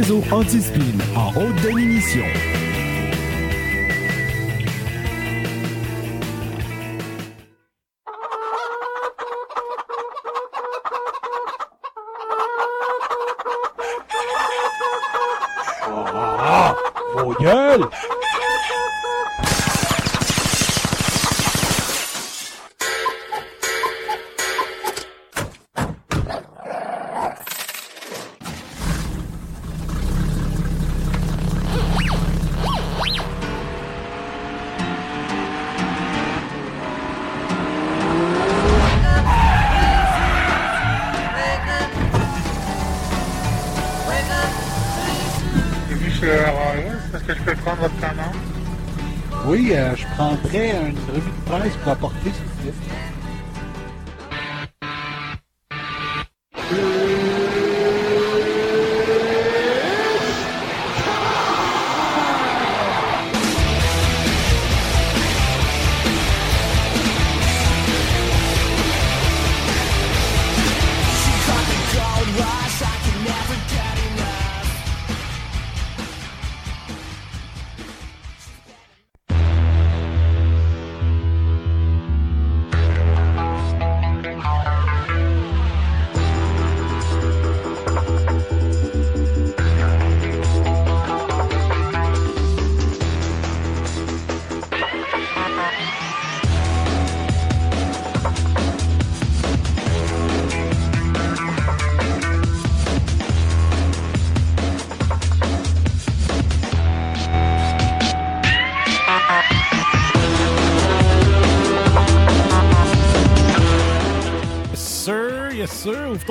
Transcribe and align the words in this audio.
Réseau 0.00 0.22
anti-spin 0.32 0.80
en 1.14 1.28
haute 1.36 1.56
définition. 1.62 2.49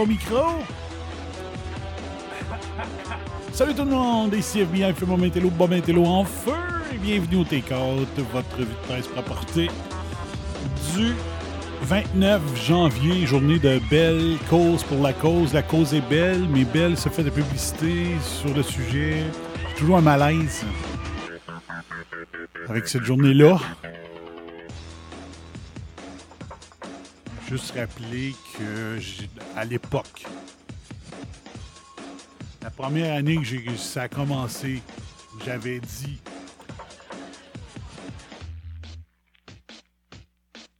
Micro. 0.05 0.63
Salut 3.51 3.73
tout 3.73 3.83
le 3.83 3.91
monde, 3.91 4.33
ici 4.35 4.61
FBI, 4.61 4.93
fait 4.93 5.05
mon 5.05 5.17
Métello, 5.17 5.49
Bob 5.49 5.71
Métello 5.71 6.05
en 6.05 6.23
feu, 6.23 6.53
et 6.93 6.97
bienvenue 6.97 7.41
au 7.41 7.43
Take-Out, 7.43 8.07
votre 8.31 8.55
revue 8.55 8.65
de 8.65 8.87
presse 8.87 9.07
pour 9.07 9.19
apporter 9.19 9.69
du 10.95 11.13
29 11.81 12.41
janvier, 12.65 13.25
journée 13.25 13.59
de 13.59 13.79
belle 13.89 14.37
cause 14.49 14.83
pour 14.83 15.01
la 15.01 15.13
cause. 15.13 15.53
La 15.53 15.63
cause 15.63 15.93
est 15.93 16.07
belle, 16.09 16.47
mais 16.49 16.63
belle 16.63 16.97
se 16.97 17.09
fait 17.09 17.23
de 17.23 17.29
publicité 17.29 18.05
sur 18.21 18.53
le 18.53 18.63
sujet. 18.63 19.23
Toujours 19.77 19.97
un 19.97 20.01
malaise 20.01 20.63
avec 22.67 22.87
cette 22.87 23.03
journée-là. 23.03 23.57
Juste 27.49 27.73
rappeler 27.77 28.35
à 29.55 29.65
l'époque, 29.65 30.25
la 32.61 32.69
première 32.69 33.15
année 33.15 33.37
que 33.37 33.75
ça 33.75 34.03
a 34.03 34.07
commencé, 34.07 34.81
j'avais 35.45 35.79
dit 35.79 36.19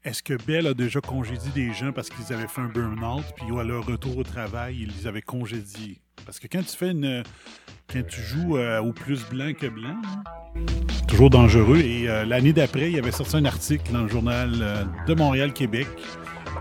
Est-ce 0.04 0.24
que 0.24 0.34
Bell 0.34 0.66
a 0.66 0.74
déjà 0.74 1.02
congédié 1.02 1.52
des 1.54 1.74
gens 1.74 1.92
parce 1.92 2.10
qu'ils 2.10 2.34
avaient 2.34 2.48
fait 2.48 2.62
un 2.62 2.70
burn-out, 2.70 3.26
puis 3.36 3.46
à 3.60 3.64
leur 3.64 3.86
retour 3.86 4.18
au 4.18 4.24
travail, 4.24 4.78
ils 4.82 4.92
les 4.98 5.08
avaient 5.08 5.22
congédiés? 5.22 6.00
Parce 6.26 6.40
que 6.40 6.48
quand 6.48 6.64
tu 6.64 6.76
fais 6.76 6.92
une. 6.92 7.24
Quand 7.92 8.02
tu 8.08 8.22
joues 8.22 8.58
euh, 8.58 8.80
au 8.82 8.94
plus 8.94 9.28
blanc 9.30 9.52
que 9.54 9.68
blanc, 9.68 9.98
hein, 10.06 10.62
toujours 11.08 11.30
dangereux. 11.30 11.80
Et 11.80 12.08
euh, 12.08 12.24
l'année 12.24 12.54
d'après, 12.54 12.90
il 12.90 12.96
y 12.96 13.00
avait 13.00 13.12
sorti 13.12 13.36
un 13.36 13.46
article 13.46 13.92
dans 13.92 14.04
le 14.04 14.08
journal 14.08 14.52
euh, 14.62 14.84
de 15.08 15.14
Montréal-Québec 15.16 15.88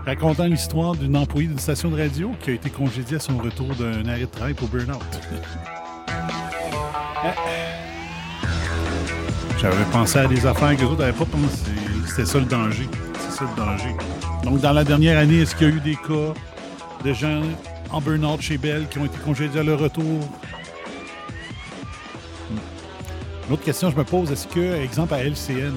racontant 0.05 0.45
l'histoire 0.45 0.95
d'une 0.95 1.17
employée 1.17 1.47
d'une 1.47 1.59
station 1.59 1.89
de 1.89 2.01
radio 2.01 2.31
qui 2.41 2.51
a 2.51 2.53
été 2.53 2.69
congédiée 2.69 3.17
à 3.17 3.19
son 3.19 3.37
retour 3.37 3.67
d'un 3.75 4.07
arrêt 4.07 4.21
de 4.21 4.25
travail 4.25 4.53
pour 4.53 4.67
burn-out. 4.67 5.01
J'avais 9.61 9.83
pensé 9.91 10.19
à 10.19 10.27
des 10.27 10.45
affaires 10.45 10.75
que 10.75 10.81
les 10.81 10.87
autres 10.87 10.99
n'avaient 10.99 11.11
pas 11.11 11.25
pensé. 11.25 11.71
C'était 12.07 12.25
ça 12.25 12.39
le 12.39 12.45
danger. 12.45 12.87
C'est 13.19 13.39
ça 13.39 13.43
le 13.43 13.61
danger. 13.61 13.93
Donc, 14.43 14.61
dans 14.61 14.71
la 14.71 14.85
dernière 14.85 15.17
année, 15.17 15.41
est-ce 15.41 15.53
qu'il 15.53 15.67
y 15.67 15.71
a 15.71 15.75
eu 15.75 15.81
des 15.81 15.95
cas 15.95 16.33
de 17.03 17.13
gens 17.13 17.41
en 17.91 17.99
burn-out 17.99 18.41
chez 18.41 18.57
Bell 18.57 18.87
qui 18.89 18.99
ont 18.99 19.05
été 19.05 19.17
congédiés 19.17 19.59
à 19.59 19.63
leur 19.63 19.79
retour? 19.79 20.21
Une 23.47 23.53
autre 23.53 23.63
question 23.63 23.89
que 23.89 23.95
je 23.95 23.99
me 23.99 24.05
pose, 24.05 24.31
est-ce 24.31 24.47
que, 24.47 24.81
exemple, 24.81 25.13
à 25.13 25.23
LCN, 25.23 25.73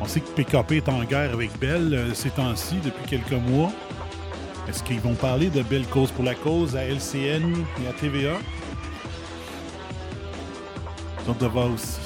on 0.00 0.06
sait 0.06 0.20
que 0.20 0.28
PKP 0.30 0.72
est 0.72 0.88
en 0.88 1.02
guerre 1.04 1.32
avec 1.32 1.56
Bell 1.58 1.92
euh, 1.92 2.14
ces 2.14 2.30
temps-ci, 2.30 2.76
depuis 2.84 3.04
quelques 3.06 3.32
mois. 3.32 3.72
Est-ce 4.68 4.82
qu'ils 4.82 5.00
vont 5.00 5.14
parler 5.14 5.50
de 5.50 5.62
Bell 5.62 5.86
Cause 5.86 6.10
pour 6.10 6.24
la 6.24 6.34
cause 6.34 6.76
à 6.76 6.84
LCN 6.84 7.54
et 7.82 7.88
à 7.88 7.92
TVA? 7.92 8.36
Ont 11.26 11.32
de 11.32 11.46
aussi. 11.46 11.98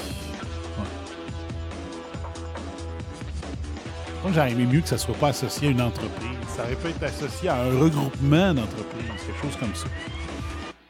Moi, 4.21 4.31
j'aurais 4.33 4.51
aimé 4.51 4.65
mieux 4.65 4.79
que 4.81 4.87
ça 4.87 4.95
ne 4.95 4.99
soit 4.99 5.15
pas 5.15 5.29
associé 5.29 5.67
à 5.67 5.71
une 5.71 5.81
entreprise. 5.81 6.29
Ça 6.47 6.63
aurait 6.63 6.75
pu 6.75 6.87
être 6.87 7.03
associé 7.03 7.49
à 7.49 7.61
un 7.61 7.77
regroupement 7.77 8.53
d'entreprises, 8.53 9.05
quelque 9.25 9.41
chose 9.41 9.55
comme 9.57 9.75
ça. 9.75 9.87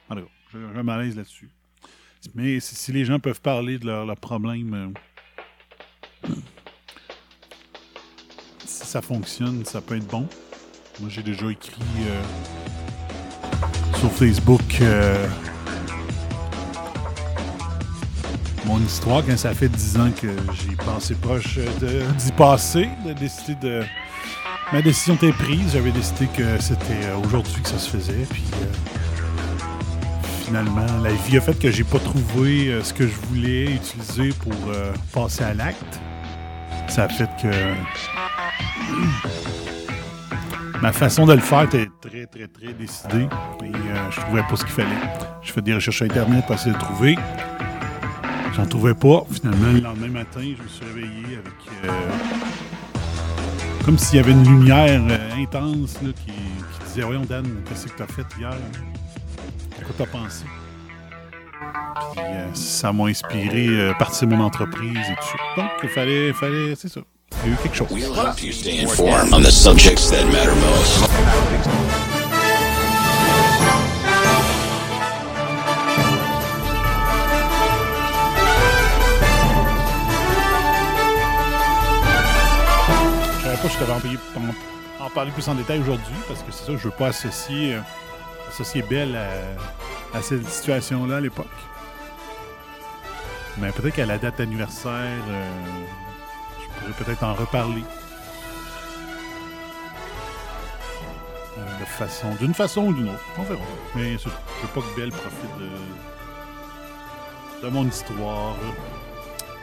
En 0.09 0.15
tout 0.15 0.21
cas, 0.21 0.27
j'ai 0.53 0.79
un 0.79 0.83
malaise 0.83 1.15
là-dessus. 1.15 1.49
Mais 2.35 2.59
si, 2.59 2.91
les 2.91 3.05
gens 3.05 3.19
peuvent 3.19 3.41
parler 3.41 3.79
de 3.79 3.85
leurs 3.87 4.05
leurs 4.05 4.17
problèmes, 4.17 4.93
euh, 6.25 6.29
ça 8.93 9.01
fonctionne, 9.01 9.65
ça 9.65 9.81
peut 9.81 9.97
être 9.97 10.05
bon. 10.05 10.27
Moi, 10.99 11.09
j'ai 11.09 11.23
déjà 11.23 11.49
écrit 11.49 11.81
euh, 12.01 12.21
sur 13.97 14.11
Facebook 14.11 14.61
euh, 14.81 15.27
mon 18.65 18.79
histoire 18.81 19.25
quand 19.25 19.35
ça 19.35 19.55
fait 19.55 19.67
10 19.67 19.97
ans 19.97 20.11
que 20.11 20.27
j'ai 20.27 20.75
pensé 20.75 21.15
proche 21.15 21.57
d'y 22.19 22.31
passer, 22.33 22.87
de 23.03 23.13
décider 23.13 23.55
de. 23.55 23.83
Ma 24.71 24.83
décision 24.83 25.15
était 25.15 25.31
prise. 25.31 25.73
J'avais 25.73 25.91
décidé 25.91 26.27
que 26.27 26.61
c'était 26.61 27.05
euh, 27.05 27.17
aujourd'hui 27.25 27.63
que 27.63 27.69
ça 27.69 27.79
se 27.79 27.89
faisait. 27.89 28.27
Puis 28.29 28.43
finalement, 30.45 30.85
la 31.01 31.13
vie 31.13 31.37
a 31.37 31.41
fait 31.41 31.57
que 31.57 31.71
j'ai 31.71 31.83
pas 31.83 31.97
trouvé 31.97 32.79
ce 32.83 32.93
que 32.93 33.07
je 33.07 33.15
voulais 33.27 33.71
utiliser 33.71 34.29
pour 34.33 34.53
passer 35.11 35.43
à 35.43 35.55
l'acte. 35.55 35.99
Ça 36.93 37.05
a 37.05 37.09
fait 37.09 37.27
que 37.41 37.49
ma 40.79 40.93
façon 40.93 41.25
de 41.25 41.33
le 41.33 41.39
faire 41.39 41.63
était 41.63 41.87
très, 41.99 42.27
très, 42.27 42.45
très 42.45 42.71
décidée. 42.73 43.27
Et 43.63 43.71
je 44.11 44.19
trouvais 44.19 44.43
pas 44.43 44.55
ce 44.55 44.63
qu'il 44.63 44.75
fallait. 44.75 44.89
Je 45.41 45.51
fais 45.51 45.63
des 45.63 45.73
recherches 45.73 45.97
sur 45.97 46.05
Internet 46.05 46.45
pour 46.45 46.53
essayer 46.53 46.75
de 46.75 46.77
trouver. 46.77 47.15
J'en 48.53 48.67
trouvais 48.67 48.93
pas. 48.93 49.23
Finalement, 49.31 49.71
le 49.71 49.79
lendemain 49.79 50.09
matin, 50.09 50.41
je 50.41 50.61
me 50.61 50.67
suis 50.67 50.85
réveillé 50.85 51.39
avec. 51.39 51.53
Euh, 51.85 51.89
comme 53.83 53.97
s'il 53.97 54.17
y 54.17 54.19
avait 54.19 54.33
une 54.33 54.43
lumière 54.43 55.01
euh, 55.09 55.41
intense 55.41 55.99
là, 56.03 56.09
qui, 56.09 56.27
qui, 56.27 56.85
disait 56.85 57.01
Voyons, 57.01 57.25
Dan, 57.27 57.43
qu'est-ce 57.67 57.87
que 57.87 57.97
tu 57.97 58.03
as 58.03 58.07
fait 58.07 58.27
hier? 58.37 58.51
À 58.51 59.83
quoi 59.83 59.95
t'as 59.97 60.05
pensé? 60.05 60.45
Puis 62.11 62.21
euh, 62.21 62.53
ça 62.53 62.93
m'a 62.93 63.05
inspiré 63.05 63.67
euh, 63.67 63.93
partir 63.97 64.27
mon 64.27 64.43
entreprise 64.43 64.97
et 64.97 65.15
tout 65.15 65.37
ça. 65.37 65.61
Donc, 65.61 65.71
il 65.83 65.89
fallait. 65.89 66.33
fallait 66.33 66.75
c'est 66.75 66.89
ça. 66.89 67.01
Il 67.43 67.49
y 67.49 67.51
a 67.51 67.55
eu 67.55 67.57
quelque 67.57 67.75
chose. 67.75 67.87
Je 83.65 83.79
t'avais 83.79 83.93
en, 83.93 85.05
en, 85.05 85.09
parler 85.09 85.31
plus 85.31 85.47
en 85.47 85.55
détail 85.55 85.79
aujourd'hui 85.79 86.13
parce 86.27 86.43
que 86.43 86.51
c'est 86.51 86.65
ça, 86.65 86.73
je 86.73 86.83
veux 86.83 86.91
pas 86.91 87.07
associer, 87.07 87.75
euh, 87.75 87.79
associer 88.49 88.81
Belle 88.81 89.15
à, 89.15 89.29
cette 90.21 90.47
situation-là 90.47 91.17
à 91.17 91.19
l'époque. 91.19 91.47
Mais 93.57 93.71
peut-être 93.71 93.95
qu'à 93.95 94.05
la 94.05 94.17
date 94.17 94.39
anniversaire, 94.39 95.21
euh, 95.29 95.49
je 96.59 96.67
pourrais 96.79 97.03
peut-être 97.03 97.23
en 97.23 97.33
reparler. 97.33 97.83
Euh, 101.57 101.79
de 101.79 101.85
façon, 101.85 102.33
d'une 102.39 102.53
façon 102.53 102.85
ou 102.87 102.93
d'une 102.93 103.09
autre. 103.09 103.23
On 103.37 103.43
verra. 103.43 103.61
Mais 103.95 104.17
je 104.17 104.27
veux 104.27 104.67
pas 104.73 104.81
que 104.81 104.95
Belle 104.99 105.11
profite 105.11 105.57
de, 107.61 107.67
de 107.67 107.69
mon 107.71 107.87
histoire. 107.87 108.55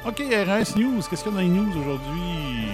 Ok, 0.06 0.18
RS 0.20 0.76
News. 0.76 1.02
Qu'est-ce 1.10 1.24
qu'il 1.24 1.32
y 1.32 1.34
a 1.34 1.38
dans 1.38 1.42
les 1.42 1.48
news 1.48 1.70
aujourd'hui? 1.78 2.68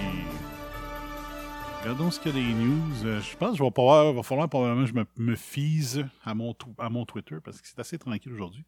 Regardons 1.87 2.11
ce 2.11 2.19
qu'il 2.19 2.35
y 2.35 2.37
a 2.37 2.43
des 2.43 2.53
news. 2.53 3.05
Euh, 3.05 3.21
je 3.21 3.37
pense 3.37 3.51
qu'il 3.51 3.63
va, 3.63 3.71
pouvoir, 3.71 4.11
va 4.11 4.21
falloir 4.21 4.49
probablement 4.49 4.85
que 4.85 4.91
je 4.91 5.21
me, 5.23 5.35
fise 5.35 6.05
à 6.25 6.35
mon, 6.35 6.53
à 6.79 6.89
mon 6.89 7.05
Twitter 7.05 7.37
parce 7.41 7.61
que 7.61 7.67
c'est 7.69 7.79
assez 7.79 7.97
tranquille 7.97 8.33
aujourd'hui. 8.33 8.65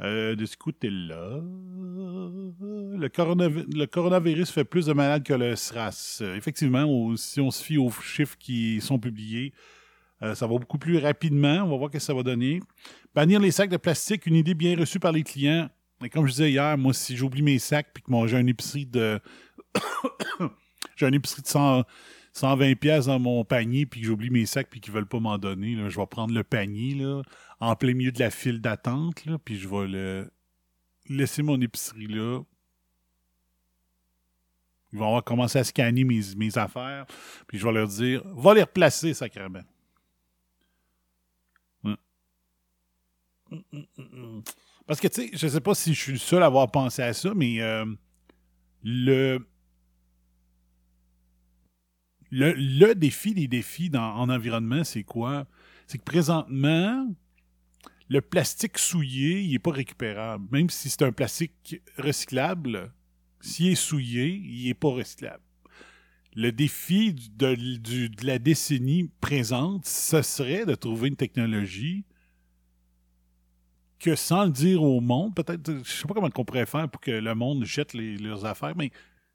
Euh, 0.00 0.34
de 0.34 0.44
ce 0.44 0.56
côté-là, 0.56 1.40
le, 1.40 2.98
le, 2.98 3.86
coronavirus 3.86 4.50
fait 4.50 4.64
plus 4.64 4.86
de 4.86 4.92
malades 4.92 5.22
que 5.22 5.34
le 5.34 5.54
SRAS. 5.54 6.18
Euh, 6.20 6.34
effectivement, 6.34 7.14
si 7.16 7.40
on 7.40 7.52
se 7.52 7.62
fie 7.62 7.78
aux 7.78 7.92
chiffres 7.92 8.36
qui 8.36 8.80
sont 8.80 8.98
publiés, 8.98 9.52
ça 10.20 10.48
va 10.48 10.58
beaucoup 10.58 10.78
plus 10.78 10.98
rapidement. 10.98 11.62
On 11.62 11.68
va 11.68 11.76
voir 11.76 11.90
ce 11.90 11.98
que 11.98 12.02
ça 12.02 12.12
va 12.12 12.24
donner. 12.24 12.58
Bannir 13.14 13.38
les 13.38 13.52
sacs 13.52 13.70
de 13.70 13.76
plastique, 13.76 14.26
une 14.26 14.34
idée 14.34 14.54
bien 14.54 14.76
reçue 14.76 14.98
par 14.98 15.12
les 15.12 15.22
clients. 15.22 15.70
Et 16.04 16.10
comme 16.10 16.26
je 16.26 16.32
disais 16.32 16.50
hier, 16.50 16.76
moi, 16.76 16.92
si 16.92 17.16
j'oublie 17.16 17.42
mes 17.42 17.60
sacs 17.60 17.90
puis 17.94 18.02
que 18.02 18.26
j'ai 18.26 18.36
un 18.36 18.48
épicerie 18.48 18.86
de. 18.86 19.20
j'ai 20.96 21.06
un 21.06 21.12
épicerie 21.12 21.42
de 21.42 21.46
100, 21.46 21.84
120 22.32 22.74
pièces 22.76 23.06
dans 23.06 23.18
mon 23.18 23.44
panier 23.44 23.86
puis 23.86 24.00
que 24.00 24.06
j'oublie 24.06 24.30
mes 24.30 24.46
sacs 24.46 24.68
puis 24.70 24.80
qu'ils 24.80 24.92
veulent 24.92 25.06
pas 25.06 25.20
m'en 25.20 25.38
donner, 25.38 25.76
je 25.88 25.98
vais 25.98 26.06
prendre 26.06 26.34
le 26.34 26.44
panier 26.44 26.94
là, 26.94 27.22
en 27.60 27.76
plein 27.76 27.94
milieu 27.94 28.12
de 28.12 28.18
la 28.18 28.30
file 28.30 28.60
d'attente 28.60 29.24
là, 29.26 29.38
puis 29.38 29.58
je 29.58 29.68
vais 29.68 29.86
le 29.86 30.30
laisser 31.08 31.42
mon 31.42 31.60
épicerie 31.60 32.06
là. 32.06 32.40
Ils 34.92 34.98
vont 34.98 35.16
avoir 35.16 35.46
à 35.56 35.64
scanner 35.64 36.04
mes, 36.04 36.20
mes 36.36 36.58
affaires, 36.58 37.06
puis 37.46 37.58
je 37.58 37.64
vais 37.64 37.72
leur 37.72 37.88
dire 37.88 38.22
va 38.34 38.54
les 38.54 38.62
replacer 38.62 39.14
sacrément. 39.14 39.62
Parce 44.86 45.00
que, 45.00 45.08
tu 45.08 45.28
sais, 45.28 45.30
je 45.32 45.48
sais 45.48 45.60
pas 45.60 45.74
si 45.74 45.94
je 45.94 46.00
suis 46.00 46.12
le 46.12 46.18
seul 46.18 46.42
à 46.42 46.46
avoir 46.46 46.70
pensé 46.70 47.02
à 47.02 47.12
ça, 47.12 47.32
mais 47.34 47.60
euh, 47.60 47.84
le, 48.82 49.38
le, 52.32 52.94
défi 52.94 53.34
des 53.34 53.46
défis 53.46 53.90
dans, 53.90 54.16
en 54.16 54.30
environnement, 54.30 54.84
c'est 54.84 55.04
quoi? 55.04 55.46
C'est 55.86 55.98
que 55.98 56.04
présentement, 56.04 57.06
le 58.08 58.20
plastique 58.22 58.78
souillé, 58.78 59.42
il 59.42 59.52
n'est 59.52 59.58
pas 59.58 59.72
récupérable. 59.72 60.46
Même 60.50 60.70
si 60.70 60.88
c'est 60.88 61.02
un 61.02 61.12
plastique 61.12 61.80
recyclable, 61.98 62.90
s'il 63.40 63.68
est 63.68 63.74
souillé, 63.74 64.28
il 64.28 64.66
n'est 64.66 64.74
pas 64.74 64.88
recyclable. 64.88 65.42
Le 66.34 66.50
défi 66.50 67.12
de, 67.12 68.26
la 68.26 68.38
décennie 68.38 69.10
présente, 69.20 69.84
ce 69.84 70.22
serait 70.22 70.64
de 70.64 70.74
trouver 70.74 71.08
une 71.08 71.16
technologie 71.16 72.04
que 73.98 74.16
sans 74.16 74.46
le 74.46 74.50
dire 74.50 74.82
au 74.82 75.00
monde, 75.00 75.34
peut-être, 75.34 75.82
je 75.84 75.90
sais 75.90 76.08
pas 76.08 76.14
comment 76.14 76.30
on 76.34 76.44
pourrait 76.44 76.66
faire 76.66 76.88
pour 76.88 77.00
que 77.00 77.10
le 77.10 77.34
monde 77.34 77.64
jette 77.64 77.92
leurs 77.92 78.46
affaires, 78.46 78.74
mais 78.74 78.90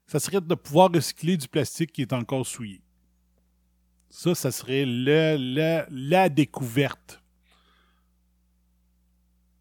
ça 0.06 0.18
serait 0.18 0.40
de 0.40 0.54
pouvoir 0.56 0.90
recycler 0.92 1.36
du 1.36 1.46
plastique 1.46 1.92
qui 1.92 2.02
est 2.02 2.12
encore 2.12 2.44
souillé. 2.44 2.82
Ça, 4.10 4.34
ça 4.34 4.50
serait 4.50 4.84
la 4.86 6.28
découverte. 6.28 7.22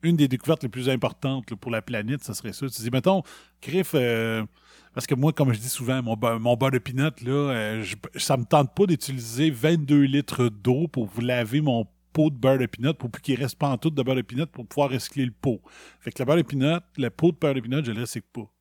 Une 0.04 0.16
des 0.16 0.28
découvertes 0.28 0.64
les 0.64 0.70
plus 0.70 0.90
importantes 0.90 1.54
pour 1.56 1.72
la 1.72 1.82
planète, 1.82 2.24
ça 2.24 2.34
serait 2.34 2.54
ça. 2.54 2.68
Tu 2.70 2.82
dis, 2.82 2.90
mettons, 2.92 3.24
Criff, 3.60 3.92
euh, 3.94 4.46
parce 4.94 5.06
que 5.08 5.16
moi, 5.16 5.34
comme 5.34 5.54
je 5.54 5.60
dis 5.60 5.70
souvent, 5.70 6.02
mon, 6.02 6.18
mon 6.40 6.56
beurre 6.56 6.72
de 6.72 6.80
pinot, 6.80 7.12
là, 7.24 7.32
euh, 7.32 7.86
ça 8.16 8.38
me 8.38 8.46
tente 8.46 8.74
pas 8.74 8.86
d'utiliser 8.86 9.50
22 9.50 10.02
litres 10.02 10.50
d'eau 10.50 10.88
pour 10.88 11.08
vous 11.08 11.22
laver 11.22 11.62
mon 11.62 11.88
pot 12.14 12.30
de 12.30 12.36
beurre 12.36 12.58
de 12.58 12.66
pinot 12.66 12.94
pour 12.94 13.12
plus 13.12 13.22
qu'il 13.22 13.40
reste 13.40 13.58
pas 13.58 13.70
en 13.70 13.78
tout 13.78 13.90
de 13.90 14.02
beurre 14.02 14.16
de 14.16 14.22
pinot 14.22 14.48
pour 14.48 14.66
pouvoir 14.66 14.90
recycler 14.90 15.26
le 15.26 15.32
pot. 15.32 15.62
Fait 16.00 16.12
que 16.12 16.20
le 16.20 16.26
beurre 16.26 16.38
de 16.38 16.42
pinot, 16.42 16.80
le 16.98 17.10
pot 17.10 17.32
de 17.32 17.38
beurre 17.38 17.54
de 17.54 17.60
pinot, 17.60 17.84
je 17.84 17.92
le 17.92 18.02
recycle 18.02 18.28
pas. 18.34 18.52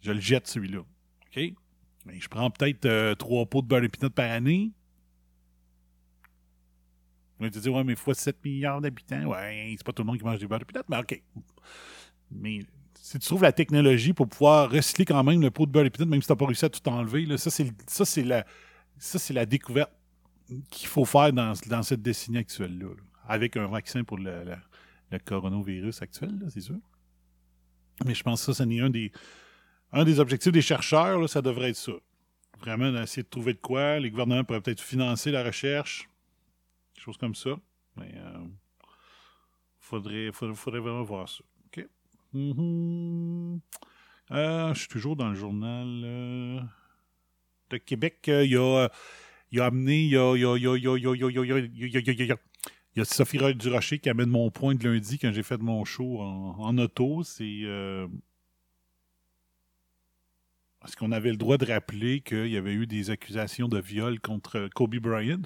Je 0.00 0.12
le 0.12 0.20
jette 0.20 0.46
celui-là. 0.46 0.80
OK? 0.80 1.52
Mais 2.06 2.20
je 2.20 2.28
prends 2.28 2.50
peut-être 2.50 2.86
euh, 2.86 3.14
trois 3.14 3.46
pots 3.46 3.62
de 3.62 3.66
beurre 3.66 3.82
de 3.82 4.08
par 4.08 4.30
année. 4.30 4.72
On 7.38 7.44
va 7.44 7.50
te 7.50 7.68
ouais, 7.68 7.84
mais 7.84 7.96
fois 7.96 8.14
7 8.14 8.42
milliards 8.44 8.80
d'habitants, 8.80 9.24
ouais, 9.24 9.74
c'est 9.76 9.84
pas 9.84 9.92
tout 9.92 10.02
le 10.02 10.06
monde 10.06 10.18
qui 10.18 10.24
mange 10.24 10.38
du 10.38 10.46
beurre 10.46 10.60
de 10.60 10.64
mais 10.88 10.98
OK. 10.98 11.22
Mais 12.30 12.60
si 12.94 13.18
tu 13.18 13.26
trouves 13.26 13.42
la 13.42 13.52
technologie 13.52 14.12
pour 14.12 14.28
pouvoir 14.28 14.70
recycler 14.70 15.04
quand 15.04 15.22
même 15.22 15.42
le 15.42 15.50
pot 15.50 15.66
de 15.66 15.72
beurre 15.72 15.84
de 15.84 16.04
même 16.04 16.22
si 16.22 16.26
tu 16.26 16.32
n'as 16.32 16.36
pas 16.36 16.46
réussi 16.46 16.64
à 16.64 16.70
tout 16.70 16.88
enlever, 16.88 17.26
là, 17.26 17.36
ça, 17.36 17.50
c'est 17.50 18.22
la, 18.22 18.46
la 19.30 19.46
découverte 19.46 19.92
qu'il 20.70 20.88
faut 20.88 21.04
faire 21.04 21.32
dans, 21.32 21.52
dans 21.66 21.82
cette 21.82 22.02
décennie 22.02 22.38
actuelle-là. 22.38 22.94
avec 23.26 23.56
un 23.56 23.66
vaccin 23.66 24.04
pour 24.04 24.18
le, 24.18 24.44
le, 25.10 25.18
coronavirus 25.18 26.02
actuel, 26.02 26.38
c'est 26.48 26.60
sûr. 26.60 26.78
Mais 28.04 28.14
je 28.14 28.22
pense 28.22 28.40
que 28.40 28.52
ça, 28.52 28.54
ce 28.54 28.62
n'est 28.62 28.80
un 28.80 28.90
des, 28.90 29.12
un 29.96 30.04
des 30.04 30.20
objectifs 30.20 30.52
des 30.52 30.62
chercheurs, 30.62 31.26
ça 31.28 31.40
devrait 31.40 31.70
être 31.70 31.76
ça. 31.76 31.92
Vraiment 32.60 32.94
essayer 33.02 33.22
de 33.22 33.28
trouver 33.28 33.54
de 33.54 33.58
quoi. 33.58 33.98
Les 33.98 34.10
gouvernements 34.10 34.44
pourraient 34.44 34.60
peut-être 34.60 34.82
financer 34.82 35.30
la 35.30 35.42
recherche. 35.42 36.08
Des 36.94 37.00
choses 37.00 37.16
comme 37.16 37.34
ça. 37.34 37.50
Mais 37.96 38.12
euh, 38.14 38.44
faudrait, 39.80 40.30
vraiment 40.80 41.02
voir 41.02 41.28
ça. 41.28 41.42
OK. 41.66 41.86
Mm-hmm. 42.34 43.60
Euh, 44.32 44.74
je 44.74 44.78
suis 44.80 44.88
toujours 44.88 45.16
dans 45.16 45.30
le 45.30 45.34
journal 45.34 46.02
euh, 46.04 46.60
de 47.70 47.78
Québec. 47.78 48.18
Il 48.26 48.50
y 48.50 48.56
a, 48.56 48.88
il 49.50 49.60
a 49.60 49.64
amené, 49.64 50.02
il 50.02 50.10
y 50.10 50.16
a, 53.00 53.04
Sophie 53.04 53.38
Durocher 53.54 53.98
qui 53.98 54.10
amène 54.10 54.28
mon 54.28 54.50
point 54.50 54.74
de 54.74 54.86
lundi 54.86 55.18
quand 55.18 55.32
j'ai 55.32 55.42
fait 55.42 55.58
mon 55.58 55.86
show 55.86 56.20
en 56.20 56.76
auto. 56.76 57.22
C'est 57.22 57.62
est-ce 60.86 60.96
qu'on 60.96 61.12
avait 61.12 61.30
le 61.30 61.36
droit 61.36 61.58
de 61.58 61.66
rappeler 61.66 62.20
qu'il 62.20 62.48
y 62.48 62.56
avait 62.56 62.72
eu 62.72 62.86
des 62.86 63.10
accusations 63.10 63.68
de 63.68 63.78
viol 63.78 64.20
contre 64.20 64.68
Kobe 64.74 64.96
Bryant? 64.96 65.42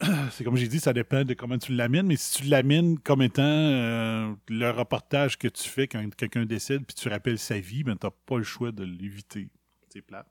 C'est 0.30 0.44
comme 0.44 0.56
j'ai 0.56 0.68
dit, 0.68 0.80
ça 0.80 0.92
dépend 0.92 1.24
de 1.24 1.34
comment 1.34 1.58
tu 1.58 1.72
l'amènes, 1.72 2.06
mais 2.06 2.16
si 2.16 2.42
tu 2.42 2.48
l'amènes 2.48 2.98
comme 2.98 3.22
étant 3.22 3.42
euh, 3.42 4.34
le 4.48 4.70
reportage 4.70 5.38
que 5.38 5.48
tu 5.48 5.68
fais 5.68 5.88
quand 5.88 6.14
quelqu'un 6.14 6.46
décède 6.46 6.84
puis 6.86 6.94
tu 6.94 7.08
rappelles 7.08 7.38
sa 7.38 7.58
vie, 7.58 7.82
ben 7.82 7.96
t'as 7.96 8.10
pas 8.10 8.38
le 8.38 8.44
choix 8.44 8.72
de 8.72 8.84
l'éviter. 8.84 9.48
C'est 9.88 10.02
plat. 10.02 10.26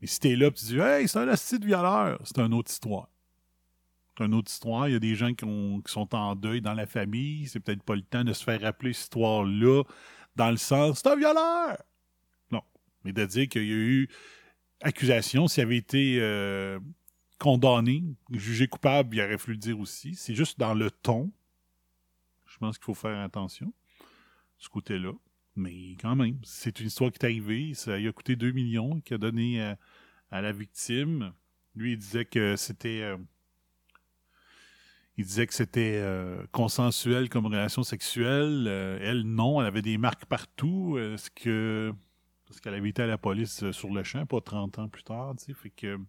Mais 0.00 0.06
si 0.06 0.20
t'es 0.20 0.36
là 0.36 0.48
et 0.48 0.52
tu 0.52 0.64
dis 0.64 0.78
Hey, 0.78 1.08
c'est 1.08 1.18
un 1.18 1.26
de 1.26 1.66
violeur, 1.66 2.20
c'est 2.24 2.38
une 2.38 2.54
autre 2.54 2.70
histoire. 2.70 3.08
C'est 4.16 4.24
une 4.24 4.34
autre 4.34 4.50
histoire. 4.50 4.88
Il 4.88 4.92
y 4.92 4.96
a 4.96 5.00
des 5.00 5.14
gens 5.14 5.32
qui, 5.32 5.46
qui 5.46 5.92
sont 5.92 6.14
en 6.14 6.34
deuil 6.34 6.60
dans 6.60 6.74
la 6.74 6.86
famille. 6.86 7.46
C'est 7.48 7.60
peut-être 7.60 7.82
pas 7.82 7.96
le 7.96 8.02
temps 8.02 8.24
de 8.24 8.32
se 8.32 8.44
faire 8.44 8.60
rappeler 8.60 8.92
cette 8.92 9.04
histoire-là 9.04 9.82
dans 10.36 10.50
le 10.50 10.56
sens 10.56 11.00
c'est 11.02 11.08
un 11.08 11.16
violeur. 11.16 11.76
Mais 13.04 13.12
de 13.12 13.24
dire 13.24 13.48
qu'il 13.48 13.64
y 13.64 13.72
a 13.72 13.76
eu 13.76 14.08
accusation, 14.82 15.48
s'il 15.48 15.62
avait 15.62 15.76
été 15.76 16.18
euh, 16.20 16.78
condamné, 17.38 18.04
jugé 18.32 18.66
coupable, 18.68 19.16
il 19.16 19.22
aurait 19.22 19.38
fallu 19.38 19.54
le 19.54 19.58
dire 19.58 19.80
aussi. 19.80 20.14
C'est 20.14 20.34
juste 20.34 20.58
dans 20.58 20.74
le 20.74 20.90
ton. 20.90 21.30
Je 22.46 22.58
pense 22.58 22.78
qu'il 22.78 22.84
faut 22.84 22.94
faire 22.94 23.18
attention, 23.20 23.72
ce 24.58 24.68
côté-là. 24.68 25.12
Mais 25.56 25.96
quand 26.00 26.16
même, 26.16 26.38
c'est 26.42 26.80
une 26.80 26.86
histoire 26.86 27.10
qui 27.10 27.18
est 27.18 27.24
arrivée. 27.24 27.74
Ça 27.74 27.96
lui 27.96 28.08
a 28.08 28.12
coûté 28.12 28.36
2 28.36 28.52
millions 28.52 29.00
qu'il 29.00 29.14
a 29.14 29.18
donné 29.18 29.60
à, 30.30 30.40
la 30.40 30.52
victime. 30.52 31.32
Lui, 31.74 31.92
il 31.92 31.98
disait 31.98 32.24
que 32.24 32.56
c'était. 32.56 33.02
Euh, 33.02 33.16
il 35.16 35.24
disait 35.24 35.46
que 35.46 35.52
c'était 35.52 35.96
euh, 35.96 36.46
consensuel 36.50 37.28
comme 37.28 37.46
relation 37.46 37.82
sexuelle. 37.82 38.66
Elle, 39.02 39.22
non. 39.22 39.60
Elle 39.60 39.66
avait 39.66 39.82
des 39.82 39.98
marques 39.98 40.24
partout. 40.26 40.98
Est-ce 40.98 41.30
que. 41.30 41.92
Parce 42.50 42.60
qu'elle 42.60 42.74
avait 42.74 42.88
été 42.88 43.02
à 43.02 43.06
la 43.06 43.16
police 43.16 43.70
sur 43.70 43.94
le 43.94 44.02
champ, 44.02 44.26
pas 44.26 44.40
30 44.40 44.80
ans 44.80 44.88
plus 44.88 45.04
tard. 45.04 45.36
Fait 45.54 45.70
que. 45.70 46.00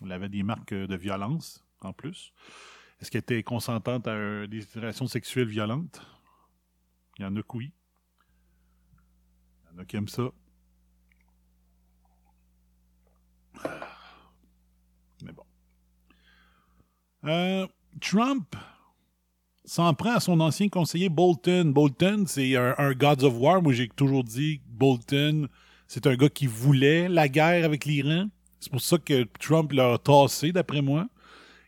Elle 0.00 0.12
avait 0.12 0.28
des 0.28 0.44
marques 0.44 0.72
de 0.72 0.96
violence, 0.96 1.66
en 1.80 1.92
plus. 1.92 2.32
Est-ce 3.00 3.10
qu'elle 3.10 3.22
était 3.22 3.42
consentante 3.42 4.06
à 4.06 4.46
des 4.46 4.64
relations 4.76 5.08
sexuelles 5.08 5.48
violentes? 5.48 6.00
Il 7.18 7.22
y 7.22 7.24
en 7.24 7.34
a 7.34 7.42
que 7.42 7.56
oui. 7.56 7.72
Il 9.64 9.72
y 9.72 9.74
en 9.74 9.78
a 9.82 9.84
qui 9.84 9.96
aiment 9.96 10.06
ça. 10.06 10.30
Mais 15.24 15.32
bon. 15.32 15.44
Euh, 17.24 17.66
Trump 18.00 18.54
s'en 19.68 19.92
prend 19.94 20.14
à 20.14 20.20
son 20.20 20.40
ancien 20.40 20.68
conseiller 20.68 21.08
Bolton. 21.08 21.72
Bolton, 21.72 22.24
c'est 22.26 22.56
un, 22.56 22.92
Gods 22.92 23.24
of 23.24 23.38
War. 23.38 23.62
Moi, 23.62 23.72
j'ai 23.72 23.88
toujours 23.88 24.24
dit 24.24 24.60
Bolton, 24.66 25.48
c'est 25.86 26.06
un 26.06 26.16
gars 26.16 26.28
qui 26.28 26.46
voulait 26.46 27.08
la 27.08 27.28
guerre 27.28 27.64
avec 27.64 27.84
l'Iran. 27.84 28.28
C'est 28.60 28.70
pour 28.72 28.80
ça 28.80 28.98
que 28.98 29.24
Trump 29.38 29.72
l'a 29.72 29.98
tassé, 29.98 30.52
d'après 30.52 30.82
moi. 30.82 31.06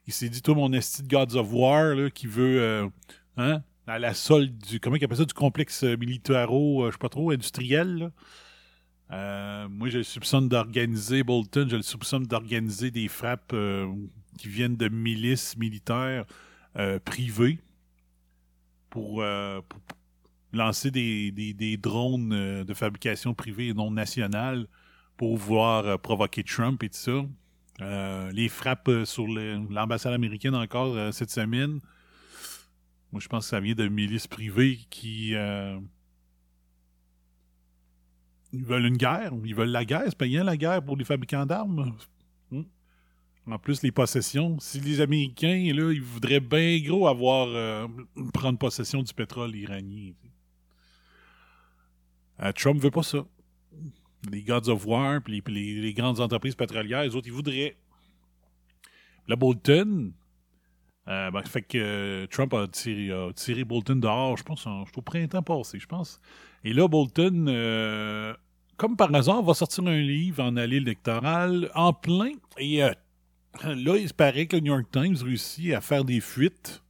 Il 0.07 0.12
s'est 0.12 0.28
dit, 0.28 0.42
toi, 0.42 0.54
mon 0.54 0.73
esti 0.73 1.02
de 1.02 1.09
Gods 1.09 1.37
of 1.37 1.52
War, 1.52 1.95
là, 1.95 2.11
qui 2.11 2.26
veut, 2.26 2.61
euh, 2.61 2.88
hein, 3.37 3.62
à 3.87 3.99
la 3.99 4.14
solde 4.14 4.57
du, 4.59 4.80
comment 4.80 4.97
il 4.97 5.04
appelle 5.04 5.19
ça, 5.19 5.25
du 5.25 5.35
complexe 5.35 5.85
militaro, 5.85 6.85
euh, 6.85 6.87
je 6.88 6.92
sais 6.92 6.99
pas 6.99 7.09
trop, 7.09 7.30
industriel, 7.30 8.11
euh, 9.12 9.69
moi, 9.69 9.88
je 9.88 9.99
le 9.99 10.04
soupçonne 10.04 10.49
d'organiser, 10.49 11.23
Bolton, 11.23 11.69
je 11.71 11.76
le 11.76 11.83
soupçonne 11.83 12.25
d'organiser 12.25 12.90
des 12.90 13.09
frappes 13.09 13.54
qui 14.38 14.49
viennent 14.49 14.76
de 14.76 14.88
milices 14.88 15.57
militaires 15.57 16.25
privées 17.04 17.59
pour, 18.91 19.25
lancer 20.53 20.91
des, 20.91 21.31
des, 21.33 21.77
drones 21.77 22.65
de 22.65 22.75
fabrication 22.75 23.35
privée 23.35 23.69
et 23.69 23.75
non 23.75 23.91
nationale 23.91 24.67
pour 25.17 25.39
pouvoir 25.39 25.99
provoquer 26.01 26.43
Trump 26.43 26.83
et 26.83 26.89
tout 26.89 26.99
ça. 26.99 27.23
Euh, 27.81 28.31
les 28.33 28.49
frappes 28.49 28.89
euh, 28.89 29.05
sur 29.05 29.27
l'ambassade 29.27 30.13
américaine 30.13 30.55
encore 30.55 30.95
euh, 30.97 31.13
cette 31.13 31.31
semaine. 31.31 31.81
Moi, 33.13 33.21
je 33.21 33.29
pense 33.29 33.45
que 33.45 33.51
ça 33.51 33.61
vient 33.61 33.75
de 33.75 33.89
milices 33.89 34.27
privées 34.27 34.79
qui 34.91 35.31
ils 38.53 38.65
veulent 38.65 38.87
une 38.87 38.97
guerre. 38.97 39.33
Ils 39.45 39.55
veulent 39.55 39.71
la 39.71 39.85
guerre. 39.85 40.05
C'est 40.07 40.19
payant 40.19 40.45
la 40.45 40.57
guerre 40.57 40.83
pour 40.83 40.97
les 40.97 41.05
fabricants 41.05 41.47
d'armes. 41.47 41.97
En 43.47 43.59
plus, 43.59 43.83
les 43.83 43.91
possessions. 43.91 44.59
Si 44.61 44.81
les 44.81 45.01
Américains, 45.01 45.73
là, 45.75 45.93
ils 45.93 46.03
voudraient 46.03 46.41
bien 46.41 46.79
gros 46.81 47.09
avoir 47.09 47.89
prendre 48.33 48.59
possession 48.59 49.03
du 49.03 49.13
pétrole 49.13 49.55
iranien. 49.57 50.13
Trump 52.55 52.81
veut 52.81 52.91
pas 52.91 53.03
ça 53.03 53.27
les 54.29 54.43
Gods 54.43 54.69
of 54.69 54.87
War, 54.87 55.21
puis 55.23 55.43
les, 55.47 55.95
grandes 55.95 56.21
entreprises 56.21 56.55
pétrolières, 56.55 57.03
les 57.03 57.15
autres, 57.15 57.29
ils 57.29 57.33
voudraient. 57.33 57.77
Le 59.29 59.37
Bolton, 59.37 60.13
euh, 61.09 61.31
ben, 61.31 61.43
fait 61.45 61.63
que 61.63 62.27
Trump 62.27 62.53
a 62.55 62.67
tiré, 62.69 63.65
Bolton 63.65 63.97
dehors, 63.97 64.37
je 64.37 64.43
pense, 64.43 64.67
au 64.67 65.03
printemps 65.03 65.43
passé, 65.43 65.79
je 65.79 65.87
pense. 65.87 66.21
Et 66.65 66.73
là, 66.73 66.89
Bolton, 66.89 67.47
euh, 67.49 68.35
comme 68.77 68.97
par 68.97 69.15
hasard, 69.15 69.43
va 69.43 69.55
sortir 69.55 69.87
un 69.87 70.01
livre 70.01 70.43
en 70.43 70.57
allée 70.57 70.77
électorale 70.77 71.71
en 71.75 71.93
plein. 71.93 72.33
Et 72.59 72.83
euh, 72.83 72.93
là, 73.64 73.97
il 73.97 74.12
paraît 74.14 74.47
que 74.47 74.57
le 74.57 74.62
New 74.62 74.73
York 74.73 74.87
Times 74.92 75.16
réussit 75.23 75.73
à 75.73 75.80
faire 75.80 76.04
des 76.04 76.21
fuites 76.21 76.83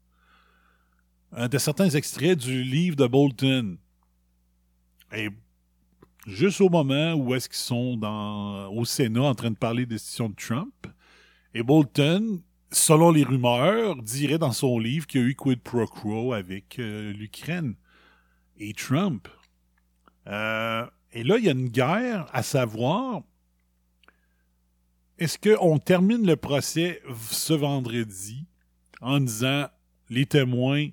de 1.36 1.58
certains 1.58 1.90
extraits 1.90 2.36
du 2.36 2.64
livre 2.64 2.96
de 2.96 3.06
Bolton. 3.06 3.78
Et 5.12 5.28
juste 6.26 6.60
au 6.60 6.68
moment 6.68 7.14
où 7.14 7.34
est-ce 7.34 7.48
qu'ils 7.48 7.58
sont 7.58 8.00
au 8.72 8.84
Sénat 8.84 9.22
en 9.22 9.34
train 9.34 9.50
de 9.50 9.56
parler 9.56 9.86
des 9.86 9.94
décisions 9.94 10.28
de 10.28 10.34
Trump. 10.34 10.86
Et 11.54 11.62
Bolton, 11.62 12.42
selon 12.70 13.10
les 13.10 13.24
rumeurs, 13.24 13.96
dirait 14.02 14.38
dans 14.38 14.52
son 14.52 14.78
livre 14.78 15.06
qu'il 15.06 15.20
y 15.20 15.24
a 15.24 15.26
eu 15.26 15.34
quid 15.34 15.60
pro 15.60 15.86
quo 15.86 16.32
avec 16.32 16.78
euh, 16.78 17.12
l'Ukraine 17.12 17.74
et 18.58 18.72
Trump. 18.72 19.28
Euh, 20.28 20.86
et 21.12 21.24
là, 21.24 21.38
il 21.38 21.44
y 21.44 21.48
a 21.48 21.52
une 21.52 21.68
guerre 21.68 22.26
à 22.32 22.42
savoir 22.42 23.22
est-ce 25.20 25.38
qu'on 25.38 25.78
termine 25.78 26.26
le 26.26 26.36
procès 26.36 27.02
ce 27.30 27.52
vendredi 27.52 28.46
en 29.00 29.20
disant 29.20 29.66
les 30.08 30.26
témoins 30.26 30.88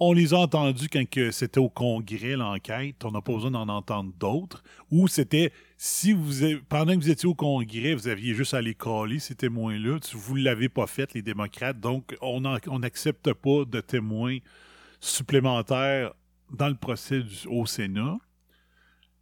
on 0.00 0.12
les 0.12 0.32
a 0.32 0.38
entendus 0.38 0.88
quand 0.88 1.04
c'était 1.32 1.58
au 1.58 1.68
Congrès, 1.68 2.36
l'enquête. 2.36 3.04
On 3.04 3.10
n'a 3.10 3.20
pas 3.20 3.32
besoin 3.32 3.50
d'en 3.50 3.68
entendre 3.68 4.12
d'autres. 4.18 4.62
Ou 4.92 5.08
c'était, 5.08 5.52
si 5.76 6.12
vous, 6.12 6.60
pendant 6.68 6.94
que 6.94 7.00
vous 7.00 7.10
étiez 7.10 7.28
au 7.28 7.34
Congrès, 7.34 7.94
vous 7.94 8.06
aviez 8.06 8.32
juste 8.32 8.54
à 8.54 8.60
les 8.60 8.74
coller, 8.74 9.18
ces 9.18 9.34
témoins-là. 9.34 9.98
Vous 10.12 10.38
ne 10.38 10.44
l'avez 10.44 10.68
pas 10.68 10.86
fait, 10.86 11.12
les 11.14 11.22
démocrates. 11.22 11.80
Donc, 11.80 12.16
on 12.20 12.40
n'accepte 12.78 13.32
pas 13.32 13.64
de 13.64 13.80
témoins 13.80 14.38
supplémentaires 15.00 16.12
dans 16.52 16.68
le 16.68 16.76
procès 16.76 17.22
au 17.48 17.66
Sénat. 17.66 18.18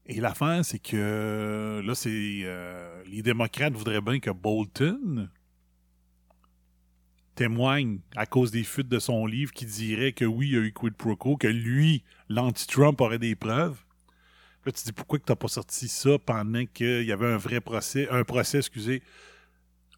Et 0.09 0.21
l'affaire, 0.21 0.65
c'est 0.65 0.79
que 0.79 1.83
là, 1.85 1.95
c'est 1.95 2.43
euh, 2.45 3.03
les 3.07 3.23
démocrates 3.23 3.73
voudraient 3.73 4.01
bien 4.01 4.21
que 4.21 4.31
Bolton 4.31 5.29
témoigne 7.35 7.99
à 8.15 8.25
cause 8.25 8.51
des 8.51 8.63
fuites 8.63 8.89
de 8.89 8.99
son 8.99 9.27
livre 9.27 9.53
qui 9.53 9.67
dirait 9.67 10.13
que 10.13 10.25
oui, 10.25 10.49
il 10.49 10.55
y 10.55 10.57
a 10.57 10.61
eu 10.61 10.73
quid 10.73 10.95
pro 10.95 11.17
quo, 11.17 11.37
que 11.37 11.49
lui, 11.49 12.05
l'anti-Trump, 12.29 13.01
aurait 13.01 13.19
des 13.19 13.35
preuves. 13.35 13.85
Là, 14.65 14.73
tu 14.73 14.81
te 14.81 14.85
dis 14.85 14.93
pourquoi 14.93 15.19
tu 15.19 15.25
n'as 15.29 15.37
pas 15.37 15.49
sorti 15.49 15.89
ça 15.89 16.19
pendant 16.25 16.65
qu'il 16.67 17.05
y 17.05 17.13
avait 17.13 17.33
un 17.33 17.37
vrai 17.37 17.61
procès, 17.61 18.09
un 18.09 18.25
procès, 18.25 18.59
excusez, 18.59 19.03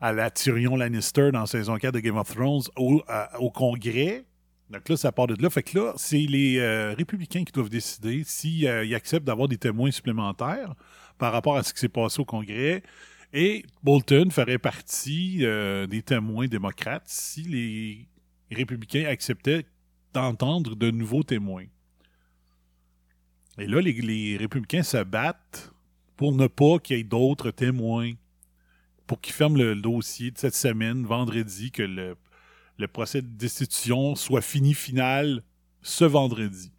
à 0.00 0.12
la 0.12 0.30
Tyrion 0.30 0.76
Lannister 0.76 1.30
dans 1.32 1.46
saison 1.46 1.76
4 1.76 1.94
de 1.94 2.00
Game 2.00 2.16
of 2.16 2.34
Thrones 2.34 2.62
au 2.76 3.50
Congrès? 3.50 4.24
Donc 4.70 4.88
là, 4.88 4.96
ça 4.96 5.12
part 5.12 5.26
de 5.26 5.42
là. 5.42 5.48
Fait 5.50 5.62
que 5.62 5.78
là, 5.78 5.92
c'est 5.96 6.18
les 6.18 6.58
euh, 6.58 6.94
républicains 6.94 7.44
qui 7.44 7.52
doivent 7.52 7.70
décider 7.70 8.22
s'ils 8.24 8.66
euh, 8.66 8.94
acceptent 8.94 9.26
d'avoir 9.26 9.48
des 9.48 9.56
témoins 9.56 9.90
supplémentaires 9.90 10.74
par 11.16 11.32
rapport 11.32 11.56
à 11.56 11.62
ce 11.62 11.72
qui 11.72 11.80
s'est 11.80 11.88
passé 11.88 12.20
au 12.20 12.24
Congrès 12.24 12.82
et 13.32 13.64
Bolton 13.82 14.30
ferait 14.30 14.58
partie 14.58 15.40
euh, 15.42 15.86
des 15.86 16.02
témoins 16.02 16.46
démocrates 16.46 17.04
si 17.06 17.42
les 17.42 18.08
républicains 18.50 19.04
acceptaient 19.06 19.66
d'entendre 20.14 20.74
de 20.74 20.90
nouveaux 20.90 21.22
témoins. 21.22 21.66
Et 23.58 23.66
là, 23.66 23.80
les, 23.80 24.36
républicains 24.36 24.82
se 24.82 25.02
battent 25.02 25.72
pour 26.16 26.32
ne 26.32 26.46
pas 26.46 26.78
qu'il 26.78 26.96
y 26.96 27.00
ait 27.00 27.04
d'autres 27.04 27.50
témoins, 27.50 28.12
pour 29.06 29.20
qu'ils 29.20 29.34
ferment 29.34 29.58
le 29.58 29.74
dossier 29.74 30.30
de 30.30 30.38
cette 30.38 30.54
semaine, 30.54 31.04
vendredi, 31.04 31.70
que 31.70 31.82
le, 31.82 32.16
le 32.78 32.88
procès 32.88 33.22
de 33.22 33.26
destitution 33.26 34.14
soit 34.14 34.40
fini 34.40 34.72
final 34.74 35.42
ce 35.82 36.04
vendredi. 36.04 36.72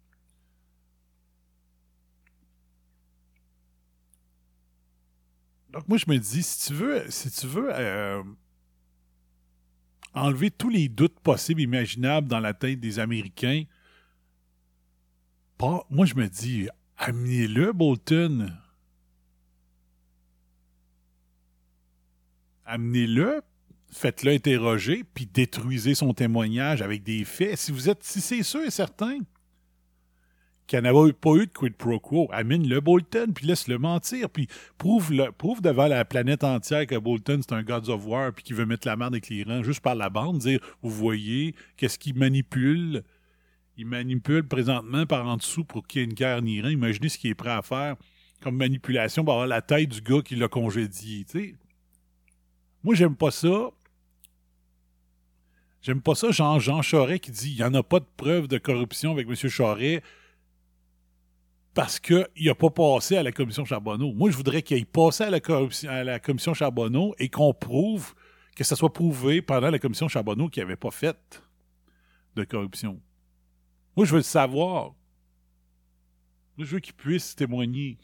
Donc 5.70 5.86
moi, 5.86 5.98
je 5.98 6.06
me 6.08 6.18
dis, 6.18 6.42
si 6.42 6.66
tu 6.66 6.74
veux, 6.74 7.08
si 7.10 7.30
tu 7.30 7.46
veux 7.46 7.68
euh, 7.72 8.22
enlever 10.14 10.50
tous 10.50 10.68
les 10.68 10.88
doutes 10.88 11.20
possibles, 11.20 11.60
imaginables 11.60 12.26
dans 12.26 12.40
la 12.40 12.54
tête 12.54 12.80
des 12.80 12.98
Américains, 12.98 13.64
moi, 15.90 16.06
je 16.06 16.14
me 16.14 16.26
dis, 16.26 16.68
amenez-le, 16.96 17.72
Bolton. 17.72 18.50
Amenez-le, 22.64 23.42
faites-le 23.90 24.32
interroger, 24.32 25.04
puis 25.14 25.26
détruisez 25.26 25.94
son 25.94 26.12
témoignage 26.14 26.82
avec 26.82 27.02
des 27.02 27.24
faits. 27.24 27.56
Si 27.56 27.72
vous 27.72 27.88
êtes, 27.88 28.02
si 28.02 28.20
c'est 28.20 28.42
sûr 28.42 28.62
et 28.62 28.70
certain 28.70 29.18
qu'il 30.70 30.80
n'y 30.80 30.88
en 30.88 31.02
avait 31.02 31.12
pas 31.12 31.34
eu 31.34 31.46
de 31.46 31.52
quid 31.52 31.74
pro 31.74 31.98
quo. 31.98 32.28
Amène 32.30 32.68
le 32.68 32.80
Bolton, 32.80 33.32
puis 33.34 33.44
laisse-le 33.44 33.76
mentir, 33.78 34.30
puis 34.30 34.46
prouve, 34.78 35.12
prouve 35.36 35.60
devant 35.60 35.88
la 35.88 36.04
planète 36.04 36.44
entière 36.44 36.86
que 36.86 36.96
Bolton, 36.96 37.40
c'est 37.42 37.54
un 37.54 37.64
God 37.64 37.88
of 37.88 38.06
War, 38.06 38.32
puis 38.32 38.44
qu'il 38.44 38.54
veut 38.54 38.66
mettre 38.66 38.86
la 38.86 38.96
merde 38.96 39.14
avec 39.14 39.28
rangs 39.48 39.64
juste 39.64 39.80
par 39.80 39.96
la 39.96 40.10
bande, 40.10 40.38
dire, 40.38 40.60
vous 40.80 40.90
voyez, 40.90 41.56
qu'est-ce 41.76 41.98
qu'il 41.98 42.14
manipule? 42.14 43.02
Il 43.76 43.86
manipule 43.86 44.46
présentement 44.46 45.06
par 45.06 45.26
en 45.26 45.38
dessous 45.38 45.64
pour 45.64 45.86
qu'il 45.88 46.02
y 46.02 46.04
ait 46.04 46.06
une 46.06 46.14
guerre 46.14 46.38
en 46.38 46.46
Iran. 46.46 46.68
Imaginez 46.68 47.08
ce 47.08 47.18
qu'il 47.18 47.30
est 47.30 47.34
prêt 47.34 47.50
à 47.50 47.62
faire 47.62 47.96
comme 48.40 48.56
manipulation 48.56 49.24
pour 49.24 49.34
avoir 49.34 49.48
la 49.48 49.62
tête 49.62 49.88
du 49.88 50.00
gars 50.00 50.22
qui 50.22 50.36
l'a 50.36 50.48
congédié. 50.48 51.24
sais. 51.26 51.54
Moi, 52.84 52.94
j'aime 52.94 53.16
pas 53.16 53.30
ça. 53.30 53.70
J'aime 55.82 56.02
pas 56.02 56.14
ça, 56.14 56.30
Jean, 56.30 56.58
Jean 56.58 56.82
Charest 56.82 57.24
qui 57.24 57.30
dit 57.30 57.50
il 57.52 57.56
n'y 57.56 57.64
en 57.64 57.74
a 57.74 57.82
pas 57.82 58.00
de 58.00 58.06
preuve 58.16 58.48
de 58.48 58.58
corruption 58.58 59.12
avec 59.12 59.26
M. 59.28 59.34
Charest 59.34 60.02
parce 61.72 61.98
qu'il 61.98 62.26
n'a 62.36 62.54
pas 62.54 62.70
passé 62.70 63.16
à 63.16 63.22
la 63.22 63.32
commission 63.32 63.64
Charbonneau. 63.64 64.12
Moi, 64.12 64.30
je 64.30 64.36
voudrais 64.36 64.62
qu'il 64.62 64.76
ait 64.76 64.84
passé 64.84 65.24
à 65.24 65.30
la, 65.30 65.40
à 65.88 66.04
la 66.04 66.18
commission 66.18 66.52
Charbonneau 66.52 67.14
et 67.18 67.28
qu'on 67.28 67.54
prouve 67.54 68.14
que 68.56 68.64
ça 68.64 68.76
soit 68.76 68.92
prouvé 68.92 69.40
pendant 69.40 69.70
la 69.70 69.78
commission 69.78 70.08
Charbonneau 70.08 70.48
qu'il 70.48 70.62
avait 70.62 70.76
pas 70.76 70.90
fait 70.90 71.42
de 72.36 72.44
corruption. 72.44 73.00
Moi, 73.96 74.04
je 74.04 74.10
veux 74.10 74.18
le 74.18 74.22
savoir. 74.22 74.94
Moi, 76.56 76.66
je 76.66 76.74
veux 76.74 76.80
qu'il 76.80 76.94
puisse 76.94 77.34
témoigner. 77.34 77.96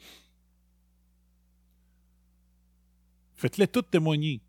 Faites-les 3.35 3.67
toutes 3.67 3.91
témoigner. 3.91 4.41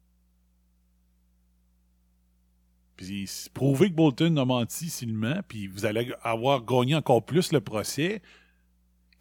Puis 2.98 3.30
prouvez 3.54 3.90
que 3.90 3.94
Bolton 3.94 4.36
a 4.38 4.44
menti 4.44 4.90
silement, 4.90 5.36
puis 5.46 5.68
vous 5.68 5.86
allez 5.86 6.12
avoir 6.24 6.64
gagné 6.64 6.96
encore 6.96 7.24
plus 7.24 7.52
le 7.52 7.60
procès 7.60 8.20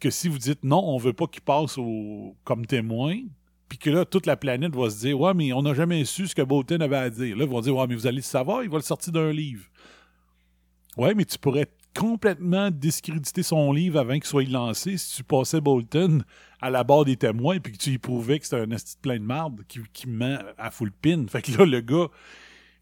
que 0.00 0.10
si 0.10 0.28
vous 0.28 0.38
dites 0.38 0.64
non, 0.64 0.82
on 0.84 0.98
veut 0.98 1.12
pas 1.12 1.28
qu'il 1.28 1.42
passe 1.42 1.78
au, 1.78 2.36
comme 2.42 2.66
témoin, 2.66 3.16
puis 3.68 3.78
que 3.78 3.88
là, 3.88 4.04
toute 4.04 4.26
la 4.26 4.36
planète 4.36 4.74
va 4.74 4.90
se 4.90 4.98
dire 4.98 5.20
Ouais, 5.20 5.32
mais 5.32 5.52
on 5.52 5.62
n'a 5.62 5.74
jamais 5.74 6.04
su 6.04 6.26
ce 6.26 6.34
que 6.34 6.42
Bolton 6.42 6.80
avait 6.80 6.96
à 6.96 7.08
dire. 7.08 7.36
Là, 7.36 7.44
ils 7.44 7.50
vont 7.50 7.60
dire 7.60 7.76
Ouais, 7.76 7.86
mais 7.86 7.94
vous 7.94 8.08
allez 8.08 8.16
le 8.16 8.22
savoir, 8.22 8.64
il 8.64 8.68
va 8.68 8.78
le 8.78 8.82
sortir 8.82 9.12
d'un 9.12 9.30
livre. 9.30 9.64
Ouais, 10.96 11.14
mais 11.14 11.24
tu 11.24 11.38
pourrais 11.38 11.68
complètement 11.96 12.72
discréditer 12.72 13.44
son 13.44 13.72
livre 13.72 14.00
avant 14.00 14.14
qu'il 14.14 14.24
soit 14.24 14.42
lancé 14.50 14.98
si 14.98 15.16
tu 15.16 15.24
passais 15.24 15.60
Bolton 15.60 16.22
à 16.60 16.70
la 16.70 16.82
barre 16.82 17.04
des 17.04 17.16
témoins 17.16 17.60
puis 17.60 17.72
que 17.72 17.78
tu 17.78 17.90
y 17.90 17.98
prouvais 17.98 18.40
que 18.40 18.44
c'était 18.44 18.60
un 18.60 18.70
esti 18.72 18.96
plein 19.00 19.18
de 19.18 19.24
marde 19.24 19.62
qui, 19.68 19.80
qui 19.92 20.08
ment 20.08 20.38
à 20.56 20.72
full 20.72 20.90
pin. 20.90 21.26
Fait 21.28 21.42
que 21.42 21.52
là, 21.56 21.64
le 21.64 21.80
gars, 21.80 22.08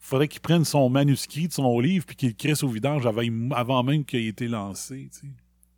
faudrait 0.06 0.28
qu'il 0.28 0.40
prenne 0.40 0.64
son 0.64 0.88
manuscrit 0.88 1.48
de 1.48 1.52
son 1.52 1.80
livre 1.80 2.06
puis 2.06 2.16
qu'il 2.16 2.28
le 2.28 2.34
crisse 2.34 2.62
au 2.62 2.68
vidange 2.68 3.04
avant, 3.06 3.82
même 3.82 4.04
qu'il 4.04 4.20
ait 4.20 4.26
été 4.26 4.46
lancé. 4.46 5.10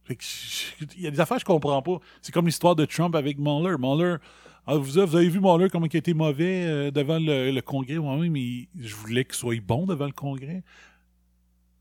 il 0.09 1.03
y 1.03 1.07
a 1.07 1.11
des 1.11 1.21
affaires 1.21 1.39
que 1.39 1.43
je 1.43 1.47
comprends 1.47 1.81
pas. 1.81 1.99
C'est 2.21 2.33
comme 2.33 2.47
l'histoire 2.47 2.77
de 2.77 2.85
Trump 2.85 3.15
avec 3.15 3.39
Mueller. 3.39 3.77
Mueller, 3.79 4.17
ah, 4.67 4.77
vous, 4.77 4.99
avez 4.99 5.29
vu 5.29 5.41
Mueller 5.41 5.71
comment 5.71 5.87
il 5.87 5.97
a 5.97 5.99
été 5.99 6.13
mauvais 6.13 6.65
euh, 6.65 6.91
devant 6.91 7.19
le, 7.19 7.59
Congrès? 7.61 7.97
Moi, 7.97 8.29
mais 8.29 8.69
je 8.79 8.95
voulais 8.95 9.25
qu'il 9.25 9.35
soit 9.35 9.61
bon 9.63 9.87
devant 9.87 10.07
le 10.07 10.13
Congrès. 10.13 10.63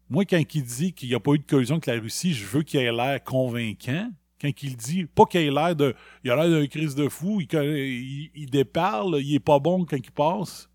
Moi, 0.09 0.23
quand 0.23 0.41
il 0.55 0.63
dit 0.63 0.93
qu'il 0.93 1.09
n'y 1.09 1.15
a 1.15 1.19
pas 1.19 1.33
eu 1.33 1.39
de 1.39 1.43
collusion 1.43 1.75
avec 1.75 1.87
la 1.87 1.99
Russie, 1.99 2.33
je 2.33 2.45
veux 2.45 2.63
qu'il 2.63 2.79
ait 2.79 2.93
l'air 2.93 3.21
convaincant. 3.25 4.09
Quand 4.39 4.63
il 4.63 4.77
dit, 4.77 5.03
pas 5.03 5.25
qu'il 5.25 5.41
ait 5.41 5.51
l'air 5.51 5.75
de. 5.75 5.93
Il 6.23 6.31
a 6.31 6.37
l'air 6.37 6.49
d'un 6.49 6.67
crise 6.67 6.95
de 6.95 7.09
fou, 7.09 7.41
il, 7.41 7.47
il, 7.51 8.31
il 8.35 8.49
déparle, 8.49 9.19
il 9.19 9.35
est 9.35 9.39
pas 9.39 9.59
bon 9.59 9.83
quand 9.83 9.97
il 9.97 10.11
passe. 10.11 10.69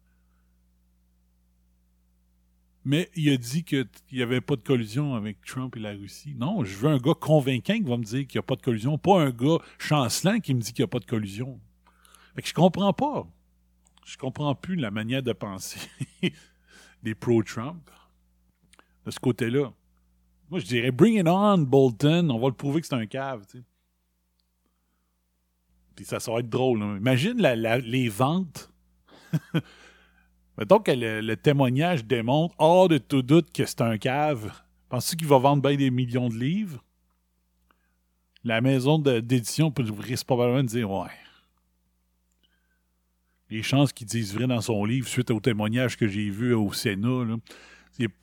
Mais 2.85 3.11
il 3.15 3.31
a 3.31 3.37
dit 3.37 3.63
qu'il 3.63 3.89
n'y 4.13 4.23
avait 4.23 4.41
pas 4.41 4.57
de 4.57 4.63
collusion 4.63 5.15
avec 5.15 5.41
Trump 5.45 5.77
et 5.77 5.81
la 5.81 5.93
Russie. 5.93 6.35
Non, 6.37 6.65
je 6.65 6.77
veux 6.77 6.89
un 6.89 6.99
gars 6.99 7.15
convaincant 7.15 7.75
qui 7.75 7.83
va 7.83 7.97
me 7.97 8.05
dire 8.05 8.27
qu'il 8.27 8.39
n'y 8.39 8.41
a 8.41 8.47
pas 8.47 8.57
de 8.57 8.63
collusion, 8.63 8.99
pas 8.99 9.21
un 9.21 9.31
gars 9.31 9.59
chancelant 9.79 10.41
qui 10.41 10.55
me 10.55 10.61
dit 10.61 10.73
qu'il 10.73 10.83
n'y 10.83 10.87
a 10.87 10.89
pas 10.89 10.99
de 10.99 11.05
collusion. 11.05 11.61
Fait 12.35 12.43
que 12.43 12.49
je 12.49 12.55
comprends 12.55 12.93
pas. 12.93 13.27
Je 14.05 14.17
comprends 14.17 14.55
plus 14.55 14.75
la 14.75 14.91
manière 14.91 15.23
de 15.23 15.33
penser 15.33 15.79
des 17.03 17.15
pro-Trump 17.15 17.89
de 19.07 19.11
ce 19.11 19.21
côté-là. 19.21 19.73
Moi, 20.51 20.59
je 20.59 20.67
dirais 20.67 20.91
bring 20.91 21.19
it 21.19 21.29
on, 21.29 21.59
Bolton. 21.59 22.31
On 22.31 22.39
va 22.39 22.49
le 22.49 22.55
prouver 22.55 22.81
que 22.81 22.87
c'est 22.87 22.95
un 22.95 23.07
cave. 23.07 23.47
Puis 25.95 26.05
ça, 26.05 26.19
ça 26.19 26.33
va 26.33 26.41
être 26.41 26.49
drôle. 26.49 26.81
Imagine 26.81 27.39
les 27.39 28.09
ventes. 28.09 28.73
Mettons 30.59 30.81
que 30.81 30.93
le, 30.93 31.35
témoignage 31.35 32.05
démontre, 32.05 32.55
hors 32.59 32.89
de 32.89 32.99
tout 32.99 33.23
doute, 33.23 33.51
que 33.53 33.65
c'est 33.65 33.81
un 33.81 33.97
cave. 33.99 34.53
Penses-tu 34.89 35.17
qu'il 35.17 35.27
va 35.27 35.39
vendre 35.39 35.63
bien 35.63 35.77
des 35.77 35.91
millions 35.91 36.29
de 36.29 36.35
livres? 36.35 36.83
La 38.45 38.61
maison 38.61 38.99
d'édition 38.99 39.73
risque 39.99 40.27
probablement 40.27 40.63
de 40.63 40.69
dire 40.69 40.91
Ouais. 40.91 41.09
Les 43.49 43.63
chances 43.63 43.93
qu'il 43.93 44.07
dise 44.07 44.35
vrai 44.35 44.47
dans 44.47 44.61
son 44.61 44.85
livre 44.85 45.07
suite 45.07 45.31
au 45.31 45.39
témoignage 45.39 45.97
que 45.97 46.09
j'ai 46.09 46.31
vu 46.31 46.55
au 46.55 46.73
Sénat, 46.73 47.25
là, 47.25 47.37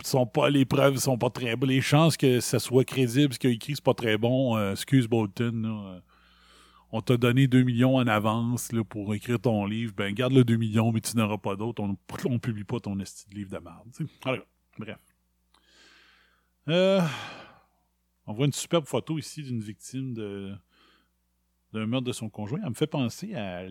sont 0.04 0.26
pas, 0.26 0.50
les 0.50 0.66
preuves 0.66 0.98
sont 0.98 1.18
pas 1.18 1.30
très 1.30 1.56
bonnes. 1.56 1.70
Les 1.70 1.82
chances 1.82 2.18
que 2.18 2.40
ça 2.40 2.60
soit 2.60 2.84
crédible, 2.84 3.34
ce 3.34 3.40
qu'il 3.40 3.52
a 3.52 3.54
écrit, 3.54 3.76
c'est 3.76 3.84
pas 3.84 3.94
très 3.94 4.18
bon. 4.18 4.58
Euh, 4.58 4.72
excuse 4.72 5.08
Bolton. 5.08 5.64
Euh, 5.66 6.00
on 6.92 7.02
t'a 7.02 7.18
donné 7.18 7.48
2 7.48 7.64
millions 7.64 7.96
en 7.96 8.08
avance 8.08 8.72
pour 8.90 9.14
écrire 9.14 9.40
ton 9.40 9.66
livre. 9.66 9.94
Ben, 9.96 10.14
garde 10.14 10.34
le 10.34 10.44
2 10.44 10.56
millions, 10.58 10.92
mais 10.92 11.02
tu 11.02 11.16
n'auras 11.18 11.38
pas 11.38 11.56
d'autres. 11.56 11.82
On 11.84 11.98
ne 12.30 12.38
publie 12.38 12.64
pas 12.64 12.80
ton 12.80 13.00
esti 13.00 13.30
de 13.30 13.36
livre 13.36 13.52
de 13.52 13.60
merde. 13.60 14.44
Bref. 14.78 15.00
Euh, 16.68 17.02
on 18.26 18.34
voit 18.34 18.46
une 18.46 18.54
superbe 18.54 18.86
photo 18.86 19.18
ici 19.18 19.44
d'une 19.44 19.62
victime 19.62 20.14
de 20.14 20.56
d'un 21.72 21.86
meurtre 21.86 22.08
de 22.08 22.14
son 22.14 22.30
conjoint. 22.30 22.60
Elle 22.64 22.70
me 22.70 22.74
fait 22.74 22.88
penser 22.88 23.36
à, 23.36 23.64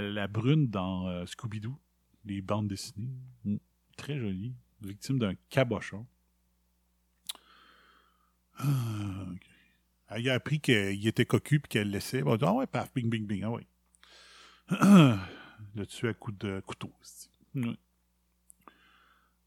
la 0.00 0.26
brune 0.26 0.68
dans 0.68 1.26
Scooby-Doo, 1.26 1.78
les 2.24 2.40
bandes 2.40 2.68
dessinées. 2.68 3.10
Mm. 3.44 3.56
Très 3.96 4.18
jolie 4.18 4.54
victime 4.80 5.18
d'un 5.18 5.34
cabochon. 5.50 6.06
Ah, 8.58 9.26
Elle 10.10 10.28
a 10.30 10.34
appris 10.34 10.60
qu'il 10.60 11.06
était 11.06 11.26
cocu 11.26 11.56
et 11.56 11.68
qu'elle 11.68 11.90
laissait. 11.90 12.22
On 12.24 12.36
ah 12.40 12.52
ouais, 12.54 12.66
paf, 12.66 12.92
bing, 12.94 13.08
bing, 13.08 13.26
bing, 13.26 13.42
ah 13.44 13.50
ouais. 13.50 13.66
Le 15.76 15.86
tuer 15.86 16.08
à 16.08 16.14
coup 16.14 16.32
de 16.32 16.60
couteau. 16.60 16.90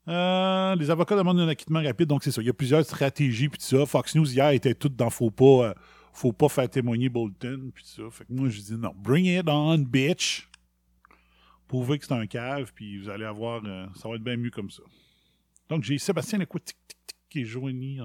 Euh, 0.07 0.75
les 0.75 0.89
avocats 0.89 1.15
demandent 1.15 1.39
un 1.39 1.47
acquittement 1.47 1.81
rapide, 1.81 2.07
donc 2.07 2.23
c'est 2.23 2.31
ça. 2.31 2.41
Il 2.41 2.47
y 2.47 2.49
a 2.49 2.53
plusieurs 2.53 2.83
stratégies, 2.85 3.49
puis 3.49 3.61
ça. 3.61 3.85
Fox 3.85 4.15
News 4.15 4.31
hier 4.31 4.49
était 4.49 4.73
tout 4.73 4.89
dans 4.89 5.09
faut 5.09 5.31
pas, 5.31 5.69
euh, 5.69 5.73
faut 6.13 6.31
pas 6.31 6.49
faire 6.49 6.69
témoigner 6.69 7.09
Bolton, 7.09 7.71
puis 7.73 7.83
ça. 7.85 8.03
Fait 8.11 8.25
que 8.25 8.33
moi, 8.33 8.49
je 8.49 8.61
dis 8.61 8.75
non, 8.75 8.93
bring 8.95 9.25
it 9.25 9.47
on, 9.47 9.79
bitch. 9.79 10.47
Prouvez 11.67 11.99
que 11.99 12.05
c'est 12.05 12.13
un 12.13 12.27
cave, 12.27 12.71
puis 12.75 12.99
vous 12.99 13.09
allez 13.09 13.25
avoir. 13.25 13.63
Euh, 13.65 13.87
ça 13.95 14.09
va 14.09 14.15
être 14.15 14.23
bien 14.23 14.37
mieux 14.37 14.51
comme 14.51 14.69
ça. 14.69 14.83
Donc, 15.69 15.83
j'ai 15.83 15.97
Sébastien 15.97 16.39
Tic 16.39 16.77
qui 17.29 17.41
est 17.41 17.45
joigné 17.45 17.99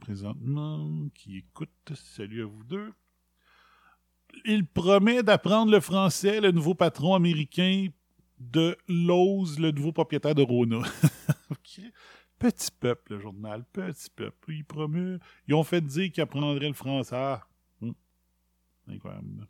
présentement, 0.00 1.08
qui 1.14 1.38
écoute. 1.38 1.70
Salut 1.94 2.42
à 2.42 2.46
vous 2.46 2.64
deux. 2.64 2.92
Il 4.44 4.66
promet 4.66 5.22
d'apprendre 5.22 5.72
le 5.72 5.80
français, 5.80 6.40
le 6.40 6.50
nouveau 6.52 6.74
patron 6.74 7.14
américain 7.14 7.88
de 8.38 8.76
Lowe's, 8.88 9.58
le 9.58 9.70
nouveau 9.70 9.92
propriétaire 9.92 10.34
de 10.34 10.42
Rona. 10.42 10.82
Petit 12.38 12.70
peuple, 12.70 13.14
le 13.14 13.20
journal. 13.20 13.64
Petit 13.72 14.10
peuple. 14.10 14.52
Il 14.52 14.64
promet. 14.64 15.18
Ils 15.48 15.54
ont 15.54 15.64
fait 15.64 15.80
dire 15.80 16.12
qu'ils 16.12 16.22
apprendraient 16.22 16.68
le 16.68 16.74
français. 16.74 17.16
Ah. 17.16 17.46
Hum. 17.80 17.94
Incroyable. 18.88 19.48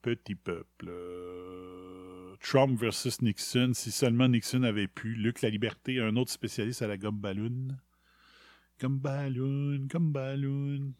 Petit 0.00 0.36
peuple. 0.36 0.92
Trump 2.40 2.78
versus 2.78 3.20
Nixon, 3.20 3.72
si 3.74 3.90
seulement 3.90 4.28
Nixon 4.28 4.62
avait 4.62 4.86
pu. 4.86 5.14
Luc 5.14 5.42
La 5.42 5.50
Liberté, 5.50 6.00
un 6.00 6.14
autre 6.16 6.30
spécialiste 6.30 6.82
à 6.82 6.86
la 6.86 6.96
gomme 6.96 7.18
ballon. 7.18 7.76
Comme 8.78 8.98
ballon, 8.98 9.88
comme 9.90 10.12
ballon. 10.12 10.92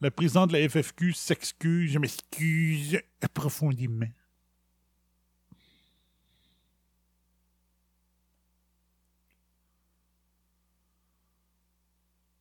La 0.00 0.10
présidente 0.10 0.50
de 0.50 0.58
la 0.58 0.68
FFQ 0.68 1.12
s'excuse, 1.14 1.92
je 1.92 1.98
m'excuse 1.98 3.00
profondément. 3.32 4.06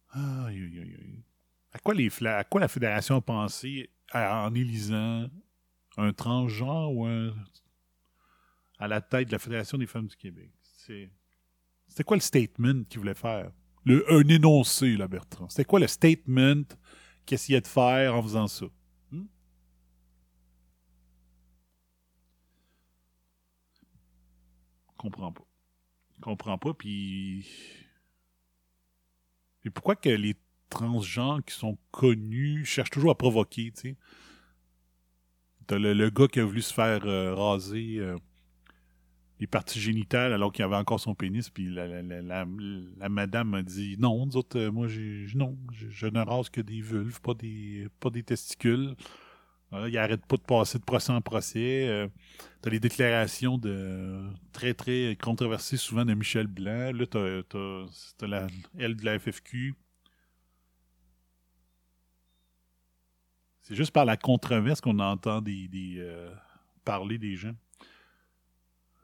Aïe, 0.09 0.61
aïe, 0.61 0.79
aïe. 0.79 1.23
À 1.71 1.79
quoi, 1.79 1.93
les, 1.93 2.11
à 2.25 2.43
quoi 2.43 2.61
la 2.61 2.67
Fédération 2.67 3.15
a 3.15 3.21
pensé 3.21 3.89
en 4.13 4.53
élisant 4.53 5.27
un 5.97 6.13
transgenre 6.13 6.91
ou 6.93 7.05
un 7.05 7.33
à 8.77 8.87
la 8.87 9.01
tête 9.01 9.27
de 9.27 9.31
la 9.31 9.39
Fédération 9.39 9.77
des 9.77 9.87
femmes 9.87 10.07
du 10.07 10.17
Québec? 10.17 10.51
C'était 11.93 12.05
quoi 12.05 12.17
le 12.17 12.21
statement 12.21 12.85
qu'il 12.89 13.01
voulait 13.01 13.13
faire? 13.13 13.51
Le, 13.85 14.11
un 14.11 14.27
énoncé, 14.27 14.97
là, 14.97 15.07
Bertrand. 15.07 15.47
C'était 15.47 15.63
quoi 15.63 15.79
le 15.79 15.85
statement 15.85 16.63
qu'il 17.23 17.35
essayait 17.35 17.61
de 17.61 17.67
faire 17.67 18.15
en 18.15 18.23
faisant 18.23 18.47
ça? 18.47 18.65
Hmm? 19.11 19.25
Comprends 24.97 25.31
pas. 25.31 25.45
Comprends 26.19 26.57
pas, 26.57 26.73
puis. 26.73 27.45
Et 29.63 29.69
pourquoi 29.69 29.95
que 29.95 30.09
les 30.09 30.35
transgenres 30.71 31.45
qui 31.45 31.53
sont 31.53 31.77
connus 31.91 32.65
cherchent 32.65 32.89
toujours 32.89 33.11
à 33.11 33.15
provoquer, 33.19 33.71
tu 33.71 33.81
sais? 33.81 33.97
T'as 35.67 35.77
le, 35.77 35.93
le 35.93 36.09
gars 36.09 36.27
qui 36.27 36.39
a 36.39 36.43
voulu 36.43 36.63
se 36.63 36.73
faire 36.73 37.05
euh, 37.05 37.35
raser 37.35 37.97
euh, 37.99 38.17
les 39.43 39.47
parties 39.47 39.81
génitales 39.81 40.31
alors 40.31 40.53
qu'il 40.53 40.63
avait 40.63 40.77
encore 40.77 41.01
son 41.01 41.15
pénis, 41.15 41.49
puis 41.49 41.67
la, 41.69 42.01
la, 42.01 43.09
madame 43.09 43.49
m'a 43.49 43.61
dit 43.61 43.97
non, 43.99 44.25
nous 44.25 44.37
autres, 44.37 44.57
euh, 44.57 44.71
moi, 44.71 44.87
non, 45.35 45.57
je, 45.73 46.07
ne 46.07 46.21
rase 46.21 46.49
que 46.49 46.61
des 46.61 46.79
vulves, 46.79 47.19
pas 47.19 47.33
des, 47.33 47.89
pas 47.99 48.09
des 48.09 48.23
testicules. 48.23 48.95
Il 49.73 49.97
arrête 49.97 50.25
pas 50.27 50.37
de 50.37 50.43
passer 50.43 50.77
de 50.77 50.83
procès 50.83 51.11
en 51.11 51.19
procès. 51.19 51.87
Euh, 51.89 52.07
t'as 52.61 52.69
les 52.69 52.79
déclarations 52.79 53.57
de 53.57 54.21
très, 54.53 54.73
très 54.73 55.17
controversées 55.21 55.77
souvent 55.77 56.05
de 56.05 56.13
Michel 56.13 56.47
Blanc. 56.47 56.91
Là, 56.93 57.05
t'as, 57.05 57.43
t'as, 57.43 57.85
t'as 58.17 58.27
la, 58.27 58.47
elle 58.77 58.95
de 58.95 59.03
la 59.03 59.19
FFQ. 59.19 59.75
C'est 63.61 63.75
juste 63.75 63.91
par 63.91 64.05
la 64.05 64.15
controverse 64.15 64.79
qu'on 64.79 64.99
entend 64.99 65.41
des 65.41 65.67
euh, 65.97 66.31
parler 66.85 67.17
des 67.17 67.35
gens. 67.35 67.55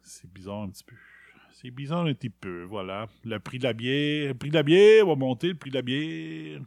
C'est 0.10 0.32
bizarre 0.34 0.64
un 0.64 0.70
petit 0.70 0.84
peu. 0.84 0.96
C'est 1.54 1.70
bizarre 1.70 2.06
un 2.06 2.14
petit 2.14 2.32
peu, 2.32 2.64
voilà. 2.64 3.08
Le 3.24 3.40
prix 3.40 3.60
de 3.60 3.64
la 3.64 3.74
bière, 3.74 4.30
le 4.30 4.34
prix 4.34 4.50
de 4.50 4.56
la 4.56 4.64
bière 4.64 5.06
va 5.06 5.16
monter, 5.16 5.50
le 5.50 5.56
prix 5.56 5.70
de 5.70 5.76
la 5.76 5.84
bière. 5.84 6.62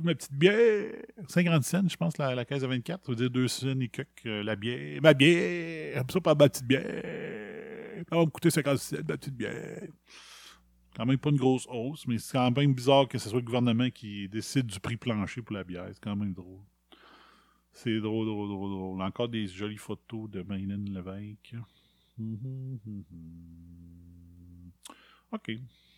Ma 0.00 0.14
petite 0.14 0.32
bière, 0.32 0.92
50 1.28 1.62
cents, 1.62 1.88
je 1.88 1.96
pense, 1.96 2.16
la, 2.16 2.34
la 2.34 2.44
caisse 2.46 2.62
de 2.62 2.66
24. 2.66 3.04
Ça 3.04 3.12
veut 3.12 3.16
dire 3.16 3.30
2 3.30 3.48
cents 3.48 3.78
et 3.80 3.88
quelques, 3.88 4.08
euh, 4.24 4.42
la 4.42 4.56
bière. 4.56 5.00
Ma 5.02 5.12
bière, 5.12 6.02
ça 6.10 6.20
par 6.20 6.36
ma 6.36 6.48
petite 6.48 6.66
bière. 6.66 6.82
Va 8.10 8.20
me 8.20 8.30
coûter 8.30 8.50
50 8.50 8.78
cents, 8.78 8.96
ma 8.96 9.18
petite 9.18 9.36
bière. 9.36 9.82
Quand 10.96 11.04
même 11.04 11.18
pas 11.18 11.30
une 11.30 11.36
grosse 11.36 11.66
hausse, 11.68 12.06
mais 12.06 12.16
c'est 12.16 12.32
quand 12.32 12.50
même 12.50 12.72
bizarre 12.72 13.08
que 13.08 13.18
ce 13.18 13.28
soit 13.28 13.40
le 13.40 13.44
gouvernement 13.44 13.90
qui 13.90 14.26
décide 14.28 14.66
du 14.66 14.80
prix 14.80 14.96
plancher 14.96 15.42
pour 15.42 15.54
la 15.54 15.64
bière. 15.64 15.84
C'est 15.92 16.00
quand 16.00 16.16
même 16.16 16.32
drôle. 16.32 16.62
C'est 17.74 18.00
drôle, 18.00 18.26
drôle, 18.26 18.48
drôle, 18.48 18.70
drôle. 18.70 19.02
Encore 19.02 19.28
des 19.28 19.48
jolies 19.48 19.76
photos 19.76 20.30
de 20.30 20.42
Marilyn 20.42 20.84
Lévesque. 20.84 21.56
Mhm, 22.16 22.78
mhm. 22.86 23.04
OK. 25.32 25.50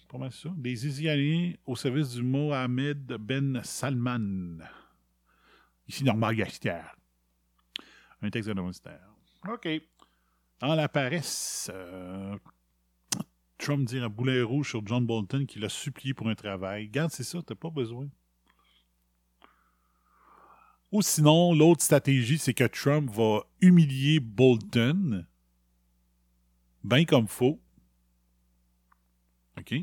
Pas 0.09 0.19
mal 0.19 0.33
ça. 0.33 0.49
Des 0.57 0.87
Isialiens 0.87 1.53
au 1.67 1.77
service 1.77 2.15
du 2.15 2.23
Mohamed 2.23 3.07
Ben 3.21 3.61
Salman. 3.63 4.59
Ici, 5.87 6.03
Normand 6.03 6.33
Gastière. 6.33 6.97
Un 8.23 8.31
texte 8.31 8.49
de 8.49 8.55
ministère. 8.59 9.11
OK. 9.47 9.69
Dans 10.61 10.75
la 10.75 10.89
paresse, 10.89 11.71
euh, 11.75 12.39
Trump 13.59 13.87
dire 13.87 14.05
un 14.05 14.09
boulet 14.09 14.41
rouge 14.41 14.71
sur 14.71 14.87
John 14.87 15.05
Bolton 15.05 15.45
qui 15.45 15.59
l'a 15.59 15.69
supplié 15.69 16.15
pour 16.15 16.29
un 16.29 16.35
travail. 16.35 16.89
Garde, 16.89 17.11
c'est 17.11 17.23
ça, 17.23 17.43
t'as 17.43 17.55
pas 17.55 17.69
besoin. 17.69 18.09
Sinon, 21.03 21.55
l'autre 21.55 21.83
stratégie, 21.83 22.39
c'est 22.39 22.55
que 22.55 22.65
Trump 22.65 23.11
va 23.11 23.41
humilier 23.61 24.21
Bolton, 24.21 25.25
bien 26.85 27.05
comme 27.05 27.29
faut. 27.29 27.61
OK? 29.59 29.75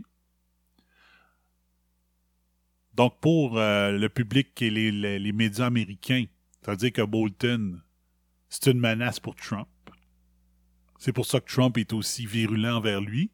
Donc, 2.93 3.19
pour 3.19 3.58
euh, 3.58 3.91
le 3.91 4.10
public 4.10 4.62
et 4.62 4.69
les, 4.69 4.91
les, 4.91 5.32
médias 5.32 5.65
américains, 5.65 6.26
ça 6.62 6.71
veut 6.71 6.78
dire 6.78 6.93
que 6.93 7.02
Bolton, 7.02 7.82
c'est 8.49 8.71
une 8.71 8.80
menace 8.80 9.19
pour 9.19 9.36
Trump. 9.36 9.67
C'est 10.99 11.12
pour 11.12 11.26
ça 11.26 11.39
que 11.39 11.52
Trump 11.52 11.78
est 11.78 11.91
aussi 11.91 12.26
virulent 12.26 12.78
envers 12.78 13.02
lui. 13.02 13.32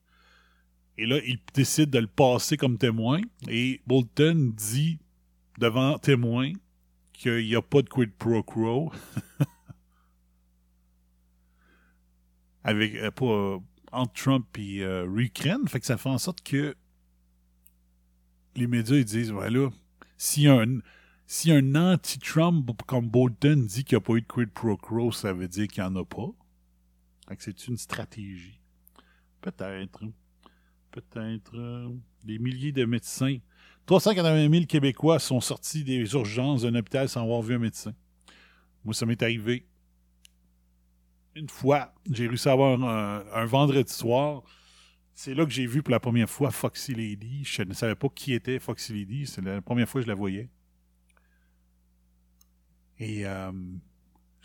Et 0.97 1.05
là, 1.05 1.19
il 1.25 1.39
décide 1.53 1.89
de 1.89 1.99
le 1.99 2.07
passer 2.07 2.57
comme 2.57 2.77
témoin. 2.77 3.21
Et 3.47 3.81
Bolton 3.85 4.53
dit 4.55 4.99
devant 5.57 5.97
témoin 5.99 6.53
qu'il 7.19 7.45
n'y 7.45 7.55
a 7.55 7.61
pas 7.61 7.81
de 7.81 7.89
quid 7.89 8.13
pro 8.13 8.41
quo. 8.43 8.91
Avec, 12.63 12.95
euh, 12.95 13.11
euh, 13.21 13.59
entre 13.91 14.13
Trump 14.13 14.47
et 14.57 14.83
euh, 14.83 15.05
l'Ukraine. 15.05 15.67
Fait 15.67 15.81
que 15.81 15.85
ça 15.85 15.97
fait 15.97 16.09
en 16.09 16.17
sorte 16.17 16.41
que 16.41 16.75
les 18.55 18.67
médias 18.67 18.95
ils 18.95 19.05
disent 19.05 19.31
ouais, 19.33 19.49
là, 19.49 19.69
si 20.17 20.47
un, 20.47 20.79
si 21.27 21.51
un 21.51 21.75
anti-Trump 21.75 22.69
comme 22.87 23.09
Bolton 23.09 23.65
dit 23.67 23.83
qu'il 23.83 23.97
n'y 23.97 24.01
a 24.01 24.05
pas 24.05 24.13
eu 24.13 24.21
de 24.21 24.27
quid 24.27 24.49
pro 24.51 24.77
quo, 24.77 25.11
ça 25.11 25.33
veut 25.33 25.47
dire 25.49 25.67
qu'il 25.67 25.83
n'y 25.83 25.89
en 25.89 25.95
a 25.97 26.05
pas. 26.05 26.29
Fait 27.27 27.35
que 27.35 27.43
c'est 27.43 27.67
une 27.67 27.77
stratégie. 27.77 28.59
Peut-être. 29.41 30.03
Peut-être. 30.91 31.55
euh, 31.55 31.89
des 32.23 32.39
milliers 32.39 32.71
de 32.71 32.85
médecins. 32.85 33.37
380 33.89 34.51
000 34.51 34.65
Québécois 34.67 35.17
sont 35.17 35.41
sortis 35.41 35.83
des 35.83 36.13
urgences 36.13 36.61
d'un 36.61 36.75
hôpital 36.75 37.09
sans 37.09 37.23
avoir 37.23 37.41
vu 37.41 37.55
un 37.55 37.59
médecin. 37.59 37.91
Moi, 38.85 38.93
ça 38.93 39.07
m'est 39.07 39.19
arrivé. 39.23 39.65
Une 41.33 41.49
fois, 41.49 41.91
j'ai 42.11 42.27
réussi 42.27 42.47
à 42.47 42.51
avoir 42.51 42.79
un, 42.79 43.45
vendredi 43.45 43.91
soir. 43.91 44.43
C'est 45.15 45.33
là 45.33 45.43
que 45.43 45.49
j'ai 45.49 45.65
vu 45.65 45.81
pour 45.81 45.91
la 45.91 45.99
première 45.99 46.29
fois 46.29 46.51
Foxy 46.51 46.93
Lady. 46.93 47.43
Je 47.43 47.63
ne 47.63 47.73
savais 47.73 47.95
pas 47.95 48.09
qui 48.09 48.33
était 48.33 48.59
Foxy 48.59 48.93
Lady. 48.93 49.25
C'est 49.25 49.41
la 49.41 49.59
première 49.59 49.89
fois 49.89 50.01
que 50.01 50.05
je 50.05 50.09
la 50.09 50.15
voyais. 50.15 50.51
Et 52.99 53.25
euh, 53.25 53.51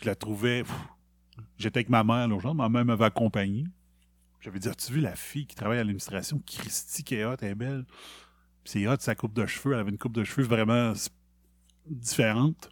je 0.01 0.07
la 0.07 0.15
trouvais. 0.15 0.63
J'étais 1.59 1.77
avec 1.77 1.89
ma 1.89 2.03
mère 2.03 2.27
l'urgence. 2.27 2.55
Ma 2.55 2.67
mère 2.67 2.83
m'avait 2.83 3.05
accompagné. 3.05 3.65
J'avais 4.41 4.57
dit 4.57 4.69
As-tu 4.69 4.91
vu 4.91 5.01
la 5.01 5.15
fille 5.15 5.45
qui 5.45 5.55
travaille 5.55 5.77
à 5.77 5.81
l'administration? 5.81 6.41
Christy 6.47 7.03
hot, 7.23 7.35
elle 7.41 7.49
est 7.49 7.55
belle. 7.55 7.85
C'est 8.65 8.87
hot, 8.87 8.97
sa 8.99 9.15
coupe 9.15 9.33
de 9.33 9.45
cheveux. 9.45 9.73
Elle 9.73 9.79
avait 9.79 9.91
une 9.91 9.97
coupe 9.97 10.15
de 10.15 10.23
cheveux 10.23 10.47
vraiment 10.47 10.93
différente. 11.85 12.69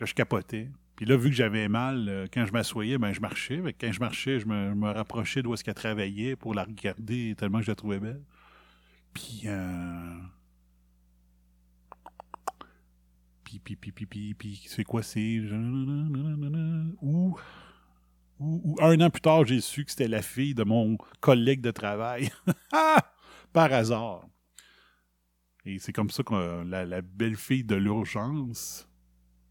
Là, 0.00 0.06
je 0.06 0.14
capotais. 0.14 0.70
Puis 0.96 1.04
là, 1.04 1.16
vu 1.16 1.28
que 1.28 1.36
j'avais 1.36 1.68
mal, 1.68 2.08
euh, 2.08 2.26
quand 2.32 2.46
je 2.46 2.52
m'assoyais, 2.52 2.98
ben, 2.98 3.12
je 3.12 3.20
marchais. 3.20 3.62
Quand 3.78 3.92
je 3.92 4.00
marchais, 4.00 4.40
je 4.40 4.46
me, 4.46 4.90
rapprochais 4.90 5.42
d'où 5.42 5.52
est-ce 5.52 5.62
qu'elle 5.62 5.74
travaillait 5.74 6.34
pour 6.34 6.54
la 6.54 6.64
regarder 6.64 7.34
tellement 7.36 7.58
que 7.58 7.64
je 7.64 7.70
la 7.70 7.74
trouvais 7.74 8.00
belle. 8.00 8.22
Puis, 9.12 9.42
euh... 9.46 10.18
Puis, 13.44 13.58
puis, 13.58 13.76
puis, 13.76 13.92
puis, 13.92 14.34
puis, 14.34 14.62
c'est 14.66 14.84
quoi, 14.84 15.02
c'est... 15.02 15.40
Ou... 17.02 17.36
Ou, 18.38 18.60
ou 18.64 18.76
un 18.80 18.98
an 19.02 19.10
plus 19.10 19.20
tard, 19.20 19.44
j'ai 19.44 19.60
su 19.60 19.84
que 19.84 19.90
c'était 19.90 20.08
la 20.08 20.22
fille 20.22 20.54
de 20.54 20.64
mon 20.64 20.96
collègue 21.20 21.60
de 21.60 21.70
travail. 21.70 22.30
Par 23.52 23.72
hasard. 23.72 24.28
Et 25.64 25.78
c'est 25.78 25.92
comme 25.92 26.10
ça 26.10 26.22
que 26.22 26.62
la, 26.64 26.84
la 26.84 27.02
belle-fille 27.02 27.64
de 27.64 27.74
l'urgence, 27.74 28.88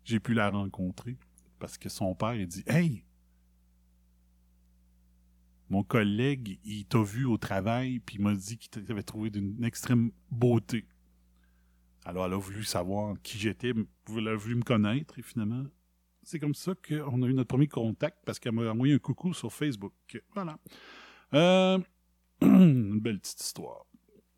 j'ai 0.03 0.19
pu 0.19 0.33
la 0.33 0.49
rencontrer. 0.49 1.17
Parce 1.59 1.77
que 1.77 1.89
son 1.89 2.15
père, 2.15 2.35
il 2.35 2.47
dit 2.47 2.63
Hey! 2.67 3.03
Mon 5.69 5.83
collègue, 5.83 6.59
il 6.63 6.85
t'a 6.85 7.03
vu 7.03 7.25
au 7.25 7.37
travail, 7.37 7.99
puis 7.99 8.15
il 8.15 8.23
m'a 8.23 8.33
dit 8.33 8.57
qu'il 8.57 8.83
t'avait 8.83 9.03
trouvé 9.03 9.29
d'une 9.29 9.63
extrême 9.63 10.11
beauté. 10.31 10.87
Alors, 12.05 12.25
elle 12.25 12.33
a 12.33 12.37
voulu 12.37 12.63
savoir 12.63 13.15
qui 13.21 13.37
j'étais, 13.37 13.73
elle 14.17 14.27
a 14.27 14.35
voulu 14.35 14.55
me 14.55 14.63
connaître, 14.63 15.19
et 15.19 15.21
finalement, 15.21 15.63
c'est 16.23 16.39
comme 16.39 16.55
ça 16.55 16.73
qu'on 16.75 17.21
a 17.21 17.27
eu 17.27 17.33
notre 17.35 17.49
premier 17.49 17.67
contact, 17.67 18.17
parce 18.25 18.39
qu'elle 18.39 18.53
m'a 18.53 18.71
envoyé 18.71 18.95
un 18.95 18.99
coucou 18.99 19.31
sur 19.31 19.53
Facebook. 19.53 19.93
Voilà. 20.33 20.57
Euh, 21.35 21.77
une 22.41 22.99
belle 22.99 23.19
petite 23.19 23.41
histoire. 23.41 23.85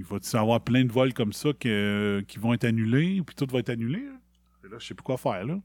Il 0.00 0.04
va 0.06 0.16
y 0.32 0.36
avoir 0.36 0.60
plein 0.62 0.84
de 0.84 0.92
vols 0.92 1.12
comme 1.12 1.32
ça 1.32 1.52
que- 1.52 2.24
qui 2.26 2.38
vont 2.38 2.54
être 2.54 2.64
annulés, 2.64 3.22
puis 3.22 3.34
tout 3.34 3.46
va 3.50 3.58
être 3.58 3.68
annulé. 3.68 3.98
Et 4.64 4.68
là, 4.68 4.76
je 4.78 4.86
sais 4.86 4.94
plus 4.94 5.02
quoi 5.02 5.16
faire, 5.18 5.44
là. 5.44 5.58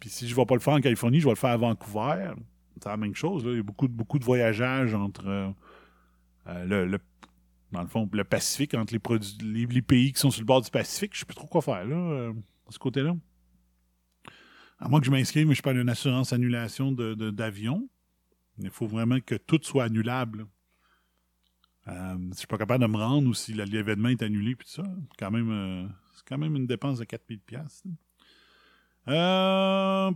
Puis 0.00 0.10
si 0.10 0.26
je 0.26 0.32
ne 0.34 0.36
vais 0.36 0.46
pas 0.46 0.54
le 0.54 0.60
faire 0.60 0.74
en 0.74 0.80
Californie, 0.80 1.20
je 1.20 1.24
vais 1.26 1.30
le 1.30 1.36
faire 1.36 1.50
à 1.50 1.56
Vancouver. 1.56 2.32
C'est 2.80 2.88
la 2.88 2.96
même 2.96 3.14
chose, 3.14 3.44
là. 3.44 3.52
Il 3.52 3.58
y 3.58 3.60
a 3.60 3.62
beaucoup, 3.62 3.86
beaucoup 3.86 4.18
de 4.18 4.24
voyageage 4.24 4.94
entre 4.94 5.28
euh, 5.28 5.48
euh, 6.48 6.86
le, 6.86 6.98
dans 7.70 7.82
le 7.82 7.86
fond, 7.88 8.08
le 8.12 8.24
Pacifique, 8.24 8.74
entre 8.74 8.92
les, 8.92 9.82
pays 9.82 10.12
qui 10.12 10.18
sont 10.20 10.30
sur 10.32 10.40
le 10.40 10.46
bord 10.46 10.60
du 10.60 10.70
Pacifique. 10.70 11.14
Je 11.14 11.20
sais 11.20 11.24
plus 11.24 11.36
trop 11.36 11.46
quoi 11.46 11.62
faire, 11.62 11.84
là, 11.84 11.96
euh, 11.96 12.32
de 12.32 12.72
ce 12.72 12.78
côté-là. 12.80 13.14
À 14.80 14.88
moins 14.88 14.98
que 14.98 15.06
je 15.06 15.12
m'inscrive, 15.12 15.46
mais 15.46 15.54
je 15.54 15.62
parle 15.62 15.76
d'une 15.76 15.88
assurance 15.88 16.32
annulation 16.32 16.90
de- 16.90 17.14
de- 17.14 17.30
d'avion. 17.30 17.88
Il 18.62 18.70
faut 18.70 18.86
vraiment 18.86 19.20
que 19.20 19.34
tout 19.34 19.60
soit 19.62 19.84
annulable. 19.84 20.46
Euh, 21.88 22.16
si 22.16 22.30
je 22.30 22.38
suis 22.38 22.46
pas 22.46 22.58
capable 22.58 22.82
de 22.82 22.88
me 22.88 22.96
rendre 22.96 23.28
ou 23.28 23.34
si 23.34 23.52
l'événement 23.54 24.08
est 24.08 24.22
annulé, 24.22 24.54
puis 24.54 24.68
ça, 24.68 24.82
euh, 24.82 25.88
c'est 26.14 26.24
quand 26.26 26.38
même 26.38 26.56
une 26.56 26.66
dépense 26.66 26.98
de 26.98 27.04
4000 27.04 27.40
pièces. 27.40 27.82
Euh. 29.08 30.10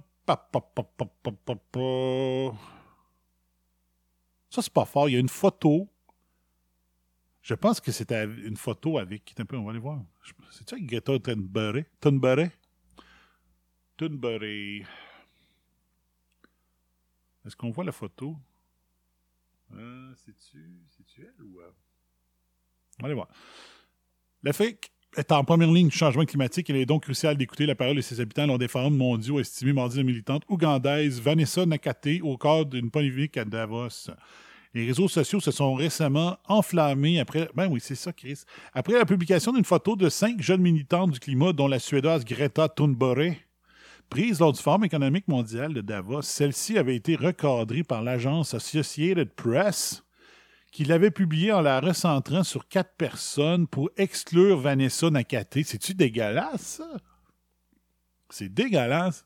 Ça, 4.50 4.62
c'est 4.62 4.72
pas 4.72 4.84
fort. 4.84 5.08
Il 5.08 5.12
y 5.12 5.16
a 5.16 5.20
une 5.20 5.28
photo. 5.28 5.88
Je 7.42 7.54
pense 7.54 7.80
que 7.80 7.92
c'était 7.92 8.24
une 8.24 8.56
photo 8.56 8.98
avec. 8.98 9.34
On 9.52 9.62
va 9.62 9.70
aller 9.70 9.78
voir. 9.78 10.02
C'est-tu 10.50 10.74
avec 10.74 10.86
Greta? 10.86 11.16
Thunberg? 12.00 12.50
Thunberg. 13.96 14.84
Est-ce 17.46 17.56
qu'on 17.56 17.70
voit 17.70 17.84
la 17.84 17.92
photo? 17.92 18.36
Euh, 19.74 20.12
C'est-tu 20.16 20.82
elle 21.18 21.44
ou. 21.44 21.60
Euh? 21.60 21.70
Aller 23.02 23.14
voir. 23.14 23.28
L'Afrique 24.42 24.90
est 25.16 25.32
en 25.32 25.44
première 25.44 25.70
ligne 25.70 25.88
du 25.88 25.96
changement 25.96 26.24
climatique. 26.24 26.68
Il 26.68 26.76
est 26.76 26.86
donc 26.86 27.04
crucial 27.04 27.36
d'écouter 27.36 27.66
la 27.66 27.74
parole 27.74 27.96
de 27.96 28.00
ses 28.00 28.20
habitants 28.20 28.46
lors 28.46 28.58
des 28.58 28.68
forums 28.68 28.96
mondiaux 28.96 29.40
estimés 29.40 29.72
mardi 29.72 29.98
la 29.98 30.02
militante 30.02 30.42
ougandaise 30.48 31.20
Vanessa 31.20 31.64
Nakate 31.66 32.20
au 32.22 32.36
cadre 32.36 32.66
d'une 32.66 32.90
polémique 32.90 33.36
à 33.36 33.44
Davos. 33.44 34.10
Les 34.74 34.86
réseaux 34.86 35.08
sociaux 35.08 35.40
se 35.40 35.50
sont 35.50 35.74
récemment 35.74 36.36
enflammés 36.46 37.18
après. 37.18 37.48
Ben 37.54 37.66
oui, 37.66 37.80
c'est 37.82 37.94
ça, 37.94 38.12
Chris. 38.12 38.42
Après 38.74 38.92
la 38.92 39.06
publication 39.06 39.52
d'une 39.52 39.64
photo 39.64 39.96
de 39.96 40.08
cinq 40.08 40.42
jeunes 40.42 40.60
militantes 40.60 41.12
du 41.12 41.20
climat, 41.20 41.52
dont 41.52 41.66
la 41.66 41.78
Suédoise 41.78 42.24
Greta 42.24 42.68
Thunberg, 42.68 43.38
prise 44.08 44.40
lors 44.40 44.52
du 44.52 44.60
Forum 44.60 44.84
économique 44.84 45.28
mondial 45.28 45.74
de 45.74 45.80
Davos, 45.80 46.22
celle-ci 46.22 46.78
avait 46.78 46.96
été 46.96 47.16
recadrée 47.16 47.82
par 47.82 48.02
l'agence 48.02 48.54
Associated 48.54 49.30
Press 49.30 50.02
qui 50.70 50.84
l'avait 50.84 51.10
publiée 51.10 51.52
en 51.52 51.62
la 51.62 51.80
recentrant 51.80 52.44
sur 52.44 52.68
quatre 52.68 52.94
personnes 52.96 53.66
pour 53.66 53.90
exclure 53.96 54.58
Vanessa 54.58 55.08
Nakate. 55.08 55.62
C'est-tu 55.64 55.94
dégueulasse, 55.94 56.60
ça? 56.60 56.88
C'est 58.28 58.52
dégueulasse. 58.52 59.24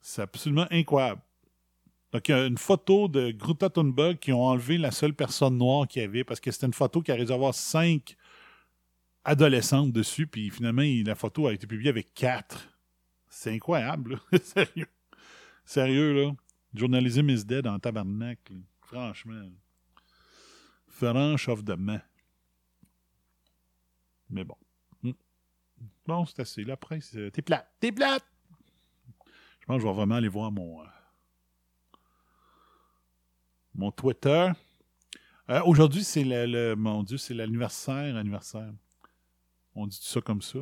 C'est 0.00 0.22
absolument 0.22 0.66
incroyable. 0.70 1.20
Donc, 2.12 2.28
il 2.28 2.32
y 2.32 2.34
a 2.34 2.46
une 2.46 2.58
photo 2.58 3.06
de 3.06 3.30
Greta 3.30 3.70
Thunberg 3.70 4.18
qui 4.18 4.32
ont 4.32 4.42
enlevé 4.42 4.78
la 4.78 4.90
seule 4.90 5.14
personne 5.14 5.56
noire 5.56 5.86
qu'il 5.86 6.02
y 6.02 6.04
avait 6.04 6.24
parce 6.24 6.40
que 6.40 6.50
c'était 6.50 6.66
une 6.66 6.74
photo 6.74 7.02
qui 7.02 7.12
aurait 7.12 7.30
avoir 7.30 7.54
cinq 7.54 8.16
adolescente 9.24 9.92
dessus, 9.92 10.26
puis 10.26 10.50
finalement, 10.50 10.82
la 11.04 11.14
photo 11.14 11.46
a 11.46 11.52
été 11.52 11.66
publiée 11.66 11.90
avec 11.90 12.14
quatre. 12.14 12.68
C'est 13.28 13.54
incroyable, 13.54 14.20
là. 14.32 14.38
Sérieux. 14.42 14.88
Sérieux, 15.64 16.12
là. 16.12 16.32
Journalism 16.74 17.28
is 17.30 17.44
dead 17.44 17.66
en 17.66 17.78
tabarnak, 17.78 18.38
Franchement. 18.80 19.50
Franche 20.88 21.48
de 21.62 21.74
main. 21.74 22.02
Mais 24.28 24.44
bon. 24.44 24.56
Hmm. 25.02 25.12
Bon, 26.06 26.26
c'est 26.26 26.40
assez. 26.40 26.64
La 26.64 26.76
presse, 26.76 27.14
euh, 27.14 27.30
t'es 27.30 27.42
plate. 27.42 27.68
T'es 27.80 27.92
plate! 27.92 28.24
Je 29.60 29.66
pense 29.66 29.76
que 29.76 29.82
je 29.82 29.86
vais 29.86 29.94
vraiment 29.94 30.16
aller 30.16 30.28
voir 30.28 30.50
mon. 30.50 30.82
Euh, 30.82 30.86
mon 33.74 33.90
Twitter. 33.92 34.50
Euh, 35.48 35.62
aujourd'hui, 35.64 36.04
c'est 36.04 36.24
le, 36.24 36.46
le, 36.46 36.76
Mon 36.76 37.02
Dieu, 37.02 37.16
c'est 37.16 37.34
l'anniversaire. 37.34 38.16
Anniversaire. 38.16 38.72
On 39.74 39.86
dit 39.86 39.98
ça 40.00 40.20
comme 40.20 40.42
ça. 40.42 40.58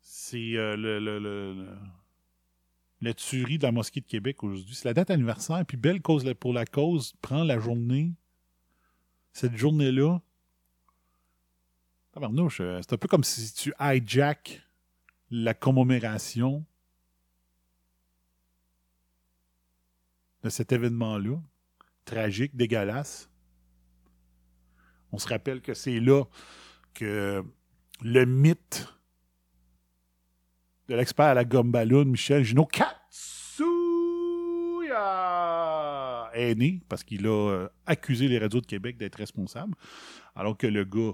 C'est 0.00 0.56
euh, 0.56 0.76
le, 0.76 0.98
le, 3.00 3.14
tuerie 3.14 3.58
de 3.58 3.62
la 3.62 3.72
mosquée 3.72 4.00
de 4.00 4.06
Québec 4.06 4.44
aujourd'hui. 4.44 4.74
C'est 4.74 4.84
la 4.88 4.94
date 4.94 5.10
anniversaire. 5.10 5.64
Puis 5.66 5.76
Belle 5.76 6.02
Cause 6.02 6.30
pour 6.38 6.52
la 6.52 6.66
cause 6.66 7.14
prend 7.22 7.44
la 7.44 7.58
journée. 7.58 8.12
Cette 9.32 9.56
journée-là. 9.56 10.20
Euh, 12.16 12.80
c'est 12.82 12.92
un 12.92 12.96
peu 12.96 13.08
comme 13.08 13.24
si 13.24 13.52
tu 13.54 13.72
hijack 13.80 14.60
la 15.30 15.54
commémoration 15.54 16.64
de 20.42 20.48
cet 20.48 20.72
événement-là. 20.72 21.40
Tragique, 22.04 22.56
dégueulasse. 22.56 23.30
On 25.12 25.18
se 25.18 25.28
rappelle 25.28 25.60
que 25.60 25.74
c'est 25.74 26.00
là 26.00 26.24
que 26.94 27.44
le 28.02 28.24
mythe 28.26 28.88
de 30.88 30.94
l'expert 30.94 31.26
à 31.26 31.34
la 31.34 31.44
gomme 31.44 31.70
ballon, 31.70 32.04
Michel 32.04 32.42
Junot 32.44 32.66
Katsuya, 32.66 33.68
est 36.32 36.54
né 36.54 36.80
parce 36.88 37.04
qu'il 37.04 37.26
a 37.26 37.50
euh, 37.50 37.68
accusé 37.86 38.28
les 38.28 38.38
radios 38.38 38.60
de 38.60 38.66
Québec 38.66 38.96
d'être 38.96 39.16
responsables, 39.16 39.74
alors 40.34 40.56
que 40.56 40.66
le 40.66 40.84
gars 40.84 41.12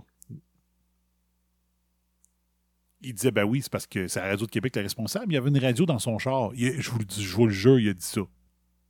il 3.04 3.14
disait 3.14 3.30
ben 3.30 3.44
oui, 3.44 3.62
c'est 3.62 3.70
parce 3.70 3.86
que 3.86 4.08
c'est 4.08 4.20
la 4.20 4.28
radio 4.28 4.46
de 4.46 4.50
Québec 4.50 4.72
qui 4.72 4.78
est 4.78 4.82
responsable. 4.82 5.32
Il 5.32 5.34
y 5.34 5.38
avait 5.38 5.50
une 5.50 5.58
radio 5.58 5.84
dans 5.84 5.98
son 5.98 6.18
char. 6.18 6.52
je, 6.54 6.90
vous 6.90 6.98
le 6.98 7.04
dis, 7.04 7.22
je 7.22 7.40
le 7.40 7.50
jure, 7.50 7.78
il 7.78 7.90
a 7.90 7.94
dit 7.94 8.04
ça. 8.04 8.22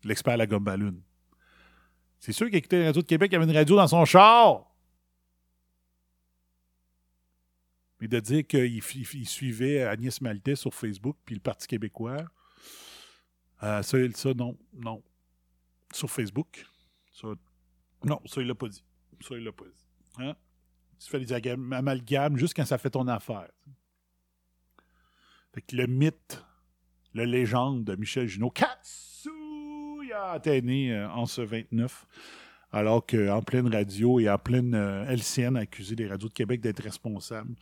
L'expert 0.05 0.35
à 0.35 0.37
la 0.37 0.47
gomme 0.47 0.65
ballon. 0.65 0.95
C'est 2.21 2.33
sûr 2.33 2.49
qu'il 2.49 2.63
quitté 2.63 2.79
la 2.79 2.87
radio 2.87 3.03
de 3.03 3.07
Québec, 3.07 3.31
il 3.33 3.35
y 3.35 3.37
avait 3.37 3.51
une 3.51 3.57
radio 3.57 3.77
dans 3.77 3.89
son 3.89 4.05
char. 4.05 4.74
De 8.09 8.21
dire 8.21 8.47
qu'il 8.47 8.83
suivait 9.27 9.83
Agnès 9.83 10.21
Maltais 10.21 10.57
sur 10.57 10.75
Facebook 10.75 11.17
puis 11.25 11.35
le 11.35 11.41
Parti 11.41 11.67
québécois, 11.67 12.25
euh, 13.63 13.83
ça, 13.83 13.99
ça, 14.15 14.35
non, 14.35 14.57
non. 14.75 15.03
Sur 15.93 16.11
Facebook, 16.11 16.67
non, 18.05 18.21
ça, 18.27 18.41
il 18.41 18.47
l'a 18.47 18.55
pas 18.55 18.69
dit. 18.69 18.85
Ça, 19.21 19.37
il 19.37 19.45
l'a 19.45 19.53
pas 19.53 19.65
dit. 19.65 19.87
Hein? 20.19 20.37
Tu 20.99 21.09
fais 21.09 21.21
des 21.21 21.33
amalgames 21.33 22.37
juste 22.37 22.55
quand 22.55 22.65
ça 22.65 22.79
fait 22.79 22.91
ton 22.91 23.09
affaire. 23.09 23.51
Fait 25.55 25.63
que 25.63 25.77
le 25.77 25.87
mythe, 25.87 26.45
la 27.15 27.25
légende 27.25 27.85
de 27.85 27.97
Michel 27.97 28.27
Junot, 28.27 28.51
Katsuya, 28.51 30.41
né 30.63 30.93
euh, 30.93 31.09
en 31.11 31.27
ce 31.27 31.41
29 31.41 32.07
alors 32.73 33.07
qu'en 33.07 33.41
pleine 33.41 33.73
radio 33.73 34.19
et 34.19 34.29
en 34.29 34.37
pleine 34.37 34.75
euh, 34.75 35.05
LCN 35.05 35.57
accusé 35.57 35.95
les 35.95 36.09
radios 36.09 36.29
de 36.29 36.35
Québec 36.35 36.61
d'être 36.61 36.83
responsables 36.83 37.55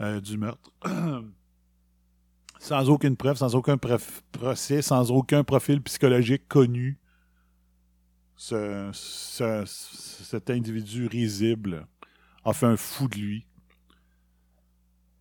euh, 0.00 0.20
du 0.20 0.38
meurtre. 0.38 0.72
sans 2.60 2.90
aucune 2.90 3.16
preuve, 3.16 3.36
sans 3.36 3.54
aucun 3.54 3.78
procès, 3.78 4.82
sans 4.82 5.10
aucun 5.10 5.42
profil 5.42 5.82
psychologique 5.82 6.46
connu. 6.46 6.98
Ce, 8.36 8.90
cet 9.64 10.48
individu 10.48 11.06
risible 11.06 11.86
a 12.44 12.52
fait 12.52 12.66
un 12.66 12.76
fou 12.76 13.08
de 13.08 13.16
lui. 13.16 13.46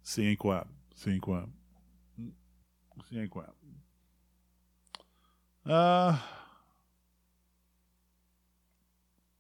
C'est 0.04 0.30
incroyable. 0.30 0.72
C'est 0.96 1.14
incroyable. 1.14 1.52
C'est 3.10 3.20
incroyable. 3.20 3.56
Euh... 5.68 6.12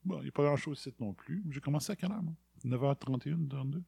Bon, 0.03 0.19
il 0.19 0.23
n'y 0.23 0.29
a 0.29 0.31
pas 0.31 0.43
grand-chose 0.43 0.79
ici 0.79 0.93
non 0.99 1.13
plus. 1.13 1.43
J'ai 1.49 1.61
commencé 1.61 1.91
à 1.91 1.95
quelle 1.95 2.11
heure, 2.11 2.23
moi? 2.23 2.33
9h31, 2.65 3.47
32 3.47 3.83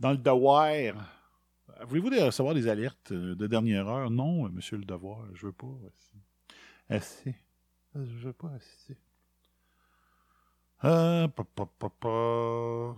dans 0.00 0.10
le 0.10 0.18
devoir. 0.18 0.94
Voulez-vous 1.86 2.10
recevoir 2.24 2.54
des 2.54 2.68
alertes 2.68 3.12
euh, 3.12 3.34
de 3.34 3.46
dernière 3.46 3.88
heure? 3.88 4.10
Non, 4.10 4.48
monsieur 4.48 4.76
le 4.76 4.84
devoir, 4.84 5.26
je 5.34 5.46
veux 5.46 5.52
pas. 5.52 5.66
Assez. 6.88 7.34
Je 7.94 8.26
veux 8.26 8.32
pas 8.32 8.50
assez. 8.50 8.96
Ah, 10.86 11.28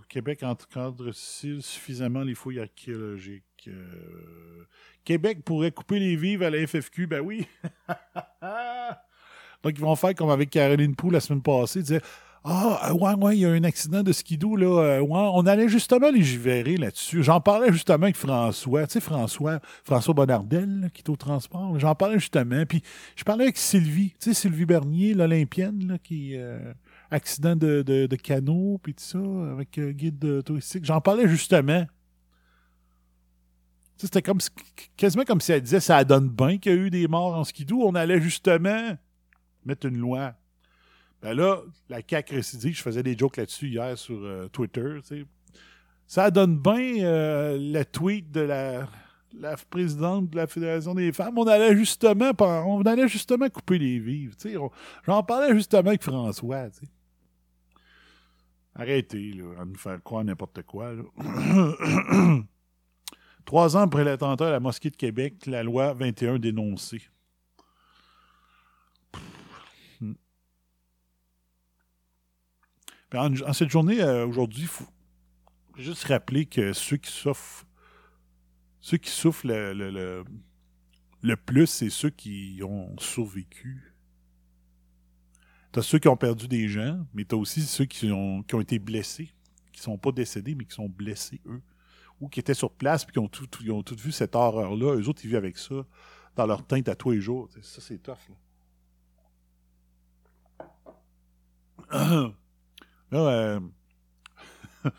Québec 0.09 0.43
encadre 0.43 1.13
suffisamment 1.13 2.21
les 2.21 2.35
fouilles 2.35 2.59
archéologiques. 2.59 3.69
Euh, 3.69 4.65
Québec 5.05 5.43
pourrait 5.45 5.71
couper 5.71 5.99
les 5.99 6.17
vives 6.17 6.43
à 6.43 6.49
la 6.49 6.67
FFQ, 6.67 7.07
ben 7.07 7.21
oui. 7.21 7.47
Donc 9.63 9.73
ils 9.75 9.81
vont 9.81 9.95
faire 9.95 10.13
comme 10.15 10.29
avec 10.29 10.49
Caroline 10.49 10.95
Pou 10.95 11.09
la 11.09 11.21
semaine 11.21 11.41
passée, 11.41 11.81
dire 11.81 12.01
ah, 12.49 12.93
ouais, 12.93 13.13
ouais, 13.15 13.35
il 13.35 13.39
y 13.41 13.45
a 13.45 13.49
un 13.49 13.63
accident 13.65 14.03
de 14.03 14.13
skidoo, 14.13 14.55
là. 14.55 14.99
Euh, 14.99 15.05
on 15.09 15.45
allait 15.45 15.67
justement 15.67 16.09
légiférer 16.09 16.77
là-dessus. 16.77 17.21
J'en 17.21 17.41
parlais 17.41 17.73
justement 17.73 18.03
avec 18.03 18.15
François, 18.15 18.87
tu 18.87 18.93
sais, 18.93 18.99
François, 19.01 19.59
François 19.83 20.13
Bonnardel, 20.13 20.89
qui 20.93 21.01
est 21.01 21.09
au 21.09 21.17
transport. 21.17 21.77
J'en 21.77 21.93
parlais 21.93 22.19
justement. 22.19 22.65
Puis 22.65 22.81
je 23.17 23.25
parlais 23.25 23.43
avec 23.43 23.57
Sylvie, 23.57 24.11
tu 24.11 24.29
sais, 24.29 24.33
Sylvie 24.33 24.65
Bernier, 24.65 25.13
l'Olympienne, 25.13 25.99
qui 26.01 26.37
euh, 26.37 26.73
accident 27.11 27.57
de, 27.57 27.81
de, 27.81 28.15
canot, 28.15 28.79
puis 28.81 28.93
tout 28.93 29.03
ça, 29.03 29.19
avec 29.51 29.77
euh, 29.77 29.91
guide 29.91 30.41
touristique. 30.45 30.85
J'en 30.85 31.01
parlais 31.01 31.27
justement. 31.27 31.85
C'était 33.97 34.21
comme 34.21 34.39
quasiment 34.95 35.25
comme 35.25 35.41
si 35.41 35.51
elle 35.51 35.61
disait 35.61 35.79
ça 35.81 36.01
donne 36.05 36.29
bien 36.29 36.59
qu'il 36.59 36.71
y 36.71 36.75
a 36.75 36.77
eu 36.77 36.89
des 36.89 37.09
morts 37.09 37.35
en 37.35 37.43
skidoo. 37.43 37.81
On 37.83 37.95
allait 37.95 38.21
justement 38.21 38.95
mettre 39.65 39.87
une 39.87 39.97
loi 39.97 40.33
ben 41.21 41.33
là, 41.33 41.61
la 41.89 42.01
CAQ 42.07 42.35
récidive, 42.35 42.75
je 42.75 42.81
faisais 42.81 43.03
des 43.03 43.17
jokes 43.17 43.37
là-dessus 43.37 43.69
hier 43.69 43.97
sur 43.97 44.17
euh, 44.17 44.47
Twitter. 44.49 44.99
Ça 46.05 46.29
donne 46.29 46.57
bien 46.59 47.03
euh, 47.03 47.57
le 47.59 47.83
tweet 47.83 48.31
de 48.31 48.41
la, 48.41 48.87
présidente 49.69 50.29
de 50.29 50.37
la 50.37 50.47
Fédération 50.47 50.93
des 50.93 51.11
femmes, 51.11 51.37
on 51.37 51.47
allait 51.47 51.75
justement, 51.75 52.31
on 52.39 52.81
allait 52.83 53.07
justement 53.07 53.49
couper 53.49 53.79
les 53.79 53.99
vivres. 53.99 54.35
J'en 55.05 55.23
parlais 55.23 55.53
justement 55.53 55.89
avec 55.89 56.03
François. 56.03 56.67
Arrêtez 58.75 59.33
à 59.59 59.65
nous 59.65 59.75
faire 59.75 60.01
croire 60.03 60.23
n'importe 60.23 60.61
quoi. 60.63 60.91
Trois 63.45 63.75
ans 63.75 63.81
après 63.81 64.03
l'attentat 64.03 64.49
à 64.49 64.51
la 64.51 64.59
mosquée 64.59 64.91
de 64.91 64.97
Québec, 64.97 65.45
la 65.47 65.63
loi 65.63 65.93
21 65.93 66.37
dénoncée. 66.37 67.01
En, 73.13 73.53
cette 73.53 73.69
journée, 73.69 74.01
euh, 74.01 74.27
aujourd'hui, 74.27 74.63
il 74.63 74.67
faut 74.67 74.87
juste 75.77 76.03
rappeler 76.05 76.45
que 76.45 76.73
ceux 76.73 76.97
qui 76.97 77.11
souffrent 77.11 77.65
ceux 78.81 78.97
qui 78.97 79.09
souffrent 79.09 79.47
le, 79.47 80.23
le, 81.21 81.35
plus, 81.35 81.67
c'est 81.67 81.89
ceux 81.89 82.09
qui 82.09 82.61
ont 82.63 82.97
survécu. 82.99 83.93
T'as 85.71 85.81
ceux 85.81 85.99
qui 85.99 86.07
ont 86.07 86.15
perdu 86.15 86.47
des 86.47 86.69
gens, 86.69 87.05
mais 87.13 87.25
t'as 87.25 87.35
aussi 87.35 87.63
ceux 87.63 87.85
qui 87.85 88.11
ont, 88.11 88.43
qui 88.43 88.55
ont 88.55 88.61
été 88.61 88.79
blessés, 88.79 89.33
qui 89.73 89.81
sont 89.81 89.97
pas 89.97 90.11
décédés, 90.11 90.55
mais 90.55 90.63
qui 90.63 90.73
sont 90.73 90.87
blessés, 90.87 91.41
eux. 91.47 91.61
Ou 92.21 92.29
qui 92.29 92.39
étaient 92.39 92.53
sur 92.53 92.71
place, 92.71 93.03
puis 93.03 93.13
qui 93.13 93.19
ont 93.19 93.27
tout, 93.27 93.47
ont 93.69 93.83
tout 93.83 93.95
vu 93.95 94.11
cette 94.11 94.35
horreur-là. 94.35 94.95
Eux 94.95 95.09
autres, 95.09 95.21
ils 95.23 95.27
vivent 95.27 95.37
avec 95.37 95.57
ça 95.57 95.85
dans 96.35 96.45
leur 96.45 96.65
teinte 96.65 96.87
à 96.87 96.95
tous 96.95 97.11
les 97.11 97.19
jours. 97.19 97.49
Ça, 97.61 97.81
c'est 97.81 98.01
tough, 98.01 98.15
là. 101.89 102.33
euh, 103.13 103.59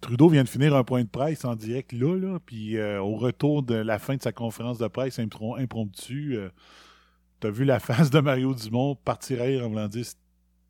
Trudeau 0.00 0.28
vient 0.28 0.44
de 0.44 0.48
finir 0.48 0.74
un 0.74 0.84
point 0.84 1.04
de 1.04 1.08
presse 1.08 1.44
en 1.44 1.54
direct 1.54 1.92
là, 1.92 2.16
là 2.16 2.38
puis 2.44 2.76
euh, 2.76 3.00
au 3.00 3.16
retour 3.16 3.62
de 3.62 3.74
la 3.74 3.98
fin 3.98 4.16
de 4.16 4.22
sa 4.22 4.32
conférence 4.32 4.78
de 4.78 4.88
presse 4.88 5.18
impromptue, 5.18 6.36
euh, 6.36 6.50
t'as 7.40 7.50
vu 7.50 7.64
la 7.64 7.80
face 7.80 8.10
de 8.10 8.20
Mario 8.20 8.54
Dumont 8.54 8.96
partir 8.96 9.40
en 9.64 9.68
voulant 9.68 9.88
dire 9.88 10.06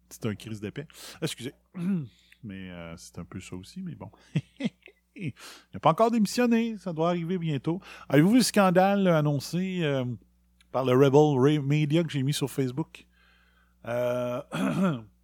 c'est 0.08 0.26
un 0.26 0.34
crise 0.34 0.60
d'épée. 0.60 0.86
Excusez. 1.20 1.52
Mais 2.44 2.70
euh, 2.70 2.94
c'est 2.96 3.18
un 3.18 3.24
peu 3.24 3.40
ça 3.40 3.56
aussi, 3.56 3.82
mais 3.82 3.96
bon. 3.96 4.08
Il 5.16 5.32
n'a 5.74 5.80
pas 5.80 5.90
encore 5.90 6.12
démissionné, 6.12 6.76
ça 6.78 6.92
doit 6.92 7.08
arriver 7.08 7.38
bientôt. 7.38 7.80
Avez-vous 8.08 8.30
vu 8.30 8.36
le 8.36 8.42
scandale 8.42 9.08
annoncé 9.08 9.82
par 10.70 10.84
le 10.84 10.92
Rebel 10.92 11.60
Media 11.62 12.04
que 12.04 12.10
j'ai 12.10 12.22
mis 12.22 12.34
sur 12.34 12.50
Facebook? 12.50 13.06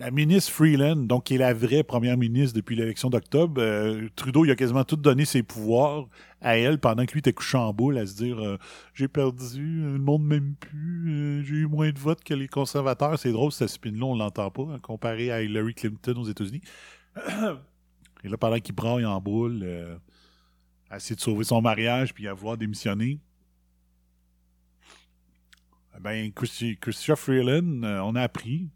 La 0.00 0.10
ministre 0.10 0.50
Freeland, 0.50 0.96
donc 0.96 1.24
qui 1.24 1.34
est 1.34 1.38
la 1.38 1.52
vraie 1.52 1.82
première 1.82 2.16
ministre 2.16 2.56
depuis 2.56 2.74
l'élection 2.74 3.10
d'octobre, 3.10 3.60
euh, 3.60 4.08
Trudeau, 4.16 4.46
il 4.46 4.50
a 4.50 4.56
quasiment 4.56 4.82
tout 4.82 4.96
donné 4.96 5.26
ses 5.26 5.42
pouvoirs 5.42 6.08
à 6.40 6.56
elle 6.56 6.78
pendant 6.80 7.04
que 7.04 7.12
lui 7.12 7.18
était 7.18 7.34
couché 7.34 7.58
en 7.58 7.74
boule 7.74 7.98
à 7.98 8.06
se 8.06 8.14
dire 8.14 8.38
euh, 8.38 8.56
j'ai 8.94 9.08
perdu, 9.08 9.82
le 9.82 9.98
monde 9.98 10.24
m'aime 10.24 10.54
plus, 10.54 11.12
euh, 11.12 11.42
j'ai 11.42 11.56
eu 11.56 11.66
moins 11.66 11.90
de 11.90 11.98
votes 11.98 12.24
que 12.24 12.32
les 12.32 12.48
conservateurs. 12.48 13.18
C'est 13.18 13.30
drôle, 13.30 13.52
ce 13.52 13.66
spin-là, 13.66 14.06
on 14.06 14.16
l'entend 14.16 14.50
pas, 14.50 14.62
hein, 14.62 14.78
comparé 14.78 15.30
à 15.30 15.42
Hillary 15.42 15.74
Clinton 15.74 16.14
aux 16.16 16.30
États-Unis. 16.30 16.62
Et 18.24 18.28
là, 18.30 18.38
pendant 18.38 18.58
qu'il 18.58 18.74
braille 18.74 19.04
en 19.04 19.20
boule, 19.20 19.66
à 20.88 20.96
essayer 20.96 21.14
de 21.14 21.20
sauver 21.20 21.44
son 21.44 21.60
mariage 21.60 22.14
puis 22.14 22.26
à 22.26 22.32
vouloir 22.32 22.56
démissionner. 22.56 23.20
Eh 25.94 26.00
ben, 26.00 26.32
Christian 26.32 27.16
Freeland, 27.16 27.82
on 27.82 28.14
a 28.14 28.22
appris 28.22 28.70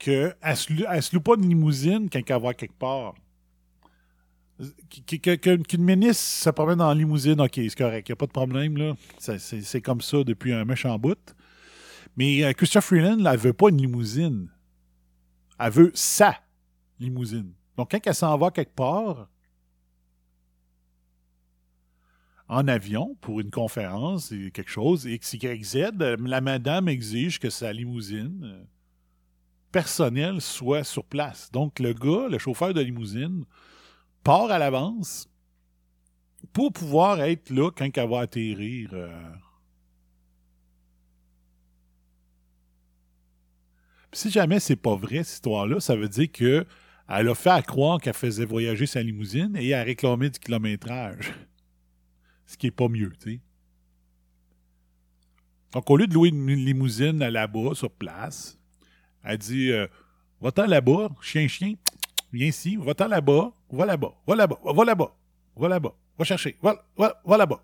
qu'elle 0.00 0.34
ne 0.42 0.54
se 1.00 1.14
loue 1.14 1.20
pas 1.20 1.36
de 1.36 1.42
limousine 1.42 2.08
quand 2.10 2.20
elle 2.26 2.42
va 2.42 2.54
quelque 2.54 2.78
part. 2.78 3.14
Qu'une 5.06 5.84
ministre 5.84 6.22
se 6.22 6.50
promène 6.50 6.78
la 6.78 6.94
limousine, 6.94 7.40
ok, 7.40 7.52
c'est 7.54 7.76
correct, 7.76 8.08
il 8.08 8.12
n'y 8.12 8.14
a 8.14 8.16
pas 8.16 8.26
de 8.26 8.32
problème, 8.32 8.76
là. 8.76 8.94
C'est 9.18 9.80
comme 9.82 10.00
ça 10.00 10.24
depuis 10.24 10.52
un 10.52 10.64
méchant 10.64 10.98
bout. 10.98 11.34
Mais 12.16 12.42
euh, 12.42 12.52
Christophe 12.52 12.86
Freeland, 12.86 13.18
elle 13.18 13.32
ne 13.32 13.36
veut 13.36 13.52
pas 13.52 13.68
une 13.68 13.78
limousine. 13.78 14.48
Elle 15.58 15.70
veut 15.70 15.92
sa 15.94 16.34
limousine. 16.98 17.52
Donc, 17.76 17.90
quand 17.90 18.00
elle 18.04 18.14
s'en 18.14 18.36
va 18.36 18.50
quelque 18.50 18.74
part, 18.74 19.28
en 22.48 22.66
avion 22.68 23.16
pour 23.20 23.40
une 23.40 23.50
conférence 23.50 24.32
et 24.32 24.50
quelque 24.50 24.70
chose, 24.70 25.06
XYZ, 25.06 25.92
la 26.18 26.40
madame 26.40 26.88
exige 26.88 27.38
que 27.38 27.48
sa 27.48 27.72
limousine 27.72 28.40
euh, 28.44 28.64
personnel 29.72 30.40
soit 30.40 30.84
sur 30.84 31.04
place. 31.04 31.50
Donc, 31.52 31.78
le 31.78 31.92
gars, 31.92 32.28
le 32.28 32.38
chauffeur 32.38 32.74
de 32.74 32.80
limousine, 32.80 33.44
part 34.22 34.50
à 34.50 34.58
l'avance 34.58 35.28
pour 36.52 36.72
pouvoir 36.72 37.20
être 37.20 37.50
là 37.50 37.70
quand 37.70 37.96
elle 37.96 38.08
va 38.08 38.20
atterrir. 38.20 38.90
Euh. 38.92 39.32
si 44.12 44.30
jamais 44.30 44.60
c'est 44.60 44.76
pas 44.76 44.96
vrai, 44.96 45.22
cette 45.22 45.34
histoire-là, 45.34 45.80
ça 45.80 45.96
veut 45.96 46.08
dire 46.08 46.30
que 46.32 46.66
elle 47.08 47.28
a 47.28 47.34
fait 47.34 47.50
à 47.50 47.62
croire 47.62 48.00
qu'elle 48.00 48.14
faisait 48.14 48.44
voyager 48.44 48.86
sa 48.86 49.02
limousine 49.02 49.56
et 49.56 49.74
a 49.74 49.82
réclamé 49.82 50.30
du 50.30 50.38
kilométrage. 50.38 51.32
Ce 52.46 52.56
qui 52.56 52.68
est 52.68 52.72
pas 52.72 52.88
mieux, 52.88 53.12
tu 53.20 53.32
sais. 53.32 53.40
Donc, 55.72 55.88
au 55.90 55.96
lieu 55.96 56.06
de 56.06 56.14
louer 56.14 56.30
une 56.30 56.46
limousine 56.46 57.18
là-bas, 57.18 57.74
sur 57.74 57.90
place, 57.90 58.59
elle 59.24 59.38
dit 59.38 59.70
euh, 59.70 59.86
Va-t'en 60.40 60.66
là-bas, 60.66 61.10
chien, 61.20 61.48
chien, 61.48 61.74
viens 62.32 62.46
ici, 62.48 62.76
va-t'en 62.76 63.08
là-bas, 63.08 63.52
va 63.70 63.86
là-bas, 63.86 64.14
va 64.26 64.34
là-bas, 64.34 64.58
va 64.64 64.84
là-bas, 64.84 65.16
va 65.56 65.68
là-bas, 65.68 65.94
va 66.18 66.24
chercher, 66.24 66.56
va, 66.62 66.82
va, 66.96 67.20
va 67.24 67.36
là-bas. 67.36 67.62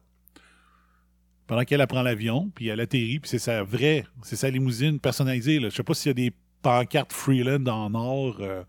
Pendant 1.47 1.65
qu'elle 1.65 1.81
apprend 1.81 2.03
l'avion, 2.03 2.51
puis 2.55 2.69
elle 2.69 2.81
atterrit, 2.81 3.21
puis 3.21 3.31
c'est 3.31 3.39
sa 3.39 3.63
vraie, 3.63 4.05
c'est 4.23 4.37
sa 4.37 4.51
limousine 4.51 4.99
personnalisée. 4.99 5.61
Là. 5.61 5.69
Je 5.71 5.77
sais 5.77 5.83
pas 5.83 5.95
s'il 5.95 6.11
y 6.11 6.11
a 6.11 6.15
des 6.15 6.33
pancartes 6.61 7.13
Freeland 7.13 7.67
en 7.67 7.95
or 7.95 8.37
euh, 8.41 8.65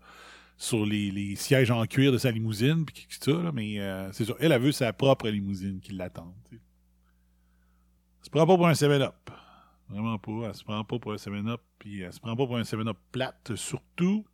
sur 0.56 0.86
les, 0.86 1.34
sièges 1.36 1.70
en 1.70 1.84
cuir 1.86 2.12
de 2.12 2.18
sa 2.18 2.30
limousine, 2.30 2.86
puis 2.86 3.06
tout 3.20 3.32
ça, 3.32 3.52
mais 3.52 3.80
euh, 3.80 4.10
c'est 4.12 4.24
ça. 4.24 4.34
Elle 4.40 4.52
a 4.52 4.58
vu 4.58 4.72
sa 4.72 4.92
propre 4.92 5.28
limousine 5.28 5.80
qui 5.80 5.92
l'attend. 5.92 6.32
C'est 8.22 8.32
pas 8.32 8.46
pour 8.46 8.66
un 8.66 8.72
7-up. 8.72 9.30
Vraiment 9.88 10.18
pas. 10.18 10.48
Elle 10.48 10.54
se 10.54 10.64
prend 10.64 10.84
pas 10.84 10.98
pour 10.98 11.12
un 11.12 11.16
7-up, 11.16 11.62
puis 11.78 12.00
elle 12.00 12.12
se 12.12 12.20
prend 12.20 12.36
pas 12.36 12.46
pour 12.46 12.56
un 12.56 12.62
7-up 12.62 12.98
plate, 13.10 13.54
surtout. 13.56 14.26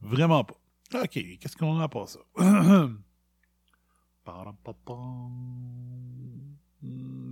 Vraiment 0.00 0.44
pas. 0.44 0.56
OK, 0.94 1.10
qu'est-ce 1.10 1.56
qu'on 1.56 1.80
a 1.80 1.88
pas 1.88 2.06
ça? 2.06 2.20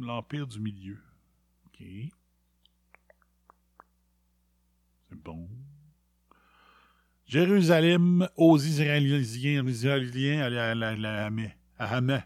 L'Empire 0.00 0.46
du 0.46 0.60
Milieu. 0.60 0.98
OK. 1.66 1.82
C'est 5.08 5.18
bon. 5.22 5.48
Jérusalem 7.26 8.28
aux 8.36 8.58
Israéliens, 8.58 9.18
Israéliens 9.68 10.42
à, 10.42 10.50
la, 10.50 10.74
la, 10.74 10.96
la, 10.96 11.30
à 11.78 11.96
Hamas. 11.96 12.24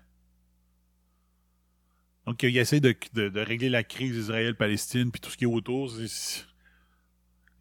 Donc, 2.27 2.43
il 2.43 2.57
essaie 2.57 2.81
de, 2.81 3.39
régler 3.41 3.69
la 3.69 3.85
crise 3.85 4.17
Israël-Palestine, 4.17 5.11
puis 5.11 5.21
tout 5.21 5.31
ce 5.31 5.37
qui 5.37 5.45
est 5.45 5.49
autour. 5.49 5.93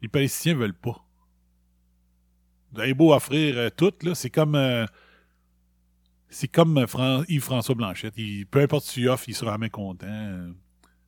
Les 0.00 0.08
Palestiniens 0.08 0.54
veulent 0.54 0.78
pas. 0.78 1.04
Vous 2.72 2.80
avez 2.80 2.94
beau 2.94 3.14
offrir 3.14 3.56
euh, 3.56 3.70
tout, 3.70 3.92
là, 4.02 4.14
c'est 4.14 4.30
comme. 4.30 4.54
Euh, 4.56 4.86
c'est 6.28 6.48
comme 6.48 6.76
euh, 6.78 7.24
Yves-François 7.28 7.76
Blanchette. 7.76 8.14
peu 8.50 8.60
importe 8.60 8.86
que 8.86 8.92
tu 8.92 9.08
offres, 9.08 9.28
il 9.28 9.34
sera 9.36 9.52
jamais 9.52 9.70
content. 9.70 10.52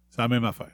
c'est 0.08 0.20
la 0.20 0.28
même 0.28 0.44
affaire. 0.44 0.70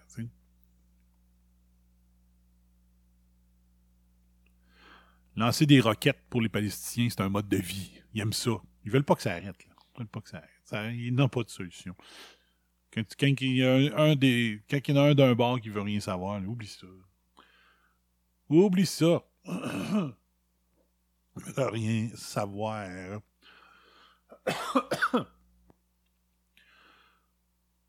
Lancer 5.35 5.65
des 5.65 5.81
roquettes 5.81 6.23
pour 6.29 6.43
les 6.43 6.51
Palestiniens, 6.51 7.09
c'est 7.09 7.23
un 7.23 7.31
mode 7.31 7.49
de 7.49 7.57
vie. 7.57 7.91
Ils 8.13 8.21
aiment 8.21 8.35
ça. 8.35 8.51
Ils 8.85 8.91
veulent 8.91 9.05
pas 9.05 9.15
que 9.15 9.23
ça 9.23 9.33
arrête. 9.33 9.57
Ils 9.65 9.99
veulent 9.99 10.09
pas 10.09 10.21
que 10.21 10.29
ça 10.29 10.43
arrête. 10.71 10.95
Ils 10.95 11.15
n'ont 11.15 11.31
pas 11.31 11.43
de 11.43 11.49
solution. 11.49 11.95
Quand, 12.95 13.05
il 13.41 13.57
y 13.57 13.65
a 13.65 13.97
un, 13.97 14.15
des. 14.17 14.61
Quand 14.69 14.87
y 14.87 14.93
en 14.93 14.97
a 14.97 15.09
un 15.11 15.15
d'un 15.15 15.35
bar 15.35 15.61
qui 15.61 15.71
veut 15.71 15.81
rien 15.81 16.01
savoir, 16.01 16.43
oublie 16.47 16.67
ça. 16.67 16.87
Oublie 18.51 18.87
ça. 18.87 19.25
Il 19.47 21.43
veut 21.55 21.69
rien 21.69 22.09
savoir. 22.15 23.21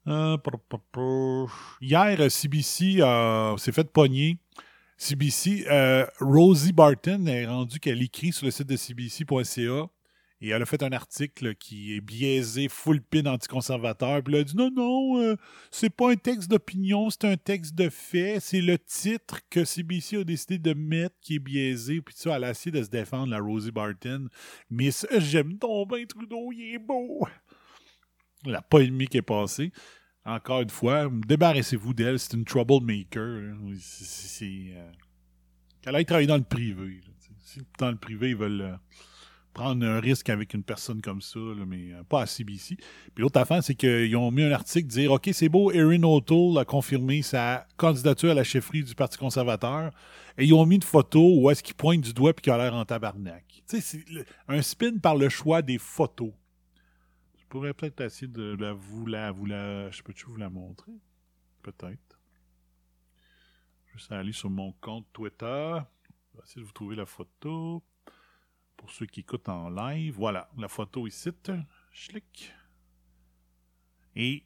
Euh, 0.06 0.38
Hier, 1.80 2.30
CBC 2.30 3.00
s'est 3.58 3.72
fait 3.72 3.90
pogner. 3.90 4.38
CBC, 4.98 5.66
euh, 5.70 6.06
Rosie 6.20 6.74
Barton 6.74 7.26
est 7.26 7.46
rendu 7.46 7.80
qu'elle 7.80 8.02
écrit 8.02 8.34
sur 8.34 8.46
le 8.46 8.52
site 8.52 8.68
de 8.68 8.76
CBC.ca 8.76 9.90
Et 10.44 10.50
elle 10.50 10.62
a 10.62 10.66
fait 10.66 10.84
un 10.84 10.92
article 10.92 11.56
qui 11.56 11.96
est 11.96 12.02
biaisé, 12.02 12.68
full 12.68 13.02
pin 13.02 13.26
anticonservateur. 13.28 14.22
Puis 14.22 14.36
elle 14.36 14.42
a 14.42 14.44
dit 14.44 14.58
non, 14.58 14.70
non, 14.72 15.22
euh, 15.22 15.38
c'est 15.72 15.90
pas 15.90 16.12
un 16.12 16.18
texte 16.18 16.52
d'opinion, 16.52 17.10
c'est 17.10 17.24
un 17.24 17.38
texte 17.38 17.76
de 17.76 17.88
fait. 17.88 18.42
C'est 18.42 18.60
le 18.60 18.78
titre 18.78 19.40
que 19.50 19.64
CBC 19.64 20.18
a 20.18 20.24
décidé 20.26 20.58
de 20.58 20.74
mettre 20.74 21.16
qui 21.22 21.36
est 21.36 21.40
biaisé. 21.40 22.02
Puis 22.02 22.14
ça, 22.18 22.36
elle 22.36 22.44
a 22.44 22.50
essayé 22.50 22.78
de 22.78 22.84
se 22.84 22.90
défendre, 22.90 23.32
la 23.32 23.40
Rosie 23.40 23.72
Barton. 23.72 24.28
Mais 24.70 24.90
j'aime 25.18 25.58
ton 25.58 25.86
bien 25.86 26.06
Trudeau, 26.06 26.52
il 26.52 26.76
est 26.76 26.78
beau. 26.78 27.26
La 28.46 28.62
polémique 28.62 29.16
est 29.16 29.22
passée. 29.22 29.72
Encore 30.26 30.60
une 30.60 30.70
fois, 30.70 31.10
débarrassez-vous 31.26 31.94
d'elle, 31.94 32.20
c'est 32.20 32.34
une 32.34 32.44
troublemaker. 32.44 33.56
C'est. 33.80 34.74
Euh... 34.76 34.92
Elle 35.86 35.96
a 35.96 36.04
travaillé 36.04 36.28
dans 36.28 36.36
le 36.36 36.44
privé. 36.44 37.00
Dans 37.80 37.92
le 37.92 37.98
privé, 37.98 38.32
ils 38.32 38.36
veulent. 38.36 38.62
Euh, 38.62 38.76
prendre 39.54 39.86
un 39.86 40.00
risque 40.00 40.30
avec 40.30 40.54
une 40.54 40.64
personne 40.64 41.02
comme 41.02 41.22
ça, 41.22 41.40
mais 41.68 41.94
euh, 41.94 42.04
pas 42.04 42.22
à 42.24 42.26
CBC. 42.26 42.76
Puis 42.76 43.22
l'autre 43.22 43.40
affaire, 43.40 43.64
c'est 43.64 43.76
qu'ils 43.76 44.16
ont 44.18 44.32
mis 44.32 44.44
un 44.44 44.52
article 44.52 44.88
dire 44.88 45.12
OK, 45.12 45.30
c'est 45.32 45.50
beau, 45.50 45.72
Erin 45.72 46.04
O'Toole 46.04 46.58
a 46.58 46.66
confirmé 46.66 47.22
sa 47.22 47.68
candidature 47.78 48.32
à 48.32 48.34
la 48.34 48.44
chefferie 48.44 48.84
du 48.84 48.96
Parti 48.96 49.18
conservateur. 49.18 49.92
Et 50.38 50.46
ils 50.46 50.54
ont 50.54 50.66
mis 50.66 50.76
une 50.76 50.82
photo 50.82 51.38
où 51.38 51.50
est-ce 51.50 51.62
qu'il 51.62 51.76
pointe 51.76 52.02
du 52.02 52.14
doigt 52.14 52.32
et 52.32 52.42
qu'il 52.42 52.52
a 52.52 52.58
l'air 52.58 52.74
en 52.74 52.84
tabarnak. 52.84 53.64
Tu 53.68 53.80
sais, 53.80 53.82
c'est 53.82 54.26
un 54.48 54.62
spin 54.62 54.98
par 54.98 55.16
le 55.16 55.30
choix 55.30 55.62
des 55.62 55.78
photos. 55.78 56.32
Je 57.38 57.46
pourrais 57.48 57.74
peut-être 57.74 58.02
essayer 58.02 58.28
de 58.28 58.56
la, 58.60 58.74
vous 58.74 59.06
la, 59.06 59.32
vous 59.32 59.46
la. 59.46 59.92
Je 59.92 60.02
peux-tu 60.02 60.26
vous 60.26 60.38
la 60.38 60.50
montrer? 60.50 60.94
Peut-être. 61.62 62.20
Je 63.96 64.08
vais 64.10 64.16
aller 64.16 64.32
sur 64.32 64.50
mon 64.50 64.74
compte 64.82 65.06
Twitter. 65.14 65.76
Je 66.32 66.38
vais 66.38 66.44
essayer 66.44 66.62
de 66.62 66.66
vous 66.66 66.74
trouver 66.74 66.96
la 66.96 67.06
photo 67.06 67.84
pour 68.84 68.92
ceux 68.92 69.06
qui 69.06 69.22
écoutent 69.22 69.48
en 69.48 69.70
live. 69.70 70.14
Voilà, 70.18 70.50
la 70.60 70.68
photo 70.68 71.08
ici. 71.08 71.30
Et 74.18 74.44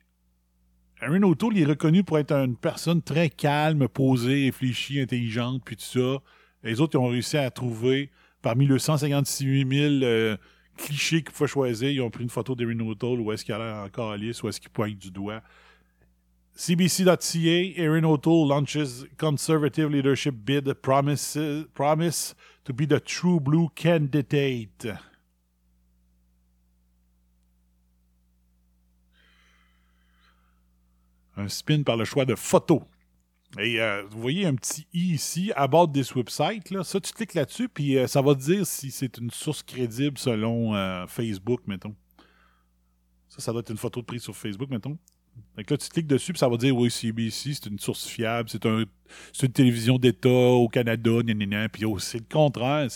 Aaron 1.01 1.23
O'Toole 1.23 1.57
est 1.57 1.65
reconnu 1.65 2.03
pour 2.03 2.19
être 2.19 2.33
une 2.33 2.55
personne 2.55 3.01
très 3.01 3.31
calme, 3.31 3.88
posée, 3.88 4.45
réfléchie, 4.45 5.01
intelligente, 5.01 5.63
puis 5.65 5.75
tout 5.75 5.83
ça. 5.83 6.21
Les 6.61 6.79
autres, 6.79 6.99
ont 6.99 7.07
réussi 7.07 7.38
à 7.38 7.49
trouver, 7.49 8.11
parmi 8.43 8.67
les 8.67 8.77
156 8.77 9.65
000 9.67 10.03
euh, 10.03 10.38
clichés 10.77 11.23
qu'il 11.23 11.33
faut 11.33 11.47
choisir, 11.47 11.89
ils 11.89 12.01
ont 12.01 12.11
pris 12.11 12.23
une 12.23 12.29
photo 12.29 12.53
d'Erin 12.53 12.79
O'Toole 12.81 13.19
où 13.19 13.31
est-ce 13.31 13.43
qu'il 13.43 13.55
a 13.55 13.57
l'air 13.57 13.77
encore 13.77 14.15
lisse, 14.17 14.43
où 14.43 14.49
est-ce 14.49 14.61
qu'il 14.61 14.69
pointe 14.69 14.99
du 14.99 15.09
doigt. 15.09 15.41
CBC.ca, 16.53 17.73
Erin 17.75 18.03
O'Toole 18.03 18.49
launches 18.49 19.03
conservative 19.17 19.89
leadership 19.89 20.35
bid, 20.35 20.73
promise, 20.73 21.39
promise 21.73 22.35
to 22.68 22.74
be 22.74 22.86
the 22.86 22.99
true 22.99 23.39
blue 23.39 23.70
candidate. 23.76 24.88
Un 31.38 31.47
spin 31.47 31.84
par 31.84 31.95
le 31.95 32.03
choix 32.03 32.26
de 32.26 32.36
photos. 32.36 32.82
Et 33.57 33.80
euh, 33.80 34.03
vous 34.09 34.20
voyez 34.20 34.45
un 34.45 34.55
petit 34.55 34.86
i 34.91 35.13
ici, 35.13 35.53
about 35.55 35.88
this 35.93 36.13
website. 36.13 36.70
Là. 36.70 36.84
Ça, 36.84 36.99
tu 36.99 37.13
cliques 37.13 37.36
là-dessus, 37.36 37.70
puis 37.70 37.97
euh, 37.97 38.05
ça 38.05 38.22
va 38.22 38.36
te 38.36 38.41
dire 38.41 38.68
si 38.68 38.91
c'est 38.91 39.18
une 39.18 39.32
source 39.32 39.63
crédible 39.63 40.18
selon 40.18 40.76
euh, 40.76 41.07
Facebook, 41.07 41.61
mettons. 41.68 41.95
Ça, 43.30 43.39
ça 43.39 43.53
doit 43.53 43.61
être 43.61 43.72
une 43.72 43.78
photo 43.78 44.01
de 44.01 44.05
prise 44.05 44.24
sur 44.24 44.36
Facebook, 44.36 44.70
mettons. 44.70 44.97
Donc 45.57 45.69
là, 45.69 45.77
tu 45.77 45.89
cliques 45.89 46.07
dessus, 46.07 46.33
puis 46.33 46.39
ça 46.39 46.47
va 46.47 46.57
dire 46.57 46.75
oui, 46.75 46.91
CBC, 46.91 47.53
c'est 47.53 47.65
une 47.65 47.79
source 47.79 48.05
fiable, 48.05 48.49
c'est 48.49 48.65
un, 48.65 48.83
une 49.41 49.51
télévision 49.51 49.97
d'État 49.97 50.29
au 50.29 50.67
Canada, 50.67 51.11
puis 51.71 51.85
oh, 51.85 51.97
c'est 51.99 52.19
le 52.19 52.25
contraire. 52.29 52.88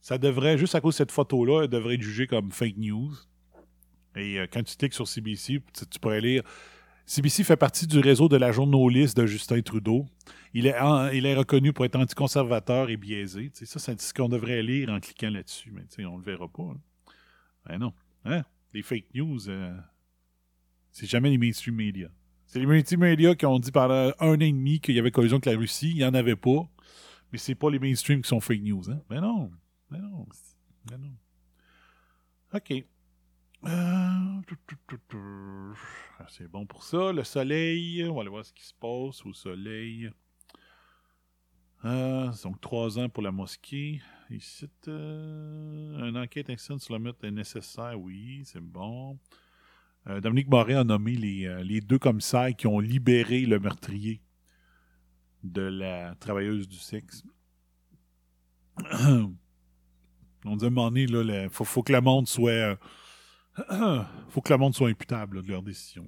ça 0.00 0.18
devrait, 0.18 0.58
juste 0.58 0.74
à 0.74 0.80
cause 0.80 0.94
de 0.94 0.98
cette 0.98 1.12
photo-là, 1.12 1.62
elle 1.62 1.70
devrait 1.70 1.94
être 1.94 2.02
jugée 2.02 2.26
comme 2.26 2.50
fake 2.52 2.76
news. 2.76 3.12
Et 4.16 4.38
euh, 4.38 4.46
quand 4.52 4.62
tu 4.62 4.76
cliques 4.76 4.92
sur 4.92 5.08
CBC, 5.08 5.62
tu, 5.90 5.98
pourrais 5.98 6.20
lire. 6.20 6.42
CBC 7.06 7.44
fait 7.44 7.56
partie 7.56 7.86
du 7.86 7.98
réseau 7.98 8.28
de 8.28 8.36
la 8.36 8.52
journaliste 8.52 9.16
de 9.16 9.26
Justin 9.26 9.62
Trudeau. 9.62 10.06
Il 10.54 10.66
est, 10.66 10.74
il 11.14 11.24
est 11.24 11.34
reconnu 11.34 11.72
pour 11.72 11.84
être 11.86 11.96
anticonservateur 11.96 12.90
et 12.90 12.98
biaisé. 12.98 13.50
ça, 13.54 13.78
c'est 13.78 14.00
ce 14.00 14.12
qu'on 14.12 14.28
devrait 14.28 14.62
lire 14.62 14.90
en 14.90 15.00
cliquant 15.00 15.30
là-dessus, 15.30 15.72
mais 15.72 16.04
on 16.04 16.18
ne 16.18 16.18
le 16.18 16.24
verra 16.24 16.46
pas. 16.48 16.62
Hein. 16.62 16.80
Ben 17.66 17.78
non. 17.78 17.92
Hein? 18.24 18.42
Les 18.74 18.82
fake 18.82 19.06
news. 19.14 19.48
Euh, 19.48 19.74
c'est 20.92 21.06
jamais 21.06 21.30
les 21.30 21.38
mainstream 21.38 21.74
media. 21.74 22.08
C'est 22.46 22.60
les 22.60 22.66
mainstream 22.66 23.00
media 23.00 23.34
qui 23.34 23.46
ont 23.46 23.58
dit 23.58 23.72
pendant 23.72 24.12
un 24.20 24.34
an 24.34 24.40
et 24.40 24.52
demi 24.52 24.78
qu'il 24.78 24.94
y 24.94 24.98
avait 24.98 25.10
collision 25.10 25.36
avec 25.36 25.46
la 25.46 25.58
Russie. 25.58 25.90
Il 25.90 25.96
n'y 25.96 26.04
en 26.04 26.14
avait 26.14 26.36
pas. 26.36 26.68
Mais 27.32 27.38
c'est 27.38 27.54
pas 27.54 27.70
les 27.70 27.78
mainstream 27.78 28.20
qui 28.20 28.28
sont 28.28 28.40
fake 28.40 28.60
news. 28.60 28.90
Hein? 28.90 29.00
Mais 29.08 29.20
non. 29.20 29.50
Mais 29.90 29.98
non. 29.98 30.26
Mais 30.90 30.98
non. 30.98 31.12
OK. 32.54 32.84
Euh, 33.64 34.40
c'est 36.28 36.48
bon 36.48 36.66
pour 36.66 36.84
ça. 36.84 37.10
Le 37.10 37.24
soleil. 37.24 38.04
On 38.04 38.14
va 38.14 38.20
aller 38.20 38.30
voir 38.30 38.44
ce 38.44 38.52
qui 38.52 38.64
se 38.64 38.74
passe 38.74 39.24
au 39.24 39.32
soleil. 39.32 40.10
Euh, 41.84 42.30
donc, 42.44 42.60
trois 42.60 42.98
ans 42.98 43.08
pour 43.08 43.22
la 43.22 43.32
mosquée. 43.32 44.02
Ici, 44.30 44.68
euh, 44.88 46.08
une 46.08 46.16
enquête 46.16 46.48
externe 46.50 46.78
sur 46.78 46.92
la 46.92 46.98
meurtre 46.98 47.24
est 47.24 47.30
nécessaire. 47.30 47.98
Oui, 47.98 48.42
c'est 48.44 48.60
bon. 48.60 49.18
Euh, 50.08 50.20
Dominique 50.20 50.48
Moret 50.48 50.74
a 50.74 50.84
nommé 50.84 51.16
euh, 51.46 51.62
les, 51.62 51.80
deux 51.80 51.98
commissaires 51.98 52.54
qui 52.56 52.66
ont 52.66 52.80
libéré 52.80 53.42
le 53.42 53.60
meurtrier 53.60 54.20
de 55.44 55.62
la 55.62 56.14
travailleuse 56.16 56.68
du 56.68 56.78
sexe. 56.78 57.22
On 60.44 60.56
dit 60.56 60.66
un 60.66 60.70
il 60.96 61.48
faut, 61.50 61.82
que 61.84 61.92
le 61.92 62.00
monde 62.00 62.26
soit. 62.26 62.76
Euh, 63.70 64.02
faut 64.28 64.40
que 64.40 64.72
soit 64.72 64.88
imputable 64.88 65.42
de 65.42 65.48
leur 65.48 65.62
décision. 65.62 66.04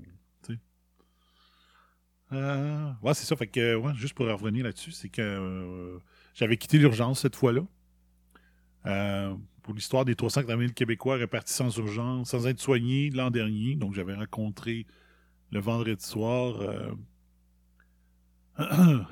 ouais, 2.33 3.15
c'est 3.15 3.27
ça. 3.27 3.37
Fait 3.37 3.47
juste 3.95 4.15
pour 4.15 4.27
revenir 4.27 4.65
là-dessus, 4.65 4.91
c'est 4.91 5.09
que 5.09 6.01
j'avais 6.35 6.57
quitté 6.57 6.79
l'urgence 6.79 7.21
cette 7.21 7.37
fois-là 7.37 7.63
pour 8.85 9.75
l'histoire 9.75 10.05
des 10.05 10.15
380 10.15 10.59
000 10.59 10.73
Québécois 10.73 11.17
répartis 11.17 11.55
sans 11.55 11.77
urgence, 11.79 12.31
sans 12.31 12.47
être 12.47 12.61
soignés 12.61 13.11
l'an 13.11 13.31
dernier. 13.31 13.75
Donc, 13.77 13.95
j'avais 13.95 14.15
rencontré 14.15 14.87
le 15.51 15.61
vendredi 15.61 16.05
soir 16.05 16.57
euh, 16.61 16.93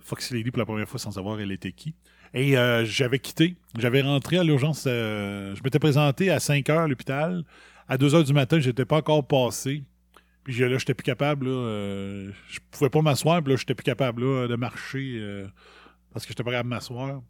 Foxy 0.00 0.34
Lady 0.34 0.50
pour 0.50 0.58
la 0.58 0.66
première 0.66 0.88
fois 0.88 0.98
sans 0.98 1.12
savoir 1.12 1.40
elle 1.40 1.52
était 1.52 1.72
qui. 1.72 1.94
Et 2.34 2.58
euh, 2.58 2.84
j'avais 2.84 3.18
quitté. 3.18 3.56
J'avais 3.78 4.02
rentré 4.02 4.36
à 4.36 4.44
l'urgence. 4.44 4.84
Euh, 4.86 5.54
je 5.54 5.62
m'étais 5.62 5.78
présenté 5.78 6.30
à 6.30 6.40
5 6.40 6.68
heures 6.68 6.80
à 6.80 6.88
l'hôpital. 6.88 7.44
À 7.88 7.96
2 7.96 8.14
heures 8.14 8.24
du 8.24 8.34
matin, 8.34 8.58
j'étais 8.60 8.84
pas 8.84 8.96
encore 8.96 9.26
passé. 9.26 9.82
Puis 10.44 10.58
là, 10.58 10.76
j'étais 10.76 10.94
plus 10.94 11.04
capable. 11.04 11.46
Là, 11.46 12.30
je 12.48 12.58
pouvais 12.70 12.90
pas 12.90 13.00
m'asseoir. 13.00 13.42
Puis 13.42 13.52
là, 13.52 13.56
j'étais 13.56 13.74
plus 13.74 13.84
capable 13.84 14.20
de 14.22 14.56
marcher 14.56 15.46
parce 16.12 16.26
que 16.26 16.32
j'étais 16.32 16.42
pas 16.42 16.50
capable 16.50 16.68
de 16.68 16.74
m'asseoir. 16.74 17.22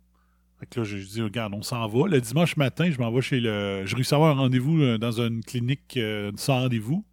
Fait 0.58 0.66
que 0.66 0.80
là, 0.80 0.84
je 0.84 0.96
dis, 0.96 1.22
regarde, 1.22 1.54
on 1.54 1.62
s'en 1.62 1.86
va. 1.86 2.08
Le 2.08 2.20
dimanche 2.20 2.56
matin, 2.56 2.90
je 2.90 2.98
m'en 2.98 3.12
vais 3.12 3.20
chez 3.20 3.38
le. 3.38 3.86
Je 3.86 3.94
réussis 3.94 4.12
à 4.14 4.16
avoir 4.16 4.36
un 4.36 4.40
rendez-vous 4.40 4.82
euh, 4.82 4.98
dans 4.98 5.20
une 5.20 5.42
clinique 5.44 5.96
euh, 5.96 6.32
sans 6.36 6.60
rendez-vous. 6.62 7.04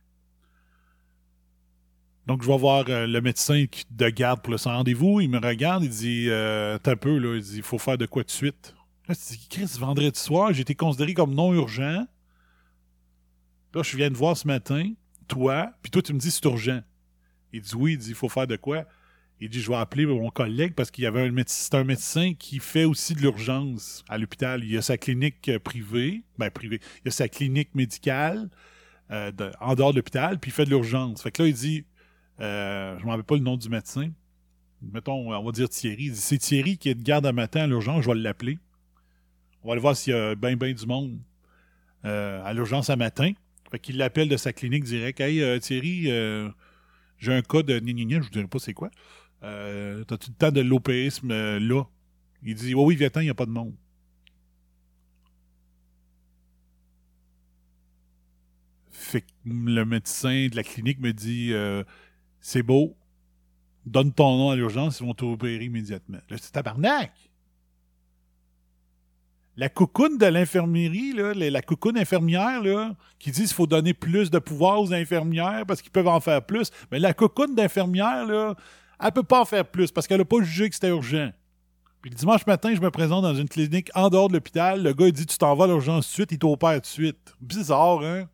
Donc, 2.25 2.41
je 2.41 2.47
vais 2.47 2.57
voir 2.57 2.85
euh, 2.89 3.05
le 3.05 3.21
médecin 3.21 3.65
de 3.91 4.09
garde 4.09 4.41
pour 4.41 4.51
le 4.51 4.57
sans 4.57 4.75
rendez-vous. 4.75 5.21
Il 5.21 5.29
me 5.29 5.37
regarde, 5.37 5.83
il 5.83 5.91
dit 5.91 6.27
T'as 6.27 6.91
un 6.91 6.95
peu, 6.95 7.17
là. 7.19 7.35
Il 7.35 7.43
dit 7.43 7.57
Il 7.57 7.63
faut 7.63 7.77
faire 7.77 7.99
de 7.99 8.07
quoi 8.07 8.23
de 8.23 8.31
suite. 8.31 8.73
Là, 9.07 9.13
je 9.13 9.35
dis 9.35 9.47
Chris, 9.47 9.77
vendredi 9.79 10.19
soir, 10.19 10.51
j'ai 10.51 10.61
été 10.61 10.73
considéré 10.73 11.13
comme 11.13 11.35
non 11.35 11.53
urgent. 11.53 12.07
Là, 13.75 13.83
je 13.83 13.95
viens 13.95 14.09
de 14.09 14.15
voir 14.15 14.35
ce 14.35 14.47
matin, 14.47 14.91
toi, 15.27 15.71
puis 15.83 15.91
toi, 15.91 16.01
tu 16.01 16.13
me 16.13 16.19
dis 16.19 16.31
c'est 16.31 16.45
urgent. 16.45 16.81
Il 17.53 17.61
dit 17.61 17.75
Oui, 17.75 17.93
il 17.93 17.97
dit 17.99 18.09
Il 18.09 18.15
faut 18.15 18.29
faire 18.29 18.47
de 18.47 18.55
quoi? 18.55 18.85
Il 19.41 19.49
dit 19.49 19.61
Je 19.61 19.69
vais 19.69 19.77
appeler 19.77 20.05
mon 20.05 20.29
collègue 20.29 20.73
parce 20.73 20.91
qu'il 20.91 21.03
y 21.03 21.07
avait 21.07 21.21
un 21.21 21.31
médecin, 21.31 21.79
un 21.79 21.83
médecin 21.83 22.33
qui 22.33 22.59
fait 22.59 22.85
aussi 22.85 23.13
de 23.13 23.21
l'urgence 23.21 24.03
à 24.07 24.17
l'hôpital. 24.17 24.63
Il 24.63 24.77
a 24.77 24.81
sa 24.81 24.97
clinique 24.97 25.49
euh, 25.49 25.59
privée, 25.59 26.23
ben 26.37 26.49
privée, 26.49 26.79
il 27.03 27.09
a 27.09 27.11
sa 27.11 27.27
clinique 27.27 27.75
médicale 27.75 28.49
euh, 29.11 29.31
en 29.59 29.75
dehors 29.75 29.91
de 29.91 29.97
l'hôpital, 29.97 30.39
puis 30.39 30.51
il 30.51 30.53
fait 30.53 30.65
de 30.65 30.69
l'urgence. 30.69 31.21
Fait 31.21 31.31
que 31.31 31.43
là, 31.43 31.49
il 31.49 31.53
dit 31.53 31.85
euh, 32.39 32.95
Je 32.97 33.01
ne 33.01 33.05
me 33.05 33.11
rappelle 33.11 33.25
pas 33.25 33.35
le 33.35 33.41
nom 33.41 33.57
du 33.57 33.69
médecin. 33.69 34.09
Mettons, 34.81 35.33
on 35.33 35.43
va 35.43 35.51
dire 35.51 35.69
Thierry. 35.69 36.05
Il 36.05 36.11
dit 36.11 36.19
C'est 36.19 36.37
Thierry 36.37 36.77
qui 36.77 36.89
est 36.89 36.95
de 36.95 37.03
garde 37.03 37.25
à 37.25 37.33
matin 37.33 37.61
à 37.61 37.67
l'urgence, 37.67 38.03
je 38.03 38.09
vais 38.09 38.15
l'appeler. 38.15 38.57
On 39.63 39.67
va 39.67 39.73
aller 39.73 39.81
voir 39.81 39.95
s'il 39.95 40.13
y 40.13 40.15
a 40.15 40.35
bien, 40.35 40.55
bien 40.55 40.73
du 40.73 40.85
monde 40.85 41.19
à 42.03 42.53
l'urgence 42.53 42.91
à 42.91 42.95
matin. 42.95 43.31
Fait 43.71 43.79
qu'il 43.79 43.97
l'appelle 43.97 44.29
de 44.29 44.37
sa 44.37 44.53
clinique 44.53 44.83
direct. 44.83 45.19
Hey, 45.19 45.59
Thierry, 45.59 46.03
j'ai 47.17 47.33
un 47.33 47.41
cas 47.41 47.63
de 47.63 47.81
je 47.83 48.19
vous 48.19 48.29
dirai 48.29 48.47
pas 48.47 48.59
c'est 48.59 48.73
quoi. 48.73 48.91
Euh, 49.43 50.03
T'as-tu 50.03 50.31
le 50.31 50.35
temps 50.35 50.51
de 50.51 50.61
l'opéisme 50.61 51.31
euh, 51.31 51.59
là? 51.59 51.83
Il 52.43 52.55
dit, 52.55 52.75
oh 52.75 52.85
oui, 52.85 52.95
viens 52.95 53.09
il 53.15 53.21
n'y 53.21 53.29
a 53.29 53.33
pas 53.33 53.45
de 53.45 53.51
monde. 53.51 53.73
Fait 58.91 59.21
que 59.21 59.27
le 59.45 59.83
médecin 59.83 60.47
de 60.47 60.55
la 60.55 60.63
clinique 60.63 60.99
me 60.99 61.11
dit, 61.11 61.53
euh, 61.53 61.83
c'est 62.39 62.63
beau, 62.63 62.95
donne 63.85 64.11
ton 64.11 64.37
nom 64.37 64.49
à 64.51 64.55
l'urgence, 64.55 64.99
ils 64.99 65.05
vont 65.05 65.13
t'opérer 65.13 65.65
immédiatement. 65.65 66.19
Là, 66.29 66.37
c'est 66.39 66.51
tabarnak! 66.51 67.11
La 69.57 69.69
coucoune 69.69 70.17
de 70.17 70.25
l'infirmerie, 70.25 71.13
la 71.13 71.61
coucoune 71.61 71.97
infirmière, 71.97 72.61
là, 72.61 72.93
qui 73.19 73.31
dit 73.31 73.43
qu'il 73.43 73.53
faut 73.53 73.67
donner 73.67 73.93
plus 73.93 74.29
de 74.29 74.37
pouvoir 74.37 74.81
aux 74.81 74.93
infirmières 74.93 75.65
parce 75.65 75.81
qu'ils 75.81 75.93
peuvent 75.93 76.09
en 76.09 76.19
faire 76.19 76.45
plus. 76.45 76.71
Mais 76.91 76.99
la 76.99 77.13
coucoune 77.13 77.55
d'infirmière, 77.55 78.25
là, 78.25 78.55
elle 78.99 79.11
peut 79.11 79.23
pas 79.23 79.41
en 79.41 79.45
faire 79.45 79.65
plus 79.65 79.91
parce 79.91 80.07
qu'elle 80.07 80.21
a 80.21 80.25
pas 80.25 80.41
jugé 80.41 80.69
que 80.69 80.75
c'était 80.75 80.89
urgent. 80.89 81.31
Puis 82.01 82.11
le 82.11 82.15
dimanche 82.15 82.45
matin, 82.45 82.73
je 82.73 82.81
me 82.81 82.91
présente 82.91 83.23
dans 83.23 83.33
une 83.33 83.49
clinique 83.49 83.89
en 83.95 84.09
dehors 84.09 84.27
de 84.27 84.33
l'hôpital. 84.33 84.83
Le 84.83 84.93
gars, 84.93 85.07
il 85.07 85.13
dit 85.13 85.25
Tu 85.25 85.37
t'en 85.37 85.55
vas 85.55 85.63
à 85.65 85.67
l'urgence 85.67 86.07
de 86.07 86.11
suite, 86.11 86.31
il 86.31 86.37
t'opère 86.37 86.75
tout 86.75 86.81
de 86.81 86.85
suite. 86.85 87.33
Bizarre, 87.41 88.03
hein? 88.03 88.29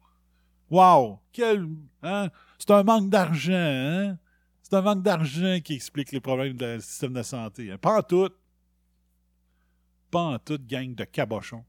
Wow! 0.69 1.19
Quel. 1.31 1.67
Hein? 2.03 2.29
C'est 2.57 2.71
un 2.71 2.83
manque 2.83 3.09
d'argent, 3.09 3.53
hein? 3.53 4.17
C'est 4.61 4.75
un 4.75 4.81
manque 4.81 5.03
d'argent 5.03 5.59
qui 5.63 5.75
explique 5.75 6.11
les 6.11 6.19
problèmes 6.19 6.53
du 6.53 6.81
système 6.81 7.13
de 7.13 7.23
santé. 7.23 7.71
Hein? 7.71 7.77
Pas 7.77 7.97
en 7.97 8.01
tout. 8.01 8.29
Pas 10.09 10.19
en 10.19 10.39
tout, 10.39 10.59
gang 10.67 10.93
de 10.93 11.03
cabochons. 11.05 11.63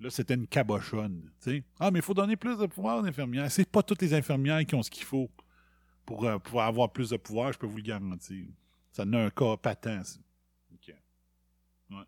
Là, 0.00 0.10
c'était 0.10 0.34
une 0.34 0.46
cabochonne. 0.46 1.30
sais. 1.40 1.64
Ah, 1.80 1.90
mais 1.90 2.00
il 2.00 2.02
faut 2.02 2.14
donner 2.14 2.36
plus 2.36 2.58
de 2.58 2.66
pouvoir 2.66 2.98
aux 2.98 3.06
infirmières. 3.06 3.50
C'est 3.50 3.68
pas 3.68 3.82
toutes 3.82 4.02
les 4.02 4.14
infirmières 4.14 4.64
qui 4.66 4.74
ont 4.74 4.82
ce 4.82 4.90
qu'il 4.90 5.04
faut 5.04 5.30
pour 6.06 6.24
euh, 6.24 6.38
pouvoir 6.38 6.68
avoir 6.68 6.90
plus 6.90 7.10
de 7.10 7.16
pouvoir, 7.16 7.52
je 7.52 7.58
peux 7.58 7.66
vous 7.66 7.76
le 7.76 7.82
garantir. 7.82 8.46
Ça 8.92 9.02
a 9.02 9.16
un 9.16 9.30
cas 9.30 9.56
patent, 9.56 10.04
ça. 10.04 10.20
OK. 10.72 10.94
Ouais. 11.90 12.04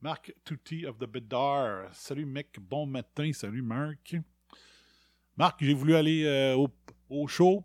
Marc 0.00 0.32
Tutti 0.44 0.86
of 0.86 0.98
the 0.98 1.04
Bedar. 1.04 1.92
Salut, 1.92 2.24
mec. 2.24 2.56
Bon 2.60 2.86
matin. 2.86 3.30
Salut, 3.34 3.60
Marc. 3.60 4.16
Marc, 5.36 5.62
j'ai 5.62 5.74
voulu 5.74 5.94
aller 5.94 6.24
euh, 6.24 6.56
au, 6.56 6.68
au, 7.10 7.26
show. 7.26 7.64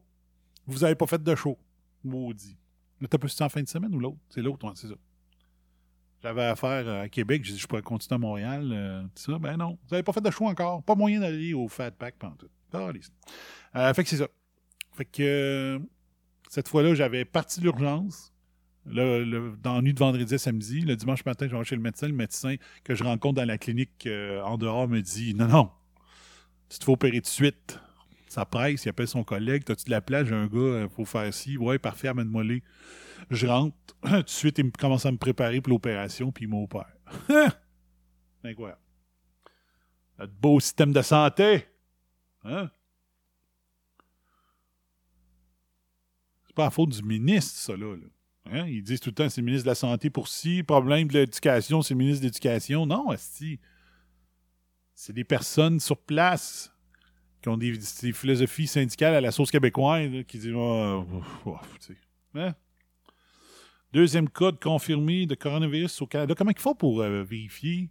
Vous 0.65 0.79
n'avez 0.79 0.95
pas 0.95 1.07
fait 1.07 1.21
de 1.21 1.35
show. 1.35 1.57
Maudit. 2.03 2.57
Mais 2.99 3.07
t'as 3.07 3.17
plus 3.17 3.39
en 3.39 3.49
fin 3.49 3.61
de 3.61 3.67
semaine 3.67 3.93
ou 3.95 3.99
l'autre? 3.99 4.17
C'est 4.29 4.41
l'autre, 4.41 4.67
ouais, 4.67 4.73
c'est 4.75 4.87
ça. 4.87 4.95
J'avais 6.21 6.43
affaire 6.43 6.87
à 6.87 7.09
Québec, 7.09 7.43
j'ai 7.43 7.53
dit 7.53 7.59
je 7.59 7.67
pourrais 7.67 7.81
continuer 7.81 8.15
à 8.15 8.17
Montréal. 8.17 8.69
Euh, 8.71 9.03
ça. 9.15 9.37
Ben 9.39 9.57
non, 9.57 9.77
vous 9.83 9.89
n'avez 9.91 10.03
pas 10.03 10.13
fait 10.13 10.21
de 10.21 10.31
show 10.31 10.47
encore. 10.47 10.81
Pas 10.83 10.95
moyen 10.95 11.19
d'aller 11.19 11.53
au 11.53 11.67
Fat 11.67 11.91
Pack 11.91 12.15
pendant 12.17 12.35
tout. 12.35 12.49
Euh, 12.75 13.93
fait 13.93 14.03
que 14.03 14.09
c'est 14.09 14.17
ça. 14.17 14.27
Fait 14.93 15.05
que 15.05 15.23
euh, 15.23 15.79
cette 16.49 16.67
fois-là, 16.67 16.93
j'avais 16.93 17.25
parti 17.25 17.61
l'urgence. 17.61 18.31
Le, 18.85 19.55
dans 19.63 19.75
la 19.75 19.81
nuit 19.81 19.93
de 19.93 19.99
vendredi 19.99 20.33
à 20.33 20.37
samedi. 20.37 20.81
Le 20.81 20.95
dimanche 20.95 21.25
matin, 21.25 21.47
je 21.49 21.55
vais 21.55 21.63
chez 21.63 21.75
le 21.75 21.81
médecin. 21.81 22.07
Le 22.07 22.13
médecin 22.13 22.55
que 22.83 22.95
je 22.95 23.03
rencontre 23.03 23.35
dans 23.35 23.47
la 23.47 23.57
clinique 23.57 24.05
euh, 24.07 24.41
en 24.41 24.57
dehors 24.57 24.87
me 24.87 25.01
dit 25.01 25.33
Non, 25.33 25.47
non, 25.47 25.71
tu 26.69 26.79
te 26.79 26.85
fais 26.85 26.91
opérer 26.91 27.21
de 27.21 27.25
suite. 27.25 27.79
Ça 28.27 28.45
presse, 28.45 28.85
il 28.85 28.89
appelle 28.89 29.07
son 29.07 29.23
collègue. 29.23 29.63
T'as-tu 29.63 29.85
de 29.85 29.91
la 29.91 30.01
place? 30.01 30.27
J'ai 30.27 30.35
un 30.35 30.47
gars, 30.47 30.81
il 30.81 30.89
faut 30.89 31.05
faire 31.05 31.33
ci. 31.33 31.57
Ouais, 31.57 31.79
parfait, 31.79 32.09
amène-moi 32.09 32.43
les. 32.43 32.63
Je 33.29 33.47
rentre. 33.47 33.75
Tout 34.03 34.21
de 34.21 34.29
suite, 34.29 34.57
il 34.57 34.71
commence 34.71 35.05
à 35.05 35.11
me 35.11 35.17
préparer 35.17 35.61
pour 35.61 35.71
l'opération, 35.71 36.31
puis 36.31 36.45
il 36.45 36.49
m'opère. 36.49 36.91
Incroyable. 38.43 38.81
Notre 40.19 40.33
beau 40.33 40.59
système 40.59 40.91
de 40.91 41.01
santé. 41.01 41.65
Hein? 42.43 42.69
C'est 46.53 46.57
pas 46.57 46.65
la 46.65 46.69
faute 46.69 46.89
du 46.89 47.01
ministre, 47.01 47.57
ça, 47.57 47.75
là. 47.75 47.95
Hein? 48.51 48.67
Ils 48.67 48.83
disent 48.83 48.99
tout 48.99 49.09
le 49.09 49.15
temps 49.15 49.27
c'est 49.27 49.41
le 49.41 49.45
ministre 49.45 49.65
de 49.65 49.71
la 49.71 49.75
Santé 49.75 50.11
pour 50.11 50.27
ci, 50.27 50.61
problème 50.61 51.07
de 51.07 51.13
l'éducation, 51.13 51.81
c'est 51.81 51.95
le 51.95 51.97
ministre 51.97 52.21
de 52.21 52.27
l'Éducation. 52.27 52.85
Non, 52.85 53.07
si. 53.17 53.59
C'est 54.93 55.13
des 55.13 55.23
personnes 55.23 55.79
sur 55.79 55.97
place 55.97 56.71
qui 57.41 57.49
ont 57.49 57.57
des, 57.57 57.73
philosophies 58.13 58.67
syndicales 58.67 59.15
à 59.15 59.21
la 59.21 59.31
sauce 59.31 59.49
québécoise 59.49 60.11
qui 60.27 60.37
disent 60.37 60.53
oh? 60.55 61.07
Deuxième 63.91 64.29
code 64.29 64.59
confirmé 64.59 65.25
de 65.25 65.33
coronavirus 65.33 66.03
au 66.03 66.05
Canada. 66.05 66.35
Comment 66.37 66.51
ils 66.51 66.59
font 66.59 66.75
pour 66.75 67.01
euh, 67.01 67.23
vérifier 67.23 67.89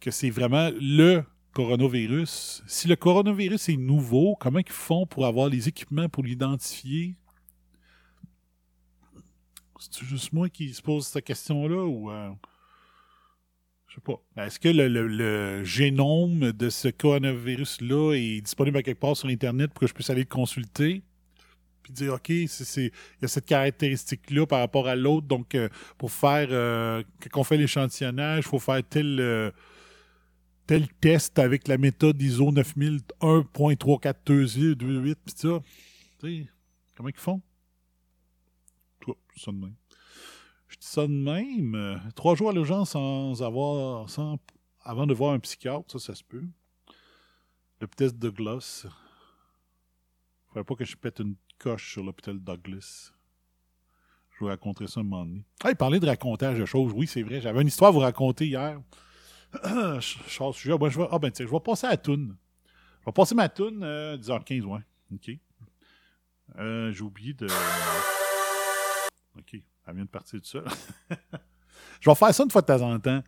que 0.00 0.10
c'est 0.10 0.30
vraiment 0.30 0.70
le 0.80 1.22
coronavirus? 1.52 2.64
Si 2.66 2.88
le 2.88 2.96
coronavirus 2.96 3.68
est 3.68 3.76
nouveau, 3.76 4.34
comment 4.40 4.58
ils 4.58 4.68
font 4.68 5.06
pour 5.06 5.26
avoir 5.26 5.48
les 5.48 5.68
équipements 5.68 6.08
pour 6.08 6.24
l'identifier? 6.24 7.14
C'est 9.78 10.04
juste 10.04 10.32
moi 10.32 10.48
qui 10.48 10.74
se 10.74 10.82
pose 10.82 11.06
cette 11.06 11.24
question-là 11.24 11.84
ou. 11.84 12.10
Euh, 12.10 12.30
je 13.86 13.94
sais 13.94 14.00
pas. 14.00 14.20
Est-ce 14.44 14.58
que 14.60 14.68
le, 14.68 15.64
génome 15.64 16.52
de 16.52 16.68
ce 16.68 16.88
coronavirus-là 16.88 18.12
est 18.14 18.42
disponible 18.42 18.76
à 18.78 18.82
quelque 18.82 19.00
part 19.00 19.16
sur 19.16 19.28
Internet 19.28 19.72
pour 19.72 19.80
que 19.80 19.86
je 19.86 19.94
puisse 19.94 20.10
aller 20.10 20.22
le 20.22 20.26
consulter? 20.26 21.02
Puis 21.82 21.92
dire, 21.92 22.14
OK, 22.14 22.28
il 22.28 22.42
y 22.42 23.24
a 23.24 23.28
cette 23.28 23.46
caractéristique-là 23.46 24.46
par 24.46 24.58
rapport 24.60 24.88
à 24.88 24.96
l'autre. 24.96 25.26
Donc, 25.26 25.54
euh, 25.54 25.68
pour 25.96 26.12
faire. 26.12 26.48
Euh, 26.50 27.02
quand 27.30 27.40
on 27.40 27.44
fait 27.44 27.56
l'échantillonnage, 27.56 28.44
il 28.44 28.48
faut 28.48 28.58
faire 28.58 28.82
tel. 28.88 29.52
tel 30.66 30.86
test 31.00 31.38
avec 31.38 31.68
la 31.68 31.78
méthode 31.78 32.20
ISO 32.20 32.52
9001.34228, 32.52 35.14
puis 35.24 35.34
ça. 35.34 35.62
comment 36.94 37.08
ils 37.08 37.16
font? 37.16 37.40
Ça 39.36 39.52
de 39.52 39.56
même. 39.56 39.74
Je 40.68 40.76
dis 40.76 40.86
ça 40.86 41.06
de 41.06 41.12
même. 41.12 41.74
Euh, 41.74 41.96
trois 42.14 42.34
jours 42.34 42.50
à 42.50 42.52
l'urgence 42.52 42.90
sans 42.90 43.42
avoir. 43.42 44.08
Sans, 44.10 44.38
avant 44.82 45.06
de 45.06 45.14
voir 45.14 45.34
un 45.34 45.38
psychiatre, 45.38 45.90
ça, 45.92 45.98
ça 45.98 46.14
se 46.14 46.24
peut. 46.24 46.44
L'hôpital 47.80 48.12
Douglas. 48.12 48.86
Il 48.86 50.48
faudrait 50.48 50.64
pas 50.64 50.74
que 50.74 50.84
je 50.84 50.96
pète 50.96 51.20
une 51.20 51.36
coche 51.58 51.92
sur 51.92 52.02
l'hôpital 52.02 52.38
Douglas. 52.38 53.12
Je 54.32 54.38
vous 54.40 54.46
raconterai 54.46 54.86
ça 54.86 55.00
un 55.00 55.02
moment 55.02 55.24
donné. 55.24 55.44
Ah, 55.64 55.70
il 55.70 55.76
parlait 55.76 56.00
de 56.00 56.06
racontage 56.06 56.58
de 56.58 56.64
choses. 56.64 56.92
Oui, 56.94 57.06
c'est 57.06 57.22
vrai. 57.22 57.40
J'avais 57.40 57.60
une 57.60 57.68
histoire 57.68 57.88
à 57.88 57.92
vous 57.92 57.98
raconter 57.98 58.46
hier. 58.46 58.80
je, 59.64 60.00
je, 60.28 60.74
ben, 60.76 60.88
je 60.88 60.98
vais, 60.98 61.08
ah 61.10 61.18
ben 61.18 61.32
je 61.36 61.44
vais 61.44 61.60
passer 61.60 61.86
à 61.86 61.96
la. 61.96 62.36
Je 63.00 63.06
vais 63.06 63.12
passer 63.12 63.34
ma 63.34 63.48
toune 63.48 63.82
euh, 63.82 64.16
10h15, 64.16 64.62
ouais. 64.62 64.80
OK. 65.12 65.30
Euh, 66.58 66.92
J'ai 66.92 67.02
oublié 67.02 67.34
de... 67.34 67.46
OK, 69.38 69.60
elle 69.86 69.94
vient 69.94 70.04
de 70.04 70.08
partir 70.08 70.40
de 70.40 70.46
ça. 70.46 70.60
je 72.00 72.10
vais 72.10 72.14
faire 72.14 72.34
ça 72.34 72.44
une 72.44 72.50
fois 72.50 72.62
de 72.62 72.66
temps 72.66 72.82
en 72.82 72.98
temps. 72.98 73.22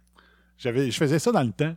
je 0.58 0.90
faisais 0.90 1.18
ça 1.18 1.32
dans 1.32 1.42
le 1.42 1.52
temps. 1.52 1.74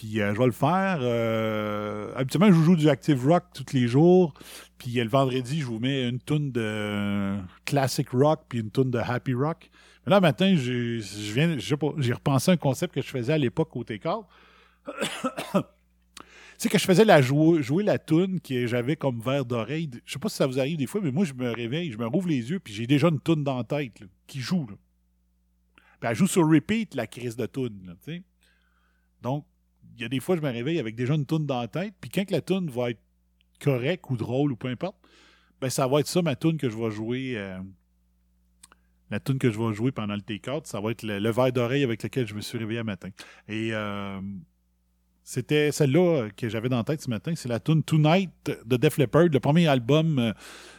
Puis 0.00 0.20
euh, 0.20 0.34
je 0.34 0.38
vais 0.38 0.46
le 0.46 0.52
faire. 0.52 0.98
Euh, 1.02 2.10
habituellement, 2.16 2.48
je 2.48 2.62
joue 2.62 2.74
du 2.74 2.88
active 2.88 3.26
rock 3.26 3.44
tous 3.52 3.74
les 3.74 3.86
jours. 3.86 4.32
Puis 4.78 4.92
le 4.92 5.08
vendredi, 5.08 5.60
je 5.60 5.66
vous 5.66 5.78
mets 5.78 6.08
une 6.08 6.18
tonne 6.18 6.50
de 6.52 7.36
classic 7.66 8.08
rock 8.10 8.40
puis 8.48 8.60
une 8.60 8.70
tonne 8.70 8.90
de 8.90 8.98
happy 8.98 9.34
rock. 9.34 9.70
Mais 10.06 10.10
là, 10.10 10.20
matin, 10.20 10.54
j'ai 10.56 12.14
repensé 12.14 12.50
un 12.50 12.56
concept 12.56 12.94
que 12.94 13.02
je 13.02 13.08
faisais 13.08 13.34
à 13.34 13.38
l'époque 13.38 13.76
au 13.76 13.84
T-Call. 13.84 14.20
Sais, 16.62 16.68
que 16.68 16.78
je 16.78 16.84
faisais 16.84 17.04
la 17.04 17.22
jouer, 17.22 17.82
la 17.82 17.98
toune 17.98 18.40
que 18.40 18.66
j'avais 18.66 18.96
comme 18.96 19.20
verre 19.20 19.44
d'oreille. 19.44 19.90
Je 20.04 20.12
sais 20.12 20.18
pas 20.18 20.28
si 20.28 20.36
ça 20.36 20.46
vous 20.46 20.58
arrive 20.58 20.76
des 20.76 20.86
fois, 20.86 21.00
mais 21.00 21.10
moi, 21.10 21.24
je 21.24 21.32
me 21.32 21.50
réveille, 21.50 21.90
je 21.90 21.98
me 21.98 22.06
rouvre 22.06 22.28
les 22.28 22.50
yeux, 22.50 22.60
puis 22.60 22.74
j'ai 22.74 22.86
déjà 22.86 23.08
une 23.08 23.20
toune 23.20 23.44
dans 23.44 23.56
la 23.56 23.64
tête 23.64 24.02
qui 24.26 24.40
joue. 24.40 24.66
Elle 26.02 26.16
joue 26.16 26.26
sur 26.26 26.48
repeat, 26.48 26.94
la 26.94 27.06
crise 27.06 27.36
de 27.36 27.46
toune. 27.46 27.96
Donc, 29.22 29.44
il 29.96 30.02
y 30.02 30.04
a 30.04 30.08
des 30.08 30.20
fois, 30.20 30.36
je 30.36 30.40
me 30.40 30.50
réveille 30.50 30.78
avec 30.78 30.94
déjà 30.94 31.14
une 31.14 31.26
toune 31.26 31.46
dans 31.46 31.60
la 31.60 31.68
tête, 31.68 31.94
puis 32.00 32.10
quand 32.10 32.30
la 32.30 32.40
toune 32.40 32.70
va 32.70 32.90
être 32.90 33.00
correcte 33.60 34.04
ou 34.08 34.16
drôle 34.16 34.52
ou 34.52 34.56
peu 34.56 34.68
importe, 34.68 34.96
ben 35.60 35.68
ça 35.68 35.86
va 35.86 36.00
être 36.00 36.06
ça 36.06 36.22
ma 36.22 36.36
toune 36.36 36.56
que 36.56 36.70
je 36.70 36.76
vais 36.76 36.90
jouer. 36.90 37.34
Euh, 37.36 37.58
la 39.10 39.20
tune 39.20 39.38
que 39.38 39.50
je 39.50 39.58
vais 39.58 39.74
jouer 39.74 39.92
pendant 39.92 40.14
le 40.14 40.20
T4, 40.20 40.66
ça 40.66 40.80
va 40.80 40.92
être 40.92 41.02
le, 41.02 41.30
verre 41.30 41.52
d'oreille 41.52 41.82
avec 41.82 42.02
lequel 42.02 42.26
je 42.26 42.34
me 42.34 42.40
suis 42.40 42.56
réveillé 42.56 42.80
un 42.80 42.84
matin. 42.84 43.10
Et 43.48 43.70
euh, 43.72 44.20
c'était 45.22 45.70
celle-là 45.72 46.28
que 46.36 46.48
j'avais 46.48 46.68
dans 46.68 46.78
la 46.78 46.84
tête 46.84 47.02
ce 47.02 47.10
matin. 47.10 47.34
C'est 47.36 47.48
la 47.48 47.60
tune 47.60 47.82
Tonight 47.82 48.30
de 48.64 48.76
Def 48.76 48.98
Leppard, 48.98 49.28
le 49.28 49.40
premier 49.40 49.66
album 49.66 50.18
euh, 50.18 50.32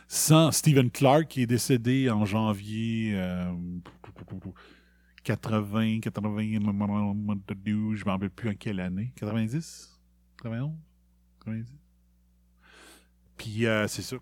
sans 0.08 0.52
Stephen 0.52 0.89
Clark 0.89 1.28
qui 1.28 1.44
est 1.44 1.48
décédé 1.48 2.10
en 2.10 2.26
janvier 2.26 3.14
80, 5.24 6.00
80, 6.02 6.38
je 6.54 6.58
ne 6.58 6.72
me 6.72 8.10
rappelle 8.10 8.30
plus 8.30 8.50
en 8.50 8.54
quelle 8.56 8.80
année. 8.80 9.14
90? 9.16 10.00
91? 10.42 10.72
90? 11.46 11.74
Puis 13.38 13.66
euh, 13.66 13.88
c'est 13.88 14.02
ça. 14.02 14.18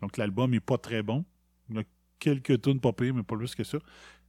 Donc 0.00 0.16
l'album 0.16 0.52
est 0.54 0.60
pas 0.60 0.78
très 0.78 1.02
bon. 1.02 1.24
Il 1.68 1.76
y 1.76 1.78
a 1.78 1.84
quelques 2.18 2.60
tunes 2.60 2.80
pas 2.80 2.92
mais 2.98 3.22
pas 3.22 3.36
plus 3.36 3.54
que 3.54 3.64
ça 3.64 3.78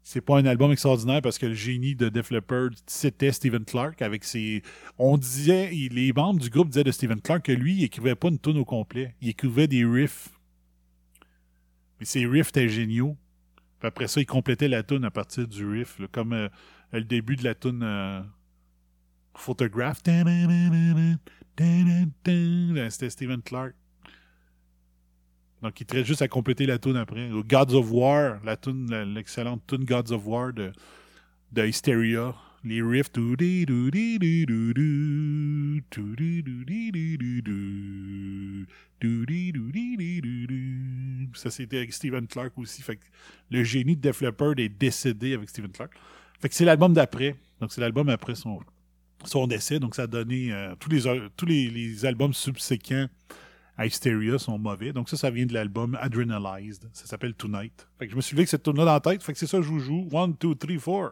c'est 0.04 0.22
pas 0.22 0.38
un 0.38 0.46
album 0.46 0.72
extraordinaire 0.72 1.22
parce 1.22 1.38
que 1.38 1.46
le 1.46 1.54
génie 1.54 1.96
de 1.96 2.10
Def 2.10 2.32
Leppard, 2.32 2.72
c'était 2.88 3.32
Stephen 3.32 3.66
Clark 3.66 4.02
avec 4.02 4.24
ses. 4.24 4.64
On 4.98 5.18
disait, 5.18 5.70
les 5.70 6.12
membres 6.12 6.40
du 6.40 6.50
groupe 6.50 6.70
disaient 6.70 6.84
de 6.84 6.92
Stephen 6.92 7.22
Clark 7.22 7.46
que 7.46 7.52
lui, 7.52 7.76
il 7.76 7.84
écrivait 7.84 8.16
pas 8.16 8.30
une 8.30 8.40
tune 8.40 8.58
au 8.58 8.66
complet. 8.66 9.16
Il 9.22 9.30
écrivait 9.30 9.68
des 9.68 9.86
riffs. 9.86 10.30
Mais 12.00 12.06
ces 12.06 12.26
riffs 12.26 12.50
étaient 12.50 12.70
géniaux. 12.70 13.16
Puis 13.80 13.88
après 13.88 14.08
ça, 14.08 14.20
il 14.22 14.26
complétait 14.26 14.68
la 14.68 14.84
tune 14.84 15.06
à 15.06 15.12
partir 15.12 15.48
du 15.48 15.66
riff, 15.68 16.02
comme 16.12 16.34
euh, 16.34 16.50
le 16.92 17.04
début 17.04 17.36
de 17.36 17.44
la 17.44 17.56
tune 17.56 17.82
euh, 17.84 18.22
Photograph. 19.36 20.02
C'était 22.90 23.10
Stephen 23.10 23.42
Clark. 23.44 23.76
Donc, 25.62 25.80
il 25.80 25.86
traite 25.86 26.06
juste 26.06 26.22
à 26.22 26.28
compléter 26.28 26.66
la 26.66 26.80
tune 26.80 26.98
après. 26.98 27.30
Gods 27.48 27.76
of 27.76 27.92
War, 27.92 28.40
la 28.44 28.58
tune, 28.58 28.90
l'excellente 29.14 29.62
tune 29.68 29.86
Gods 29.86 30.12
of 30.12 30.26
War 30.26 30.52
de, 30.54 30.72
Hysteria. 31.68 32.36
Les 32.64 32.82
riffs. 32.84 33.12
Ça, 41.34 41.50
c'était 41.50 41.78
avec 41.78 41.94
Stephen 41.94 42.28
Clark 42.28 42.56
aussi. 42.58 42.84
Fait 42.84 42.98
que 42.98 43.06
le 43.50 43.64
génie 43.64 43.96
de 43.96 44.02
Def 44.02 44.22
est 44.22 44.70
décédé 44.70 45.34
avec 45.34 45.50
Stephen 45.50 45.72
Clark. 45.72 45.92
Fait 46.40 46.50
que 46.50 46.56
c'est 46.56 46.66
l'album 46.66 46.94
d'après. 46.94 47.36
Donc, 47.60 47.72
c'est 47.72 47.82
l'album 47.82 48.10
après 48.10 48.36
son, 48.36 48.60
son 49.24 49.48
décès. 49.48 49.80
Donc, 49.80 49.96
ça 49.96 50.04
a 50.04 50.08
donné. 50.08 50.52
euh, 50.52 50.76
tous 50.80 50.90
les, 50.90 51.02
tous 51.36 51.46
les 51.48 52.06
albums 52.06 52.34
subséquents 52.34 53.08
Hysteria 53.80 54.38
sont 54.38 54.58
mauvais. 54.60 54.94
Donc, 54.94 55.10
ça, 55.10 55.18
ça 55.18 55.30
vient 55.30 55.46
de 55.46 55.54
l'album 55.54 55.98
Adrenalized. 56.00 56.90
Ça 56.94 57.06
s'appelle 57.06 57.34
Tonight. 57.34 57.88
Fait 58.00 58.06
que 58.06 58.12
je 58.12 58.16
me 58.16 58.22
suis 58.22 58.34
levé 58.36 58.42
avec 58.42 58.50
cette 58.50 58.64
tune 58.64 58.78
là 58.78 58.86
dans 58.86 58.94
la 58.94 59.00
tête. 59.00 59.24
Fait 59.24 59.34
que 59.34 59.40
c'est 59.40 59.48
ça 59.48 59.58
que 59.58 59.64
je 59.64 59.70
vous 59.70 59.80
joue. 59.80 60.08
One, 60.12 60.36
two, 60.36 60.56
three, 60.56 60.78
four. 60.78 61.12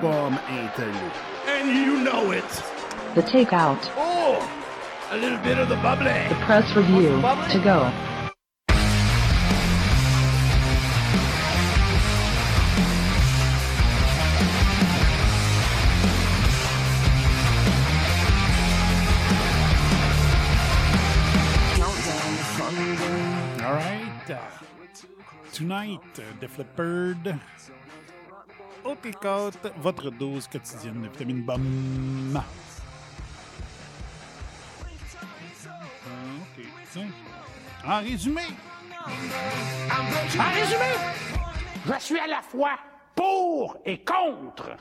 Feu 0.00 0.06
bombe 0.06 0.38
and 0.48 1.68
you 1.68 2.02
know 2.02 2.30
it. 2.30 2.48
The 3.14 3.22
Takeout. 3.22 3.78
Oh, 3.96 4.38
a 5.10 5.16
little 5.16 5.38
bit 5.38 5.58
of 5.58 5.68
the 5.68 5.76
bubbly. 5.76 6.28
The 6.28 6.40
Press 6.46 6.74
Review. 6.74 7.20
To 7.20 7.60
go. 7.62 7.92
All 23.62 23.74
right. 23.74 24.38
Tonight, 25.52 26.00
uh, 26.18 26.22
Def 26.40 26.58
Leppard. 26.58 27.38
Au 28.84 28.94
picote, 28.94 29.72
votre 29.78 30.10
dose 30.10 30.48
quotidienne 30.48 31.02
de 31.02 31.08
vitamine 31.08 31.42
BOM. 31.42 32.42
OK. 36.40 36.64
Tiens. 36.92 37.08
En 37.86 38.00
résumé, 38.00 38.42
En 39.06 40.50
résumé, 40.54 40.90
je 41.86 41.98
suis 41.98 42.18
à 42.18 42.26
la 42.26 42.42
fois 42.42 42.78
pour 43.14 43.76
et 43.84 43.98
contre. 43.98 44.76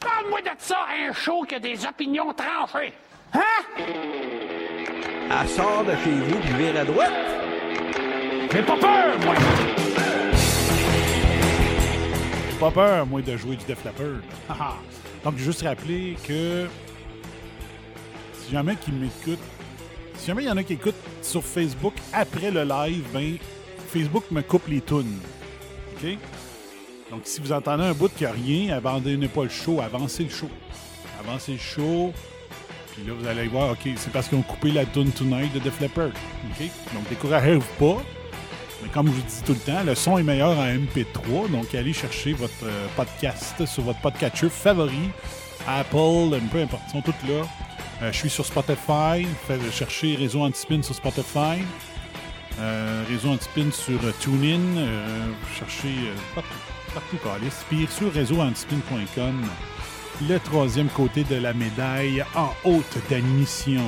Parle-moi 0.00 0.42
de 0.42 0.50
ça 0.58 0.78
à 0.88 1.08
un 1.08 1.12
show 1.12 1.42
qui 1.42 1.56
a 1.56 1.60
des 1.60 1.84
opinions 1.86 2.32
tranchées. 2.32 2.92
Hein? 3.34 3.40
Elle 5.30 5.48
sort 5.48 5.84
de 5.84 5.92
chez 6.02 6.10
vous 6.10 6.38
puis 6.40 6.52
vire 6.54 6.80
à 6.80 6.84
droite. 6.84 7.12
J'ai 8.52 8.62
pas 8.62 8.76
peur, 8.76 9.18
moi. 9.20 9.34
Pas 12.58 12.72
peur, 12.72 13.06
moi, 13.06 13.22
de 13.22 13.36
jouer 13.36 13.54
du 13.54 13.64
Def 13.66 13.84
Leppard. 13.84 14.20
Donc, 15.24 15.36
juste 15.36 15.62
rappeler 15.62 16.16
que 16.26 16.66
si 18.32 18.50
jamais 18.50 18.74
qui 18.74 18.90
m'écoute, 18.90 19.38
si 20.16 20.26
jamais 20.26 20.42
il 20.42 20.46
y 20.46 20.50
en 20.50 20.56
a 20.56 20.64
qui 20.64 20.72
écoutent 20.72 20.96
sur 21.22 21.44
Facebook 21.44 21.94
après 22.12 22.50
le 22.50 22.64
live, 22.64 23.04
ben 23.12 23.36
Facebook 23.92 24.24
me 24.32 24.42
coupe 24.42 24.66
les 24.66 24.80
tunes. 24.80 25.20
OK? 25.96 26.18
Donc, 27.12 27.20
si 27.24 27.40
vous 27.40 27.52
entendez 27.52 27.84
un 27.84 27.92
bout 27.92 28.12
qui 28.12 28.26
a 28.26 28.32
rien, 28.32 28.76
abandonnez 28.76 29.28
pas 29.28 29.44
le 29.44 29.50
show, 29.50 29.80
avancez 29.80 30.24
le 30.24 30.30
show. 30.30 30.50
Avancez 31.20 31.52
le 31.52 31.58
show. 31.58 32.12
Puis 32.92 33.06
là, 33.06 33.12
vous 33.16 33.26
allez 33.28 33.46
voir, 33.46 33.70
OK, 33.70 33.88
c'est 33.94 34.12
parce 34.12 34.26
qu'ils 34.26 34.38
ont 34.38 34.42
coupé 34.42 34.72
la 34.72 34.84
tune 34.84 35.12
Tonight 35.12 35.52
de 35.52 35.60
Def 35.60 35.80
Leppard. 35.80 36.08
OK? 36.08 36.66
Donc, 36.92 37.08
découragez-vous 37.08 37.64
pas. 37.78 38.02
Mais 38.82 38.88
comme 38.90 39.06
je 39.06 39.12
vous 39.12 39.22
dis 39.22 39.42
tout 39.44 39.54
le 39.54 39.58
temps, 39.58 39.82
le 39.84 39.94
son 39.94 40.18
est 40.18 40.22
meilleur 40.22 40.56
en 40.58 40.66
MP3. 40.66 41.50
Donc, 41.50 41.74
allez 41.74 41.92
chercher 41.92 42.32
votre 42.32 42.64
euh, 42.64 42.86
podcast 42.96 43.66
sur 43.66 43.82
votre 43.82 44.00
podcatcher 44.00 44.48
favori. 44.48 45.10
Apple, 45.66 46.38
peu 46.52 46.62
importe, 46.62 46.82
ils 46.88 46.92
sont 46.92 47.02
tous 47.02 47.28
là. 47.28 47.42
Euh, 48.02 48.12
je 48.12 48.16
suis 48.16 48.30
sur 48.30 48.46
Spotify. 48.46 49.26
Faites 49.46 49.72
chercher 49.72 50.14
Réseau 50.16 50.42
Antispin 50.42 50.82
sur 50.82 50.94
Spotify. 50.94 51.62
Euh, 52.60 53.04
Réseau 53.08 53.30
Antispin 53.30 53.70
sur 53.72 53.98
TuneIn. 54.20 54.86
Cherchez 55.58 55.94
partout, 56.34 56.48
partout, 56.94 57.16
Calis. 57.16 57.52
Puis 57.68 57.88
sur 57.90 58.12
réseauantispin.com, 58.12 59.44
le 60.28 60.38
troisième 60.38 60.88
côté 60.88 61.24
de 61.24 61.36
la 61.36 61.52
médaille 61.52 62.24
en 62.34 62.50
haute 62.64 62.98
d'admission. 63.10 63.82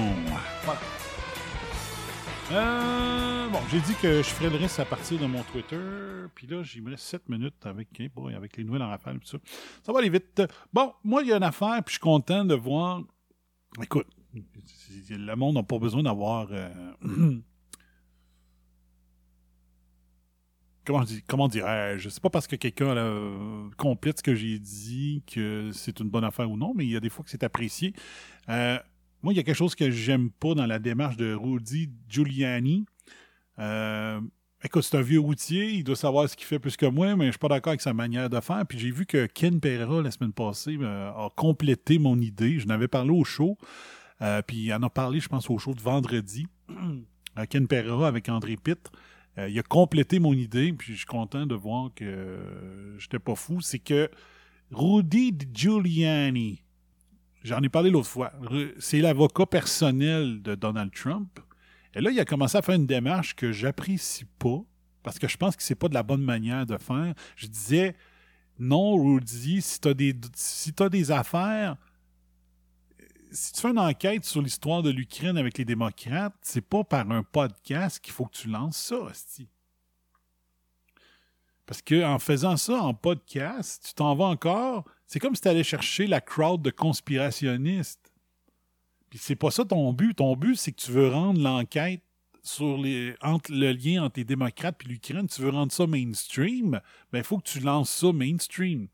Euh, 2.53 3.49
bon, 3.49 3.61
j'ai 3.71 3.81
dit 3.81 3.95
que 3.95 4.17
je 4.19 4.29
ferais 4.29 4.51
le 4.51 4.57
reste 4.57 4.81
à 4.81 4.85
partir 4.85 5.19
de 5.21 5.27
mon 5.27 5.43
Twitter. 5.45 5.79
Puis 6.35 6.49
là, 6.49 6.63
j'y 6.65 6.81
me 6.81 6.91
reste 6.91 7.05
7 7.05 7.29
minutes 7.29 7.65
avec, 7.65 7.89
avec 8.35 8.57
les 8.57 8.65
nouvelles 8.65 8.83
en 8.83 8.89
rafale 8.89 9.17
et 9.17 9.21
tout 9.21 9.27
ça. 9.29 9.39
Ça 9.85 9.93
va 9.93 10.01
aller 10.01 10.11
vite. 10.11 10.43
Bon, 10.73 10.93
moi, 11.05 11.23
il 11.23 11.29
y 11.29 11.33
a 11.33 11.37
une 11.37 11.45
affaire, 11.45 11.81
puis 11.85 11.93
je 11.93 11.99
suis 11.99 12.01
content 12.01 12.45
de 12.45 12.55
voir. 12.55 13.03
Écoute, 13.81 14.09
le 15.11 15.35
monde 15.37 15.55
n'a 15.55 15.63
pas 15.63 15.79
besoin 15.79 16.03
d'avoir. 16.03 16.49
euh, 16.51 16.71
Comment, 20.87 21.05
comment 21.29 21.47
dirais-je? 21.47 22.09
C'est 22.09 22.23
pas 22.23 22.31
parce 22.31 22.47
que 22.49 22.57
quelqu'un 22.57 23.71
complète 23.77 24.19
ce 24.19 24.23
que 24.25 24.35
j'ai 24.35 24.59
dit 24.59 25.23
que 25.27 25.71
c'est 25.73 26.01
une 26.01 26.09
bonne 26.09 26.25
affaire 26.25 26.51
ou 26.51 26.57
non, 26.57 26.73
mais 26.75 26.85
il 26.85 26.91
y 26.91 26.97
a 26.97 27.01
des 27.01 27.11
fois 27.11 27.23
que 27.23 27.31
c'est 27.31 27.45
apprécié. 27.45 27.93
Euh, 28.49 28.79
moi, 29.23 29.33
il 29.33 29.37
y 29.37 29.41
a 29.41 29.43
quelque 29.43 29.57
chose 29.57 29.75
que 29.75 29.91
j'aime 29.91 30.31
pas 30.31 30.55
dans 30.55 30.67
la 30.67 30.79
démarche 30.79 31.17
de 31.17 31.35
Rudy 31.35 31.91
Giuliani. 32.09 32.87
Euh, 33.59 34.21
écoute, 34.65 34.83
c'est 34.83 34.97
un 34.97 35.03
vieux 35.03 35.21
routier, 35.21 35.71
il 35.73 35.85
doit 35.85 35.97
savoir 35.97 36.29
ce 36.29 36.37
qu'il 36.37 36.47
fait 36.47 36.59
plus 36.59 36.77
que 36.77 36.87
moi, 36.87 37.15
mais 37.17 37.27
je 37.27 37.33
suis 37.33 37.39
pas 37.39 37.49
d'accord 37.49 37.73
avec 37.73 37.83
sa 37.83 37.93
manière 37.93 38.31
de 38.31 38.41
faire. 38.41 38.65
Puis 38.67 38.79
j'ai 38.79 38.91
vu 38.91 39.05
que 39.05 39.27
Ken 39.27 39.61
Pereira, 39.61 40.01
la 40.01 40.11
semaine 40.11 40.33
passée, 40.33 40.79
euh, 40.81 41.11
a 41.11 41.29
complété 41.37 41.99
mon 41.99 42.19
idée. 42.19 42.59
Je 42.59 42.67
n'avais 42.67 42.89
parlé 42.89 43.11
au 43.11 43.25
show, 43.25 43.59
euh, 44.23 44.41
puis 44.43 44.57
il 44.57 44.73
en 44.73 44.83
a 44.83 44.91
parlé, 44.91 45.21
je 45.21 45.29
pense, 45.29 45.51
au 45.51 45.59
show 45.59 45.75
de 45.75 45.81
vendredi. 45.81 46.47
Ken 47.51 47.69
Pereira 47.69 48.09
avec 48.09 48.29
André 48.29 48.57
Pitt. 48.57 48.91
Il 49.39 49.59
a 49.59 49.63
complété 49.63 50.19
mon 50.19 50.35
idée, 50.35 50.71
puis 50.75 50.93
je 50.93 50.99
suis 50.99 51.07
content 51.07 51.47
de 51.47 51.55
voir 51.55 51.91
que 51.95 52.97
j'étais 52.99 53.21
pas 53.21 53.35
fou. 53.35 53.63
C'est 53.63 53.79
que 53.79 54.11
Rudy 54.71 55.35
Giuliani, 55.55 56.63
J'en 57.43 57.61
ai 57.63 57.69
parlé 57.69 57.91
l'autre 57.91 58.09
fois. 58.09 58.33
C'est 58.79 59.01
l'avocat 59.01 59.47
personnel 59.47 60.43
de 60.43 60.55
Donald 60.55 60.93
Trump. 60.93 61.41
Et 61.95 62.01
là, 62.01 62.11
il 62.11 62.21
a 62.21 62.25
commencé 62.25 62.57
à 62.57 62.63
faire 62.63 62.75
une 62.75 62.87
démarche 62.87 63.35
que 63.35 63.51
j'apprécie 63.51 64.27
pas, 64.39 64.63
parce 65.03 65.19
que 65.19 65.27
je 65.27 65.37
pense 65.37 65.57
que 65.57 65.63
c'est 65.63 65.75
pas 65.75 65.89
de 65.89 65.95
la 65.95 66.03
bonne 66.03 66.23
manière 66.23 66.67
de 66.67 66.77
faire. 66.77 67.15
Je 67.37 67.47
disais, 67.47 67.97
non, 68.59 68.95
Rudy, 69.03 69.63
si 69.63 69.81
tu 69.81 69.89
as, 69.89 69.95
des, 69.95 70.15
si 70.35 70.73
t'as 70.73 70.89
des 70.89 71.11
affaires, 71.11 71.77
si 73.33 73.53
tu 73.53 73.61
fais 73.61 73.71
une 73.71 73.79
enquête 73.79 74.25
sur 74.25 74.43
l'histoire 74.43 74.83
de 74.83 74.91
l'Ukraine 74.91 75.39
avec 75.39 75.57
les 75.59 75.65
démocrates, 75.65 76.35
c'est 76.43 76.61
pas 76.61 76.85
par 76.85 77.11
un 77.11 77.23
podcast 77.23 78.01
qu'il 78.01 78.13
faut 78.13 78.27
que 78.27 78.37
tu 78.37 78.49
lances 78.49 78.77
ça, 78.77 78.97
hostie. 78.97 79.49
Parce 81.67 81.83
que 81.83 82.05
en 82.05 82.19
faisant 82.19 82.57
ça 82.57 82.83
en 82.83 82.95
podcast, 82.95 83.85
tu 83.87 83.95
t'en 83.95 84.15
vas 84.15 84.27
encore. 84.27 84.85
C'est 85.11 85.19
comme 85.19 85.35
si 85.35 85.43
tu 85.43 85.49
allais 85.49 85.65
chercher 85.65 86.07
la 86.07 86.21
crowd 86.21 86.63
de 86.63 86.71
conspirationnistes. 86.71 88.13
Puis 89.11 89.19
c'est 89.19 89.35
pas 89.35 89.51
ça 89.51 89.65
ton 89.65 89.93
but. 89.93 90.15
Ton 90.15 90.37
but, 90.37 90.55
c'est 90.55 90.71
que 90.71 90.81
tu 90.81 90.93
veux 90.93 91.09
rendre 91.09 91.43
l'enquête 91.43 92.05
sur 92.45 92.79
les 92.79 93.17
entre 93.21 93.51
le 93.51 93.73
lien 93.73 94.05
entre 94.05 94.21
les 94.21 94.25
démocrates 94.25 94.81
et 94.85 94.89
l'Ukraine, 94.89 95.27
tu 95.27 95.43
veux 95.43 95.51
rendre 95.51 95.73
ça 95.73 95.89
mainstream, 95.89 96.81
ben 97.11 97.19
il 97.19 97.25
faut 97.25 97.39
que 97.39 97.49
tu 97.49 97.59
lances 97.59 97.91
ça 97.91 98.13
mainstream. 98.13 98.87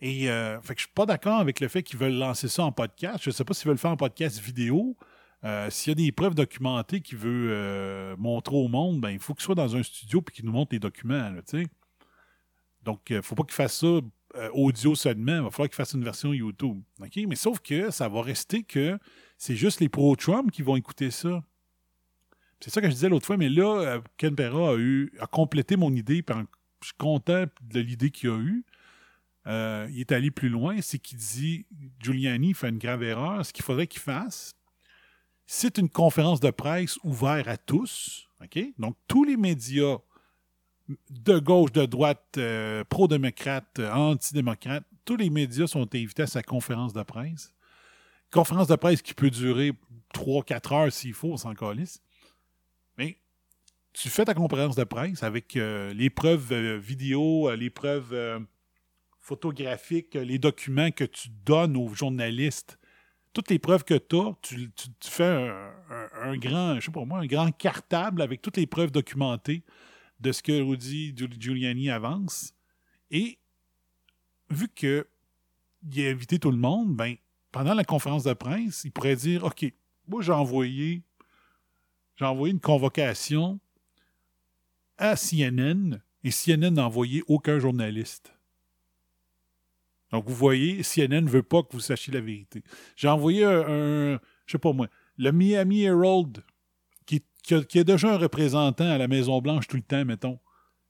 Et 0.00 0.30
euh, 0.30 0.60
fait 0.60 0.74
que 0.76 0.80
je 0.82 0.86
suis 0.86 0.94
pas 0.94 1.06
d'accord 1.06 1.40
avec 1.40 1.58
le 1.58 1.66
fait 1.66 1.82
qu'ils 1.82 1.98
veulent 1.98 2.18
lancer 2.18 2.46
ça 2.46 2.62
en 2.62 2.70
podcast. 2.70 3.18
Je 3.24 3.32
sais 3.32 3.44
pas 3.44 3.52
s'ils 3.52 3.66
veulent 3.66 3.74
le 3.74 3.80
faire 3.80 3.90
en 3.90 3.96
podcast 3.96 4.38
vidéo. 4.38 4.96
Euh, 5.42 5.68
S'il 5.70 5.90
y 5.90 5.92
a 5.92 6.06
des 6.06 6.12
preuves 6.12 6.36
documentées 6.36 7.00
qu'il 7.00 7.18
veut 7.18 7.48
euh, 7.50 8.16
montrer 8.16 8.54
au 8.54 8.68
monde, 8.68 9.00
ben 9.00 9.10
il 9.10 9.18
faut 9.18 9.34
qu'il 9.34 9.42
soit 9.42 9.56
dans 9.56 9.74
un 9.74 9.82
studio 9.82 10.22
et 10.28 10.30
qu'il 10.30 10.44
nous 10.44 10.52
montre 10.52 10.72
les 10.72 10.78
documents. 10.78 11.32
Donc, 12.84 13.00
il 13.10 13.16
ne 13.16 13.22
faut 13.22 13.34
pas 13.34 13.42
qu'il 13.42 13.54
fasse 13.54 13.80
ça 13.80 14.00
euh, 14.36 14.50
audio 14.52 14.94
seulement. 14.94 15.36
Il 15.36 15.42
va 15.42 15.50
falloir 15.50 15.68
qu'il 15.68 15.76
fasse 15.76 15.94
une 15.94 16.04
version 16.04 16.32
YouTube. 16.32 16.82
Mais 16.98 17.36
sauf 17.36 17.60
que 17.60 17.90
ça 17.90 18.08
va 18.08 18.22
rester 18.22 18.62
que 18.62 18.98
c'est 19.38 19.56
juste 19.56 19.80
les 19.80 19.88
pro-Trump 19.88 20.50
qui 20.50 20.62
vont 20.62 20.76
écouter 20.76 21.10
ça. 21.10 21.42
C'est 22.60 22.70
ça 22.70 22.80
que 22.80 22.88
je 22.88 22.92
disais 22.92 23.08
l'autre 23.08 23.26
fois, 23.26 23.36
mais 23.36 23.48
là, 23.48 23.80
euh, 23.80 24.00
Ken 24.16 24.34
Pera 24.34 24.70
a, 24.70 24.76
eu, 24.76 25.12
a 25.20 25.26
complété 25.26 25.76
mon 25.76 25.92
idée. 25.94 26.22
puis 26.22 26.36
Je 26.80 26.86
suis 26.86 26.96
content 26.96 27.44
de 27.62 27.80
l'idée 27.80 28.10
qu'il 28.10 28.30
a 28.30 28.38
eue. 28.38 28.64
Euh, 29.46 29.86
il 29.90 30.00
est 30.00 30.12
allé 30.12 30.30
plus 30.30 30.48
loin. 30.48 30.80
C'est 30.80 30.98
qu'il 30.98 31.18
dit 31.18 31.66
Giuliani 32.00 32.54
fait 32.54 32.68
une 32.68 32.78
grave 32.78 33.02
erreur. 33.02 33.44
Ce 33.44 33.52
qu'il 33.52 33.64
faudrait 33.64 33.86
qu'il 33.86 34.00
fasse, 34.00 34.54
c'est 35.46 35.78
une 35.78 35.88
conférence 35.88 36.40
de 36.40 36.50
presse 36.50 36.98
ouverte 37.04 37.48
à 37.48 37.56
tous. 37.56 38.28
Donc, 38.78 38.96
tous 39.08 39.24
les 39.24 39.36
médias 39.36 39.98
de 41.10 41.38
gauche, 41.38 41.72
de 41.72 41.86
droite, 41.86 42.22
euh, 42.38 42.84
pro-démocrate, 42.84 43.78
euh, 43.78 43.92
anti-démocrate, 43.92 44.84
tous 45.04 45.16
les 45.16 45.30
médias 45.30 45.66
sont 45.66 45.82
invités 45.94 46.22
à 46.22 46.26
sa 46.26 46.42
conférence 46.42 46.92
de 46.92 47.02
presse. 47.02 47.52
Conférence 48.30 48.68
de 48.68 48.76
presse 48.76 49.02
qui 49.02 49.14
peut 49.14 49.30
durer 49.30 49.72
3-4 50.14 50.74
heures 50.74 50.92
s'il 50.92 51.14
faut, 51.14 51.32
on 51.32 51.36
s'en 51.36 51.54
calisse. 51.54 52.02
Mais 52.98 53.18
tu 53.92 54.08
fais 54.08 54.24
ta 54.24 54.34
conférence 54.34 54.76
de 54.76 54.84
presse 54.84 55.22
avec 55.22 55.56
euh, 55.56 55.92
les 55.92 56.10
preuves 56.10 56.52
vidéo, 56.76 57.52
les 57.54 57.70
preuves 57.70 58.46
photographiques, 59.20 60.14
les 60.14 60.38
documents 60.38 60.90
que 60.90 61.04
tu 61.04 61.28
donnes 61.44 61.76
aux 61.76 61.94
journalistes. 61.94 62.78
Toutes 63.32 63.50
les 63.50 63.58
preuves 63.58 63.84
que 63.84 63.94
as, 63.94 64.34
tu, 64.40 64.70
tu, 64.72 64.88
tu 64.98 65.10
fais 65.10 65.52
un 66.22 66.36
grand, 66.36 66.76
je 66.76 66.86
sais 66.86 66.92
pas 66.92 67.04
moi, 67.04 67.18
un 67.18 67.26
grand 67.26 67.50
cartable 67.52 68.22
avec 68.22 68.40
toutes 68.40 68.56
les 68.56 68.66
preuves 68.66 68.90
documentées 68.90 69.62
de 70.20 70.32
ce 70.32 70.42
que 70.42 70.60
Rudy 70.62 71.12
Giul- 71.14 71.40
Giuliani 71.40 71.90
avance. 71.90 72.54
Et 73.10 73.38
vu 74.50 74.68
que 74.68 75.06
il 75.90 76.06
a 76.06 76.10
invité 76.10 76.38
tout 76.38 76.50
le 76.50 76.56
monde, 76.56 76.96
ben, 76.96 77.14
pendant 77.52 77.74
la 77.74 77.84
conférence 77.84 78.24
de 78.24 78.32
presse, 78.32 78.82
il 78.84 78.90
pourrait 78.92 79.16
dire 79.16 79.44
OK, 79.44 79.72
moi 80.08 80.22
j'ai 80.22 80.32
envoyé 80.32 81.02
j'ai 82.16 82.24
une 82.26 82.60
convocation 82.60 83.60
à 84.98 85.16
CNN 85.16 86.00
et 86.24 86.30
CNN 86.30 86.70
n'a 86.70 86.86
envoyé 86.86 87.22
aucun 87.28 87.58
journaliste. 87.58 88.32
Donc 90.10 90.26
vous 90.28 90.34
voyez, 90.34 90.82
CNN 90.82 91.20
ne 91.24 91.28
veut 91.28 91.42
pas 91.42 91.62
que 91.62 91.72
vous 91.72 91.80
sachiez 91.80 92.12
la 92.12 92.20
vérité. 92.20 92.62
J'ai 92.96 93.08
envoyé 93.08 93.44
un, 93.44 93.60
un- 94.14 94.20
je 94.46 94.52
sais 94.52 94.58
pas 94.58 94.72
moi, 94.72 94.88
le 95.18 95.30
Miami 95.30 95.82
Herald 95.82 96.42
qui, 97.46 97.78
a, 97.78 97.80
a 97.80 97.84
déjà 97.84 98.12
un 98.12 98.18
représentant 98.18 98.90
à 98.90 98.98
la 98.98 99.08
Maison-Blanche 99.08 99.68
tout 99.68 99.76
le 99.76 99.82
temps, 99.82 100.04
mettons. 100.04 100.40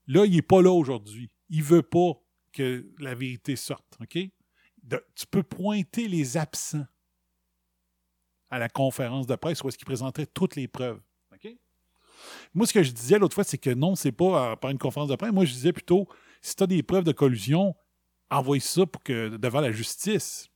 Là, 0.07 0.25
il 0.25 0.35
n'est 0.37 0.43
pas 0.43 0.63
là 0.63 0.71
aujourd'hui. 0.71 1.31
Il 1.51 1.63
veut 1.63 1.83
pas 1.83 2.13
que 2.53 2.87
la 2.99 3.15
vérité 3.15 3.57
sorte, 3.57 3.99
tu 4.09 5.27
peux 5.31 5.43
pointer 5.43 6.09
les 6.09 6.37
absents 6.37 6.87
à 8.51 8.59
la 8.59 8.69
conférence 8.69 9.27
de 9.27 9.35
presse 9.35 9.63
où 9.63 9.69
est-ce 9.69 9.77
qu'il 9.77 9.87
présenterait 9.87 10.27
toutes 10.27 10.57
les 10.57 10.69
preuves, 10.69 11.01
OK? 11.33 11.53
Moi, 12.55 12.67
ce 12.67 12.73
que 12.73 12.83
je 12.83 12.93
disais 12.93 13.19
l'autre 13.19 13.35
fois, 13.35 13.45
c'est 13.45 13.59
que 13.59 13.71
non, 13.71 13.95
c'est 13.95 14.13
pas 14.13 14.53
euh, 14.53 14.57
par 14.57 14.71
une 14.71 14.79
conférence 14.79 15.11
de 15.11 15.17
presse. 15.17 15.33
Moi, 15.33 15.45
je 15.45 15.53
disais 15.53 15.73
plutôt, 15.73 16.09
si 16.41 16.57
tu 16.57 16.63
as 16.63 16.67
des 16.67 16.83
preuves 16.83 17.05
de 17.05 17.13
collusion, 17.13 17.75
envoie 18.31 18.61
ça 18.61 18.87
pour 18.87 19.03
devant 19.05 19.61
la 19.61 19.73
justice. 19.73 20.49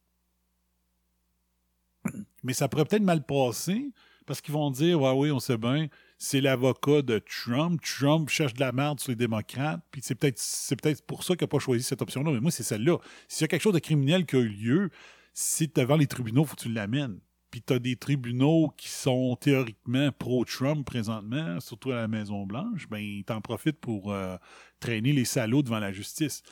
Mais 2.43 2.55
ça 2.55 2.69
pourrait 2.69 2.87
peut-être 2.87 3.03
mal 3.03 3.27
passer 3.27 3.93
parce 4.31 4.41
qu'ils 4.41 4.55
vont 4.55 4.71
dire 4.71 5.01
Ouais, 5.01 5.11
oui, 5.11 5.33
on 5.33 5.41
sait 5.41 5.59
bien, 5.59 5.89
c'est 6.17 6.41
l'avocat 6.41 7.03
de 7.03 7.19
Trump. 7.19 7.81
Trump 7.83 8.29
cherche 8.29 8.55
de 8.55 8.61
la 8.61 8.71
merde 8.71 9.01
sur 9.01 9.11
les 9.11 9.17
démocrates. 9.17 9.81
Puis 9.91 10.03
c'est 10.05 10.15
peut-être 10.15 10.41
peut-être 10.81 11.05
pour 11.05 11.25
ça 11.25 11.35
qu'il 11.35 11.43
n'a 11.43 11.49
pas 11.49 11.59
choisi 11.59 11.83
cette 11.83 12.01
option-là. 12.01 12.31
Mais 12.31 12.39
moi, 12.39 12.53
c'est 12.53 12.63
celle-là. 12.63 12.99
S'il 13.27 13.43
y 13.43 13.47
a 13.47 13.49
quelque 13.49 13.63
chose 13.63 13.75
de 13.75 13.81
criminel 13.81 14.27
qui 14.27 14.37
a 14.37 14.39
eu 14.39 14.49
lieu, 14.49 14.91
c'est 15.35 15.75
devant 15.75 15.97
les 15.97 16.07
tribunaux, 16.07 16.45
faut 16.45 16.55
que 16.55 16.61
tu 16.61 16.73
l'amènes. 16.73 17.19
Puis 17.51 17.61
tu 17.61 17.73
as 17.73 17.81
des 17.81 17.97
tribunaux 17.97 18.73
qui 18.77 18.89
sont 18.89 19.35
théoriquement 19.35 20.13
pro-Trump 20.17 20.87
présentement, 20.87 21.59
surtout 21.59 21.91
à 21.91 21.97
la 21.97 22.07
Maison-Blanche, 22.07 22.87
ben 22.89 22.99
ils 22.99 23.25
t'en 23.25 23.41
profitent 23.41 23.81
pour 23.81 24.13
euh, 24.13 24.37
traîner 24.79 25.13
les 25.13 25.25
salauds 25.25 25.63
devant 25.63 25.81
la 25.81 25.91
justice. 25.91 26.45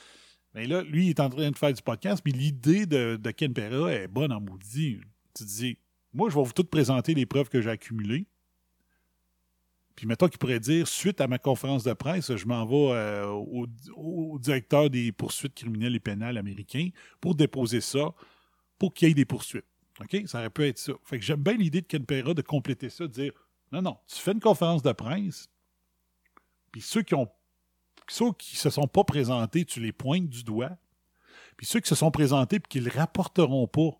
Mais 0.53 0.67
là, 0.67 0.81
lui, 0.81 1.05
il 1.05 1.09
est 1.11 1.21
en 1.21 1.29
train 1.29 1.49
de 1.49 1.57
faire 1.57 1.71
du 1.71 1.81
podcast, 1.81 2.21
mais 2.25 2.33
l'idée 2.33 2.85
de, 2.85 3.15
de 3.15 3.31
Ken 3.31 3.53
Pera 3.53 3.89
est 3.93 4.09
bonne 4.09 4.33
en 4.33 4.41
maudit. 4.41 4.99
Tu 5.33 5.45
dis, 5.45 5.77
moi, 6.13 6.29
je 6.29 6.35
vais 6.35 6.43
vous 6.43 6.53
toutes 6.53 6.69
présenter 6.69 7.13
les 7.13 7.25
preuves 7.25 7.49
que 7.49 7.61
j'ai 7.61 7.69
accumulées. 7.69 8.25
Puis 9.95 10.07
mettons 10.07 10.29
qu'il 10.29 10.37
pourrait 10.37 10.61
dire, 10.61 10.87
suite 10.87 11.19
à 11.19 11.27
ma 11.27 11.37
conférence 11.39 11.83
de 11.83 11.91
presse, 11.91 12.33
je 12.33 12.45
m'en 12.45 12.65
vais 12.65 12.93
euh, 12.93 13.27
au, 13.27 14.39
directeur 14.39 14.89
des 14.89 15.11
poursuites 15.11 15.53
criminelles 15.53 15.95
et 15.95 15.99
pénales 15.99 16.37
américains 16.37 16.89
pour 17.19 17.35
déposer 17.35 17.81
ça, 17.81 18.13
pour 18.77 18.93
qu'il 18.93 19.09
y 19.09 19.11
ait 19.11 19.13
des 19.13 19.25
poursuites. 19.25 19.65
OK? 19.99 20.23
Ça 20.25 20.39
aurait 20.39 20.49
pu 20.49 20.65
être 20.65 20.77
ça. 20.77 20.93
Fait 21.03 21.19
que 21.19 21.25
j'aime 21.25 21.43
bien 21.43 21.55
l'idée 21.55 21.81
de 21.81 21.85
Ken 21.85 22.05
Pera 22.05 22.33
de 22.33 22.41
compléter 22.41 22.89
ça, 22.89 23.07
de 23.07 23.11
dire, 23.11 23.33
non, 23.73 23.81
non, 23.81 23.97
tu 24.07 24.15
fais 24.15 24.31
une 24.31 24.39
conférence 24.39 24.81
de 24.81 24.91
presse, 24.93 25.49
puis 26.71 26.81
ceux 26.81 27.01
qui 27.01 27.15
ont 27.15 27.29
ceux 28.07 28.31
qui 28.33 28.55
se 28.55 28.69
sont 28.69 28.87
pas 28.87 29.03
présentés, 29.03 29.65
tu 29.65 29.79
les 29.79 29.91
pointes 29.91 30.29
du 30.29 30.43
doigt. 30.43 30.71
Puis 31.57 31.67
ceux 31.67 31.79
qui 31.79 31.89
se 31.89 31.95
sont 31.95 32.09
présentés 32.09 32.55
et 32.55 32.61
qui 32.67 32.81
ne 32.81 32.89
rapporteront 32.89 33.67
pas 33.67 33.91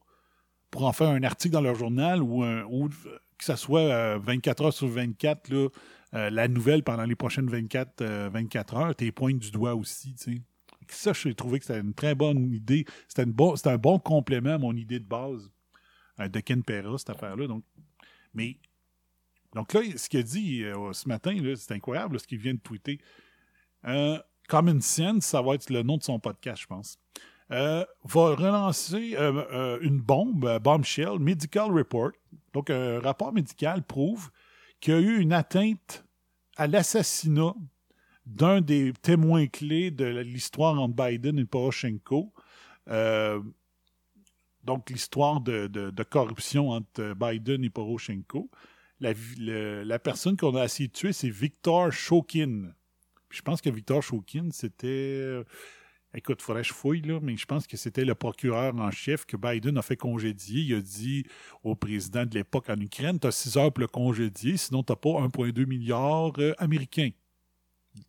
pour 0.71 0.85
en 0.85 0.93
faire 0.93 1.09
un 1.09 1.23
article 1.23 1.53
dans 1.53 1.61
leur 1.61 1.75
journal 1.75 2.21
ou, 2.21 2.89
que 3.37 3.45
ça 3.45 3.55
soit 3.55 3.81
euh, 3.81 4.19
24 4.21 4.65
heures 4.65 4.73
sur 4.73 4.87
24, 4.87 5.49
là, 5.49 5.69
euh, 6.13 6.29
la 6.29 6.47
nouvelle 6.47 6.83
pendant 6.83 7.05
les 7.05 7.15
prochaines 7.15 7.49
24, 7.49 8.01
euh, 8.01 8.29
24 8.33 8.75
heures, 8.75 8.95
tu 8.95 9.05
les 9.05 9.11
pointes 9.11 9.39
du 9.39 9.51
doigt 9.51 9.75
aussi. 9.75 10.15
Ça, 10.89 11.13
j'ai 11.13 11.35
trouvé 11.35 11.59
que 11.59 11.65
c'était 11.65 11.79
une 11.79 11.93
très 11.93 12.15
bonne 12.15 12.51
idée. 12.53 12.85
C'était 13.07 13.21
un 13.21 13.77
bon 13.77 13.99
complément 13.99 14.55
à 14.55 14.57
mon 14.57 14.75
idée 14.75 14.99
de 14.99 15.05
base 15.05 15.49
euh, 16.19 16.27
de 16.27 16.39
Ken 16.39 16.63
Pera, 16.63 16.97
cette 16.97 17.11
affaire-là. 17.11 17.47
Donc, 17.47 17.63
mais 18.33 18.57
donc 19.53 19.73
là, 19.73 19.81
ce 19.95 20.09
qu'il 20.09 20.19
a 20.19 20.23
dit 20.23 20.63
euh, 20.63 20.93
ce 20.93 21.07
matin, 21.07 21.35
c'est 21.55 21.73
incroyable 21.73 22.19
ce 22.19 22.27
qu'il 22.27 22.39
vient 22.39 22.53
de 22.53 22.59
tweeter. 22.59 22.99
Euh, 23.85 24.19
Common 24.47 24.81
Sense, 24.81 25.25
ça 25.25 25.41
va 25.41 25.55
être 25.55 25.69
le 25.69 25.83
nom 25.83 25.97
de 25.97 26.03
son 26.03 26.19
podcast, 26.19 26.63
je 26.63 26.67
pense. 26.67 26.99
Euh, 27.51 27.83
va 28.03 28.35
relancer 28.35 29.15
euh, 29.15 29.43
euh, 29.51 29.79
une 29.81 29.99
bombe, 29.99 30.59
bombshell, 30.61 31.17
medical 31.17 31.71
report. 31.71 32.11
Donc, 32.53 32.69
un 32.69 32.99
rapport 32.99 33.33
médical 33.33 33.83
prouve 33.83 34.29
qu'il 34.79 34.93
y 34.93 34.97
a 34.97 34.99
eu 34.99 35.19
une 35.19 35.33
atteinte 35.33 36.05
à 36.57 36.67
l'assassinat 36.67 37.55
d'un 38.27 38.61
des 38.61 38.93
témoins 39.01 39.47
clés 39.47 39.89
de 39.89 40.05
l'histoire 40.05 40.79
entre 40.79 40.93
Biden 40.93 41.39
et 41.39 41.45
Poroshenko. 41.45 42.31
Donc, 44.63 44.89
l'histoire 44.91 45.41
de, 45.41 46.03
corruption 46.03 46.69
entre 46.69 47.15
Biden 47.15 47.63
et 47.63 47.71
Poroshenko. 47.71 48.51
La 48.99 49.99
personne 49.99 50.37
qu'on 50.37 50.55
a 50.55 50.65
essayé 50.65 50.87
de 50.87 50.93
tuer, 50.93 51.13
c'est 51.13 51.31
Victor 51.31 51.91
Shokin. 51.91 52.73
Puis 53.27 53.39
je 53.39 53.43
pense 53.43 53.61
que 53.61 53.69
Victor 53.71 54.03
Shokin, 54.03 54.49
c'était. 54.51 55.43
Écoute, 56.15 56.41
faudrait 56.41 56.63
que 56.63 56.69
je 56.69 56.73
fouille, 56.73 57.01
là, 57.01 57.19
mais 57.21 57.37
je 57.37 57.45
pense 57.45 57.67
que 57.67 57.77
c'était 57.77 58.03
le 58.03 58.15
procureur 58.15 58.75
en 58.75 58.89
chef 58.89 59.25
que 59.25 59.37
Biden 59.37 59.77
a 59.77 59.83
fait 59.83 59.95
congédier. 59.95 60.61
Il 60.63 60.75
a 60.75 60.81
dit 60.81 61.25
au 61.63 61.75
président 61.75 62.25
de 62.25 62.33
l'époque 62.33 62.69
en 62.69 62.79
Ukraine 62.79 63.19
Tu 63.19 63.27
as 63.27 63.31
6 63.31 63.57
heures 63.57 63.71
pour 63.71 63.81
le 63.81 63.87
congédier, 63.87 64.57
sinon 64.57 64.81
tu 64.83 64.91
n'as 64.91 64.95
pas 64.95 65.09
1,2 65.09 65.65
milliard 65.67 66.31
euh, 66.39 66.53
américain. 66.57 67.11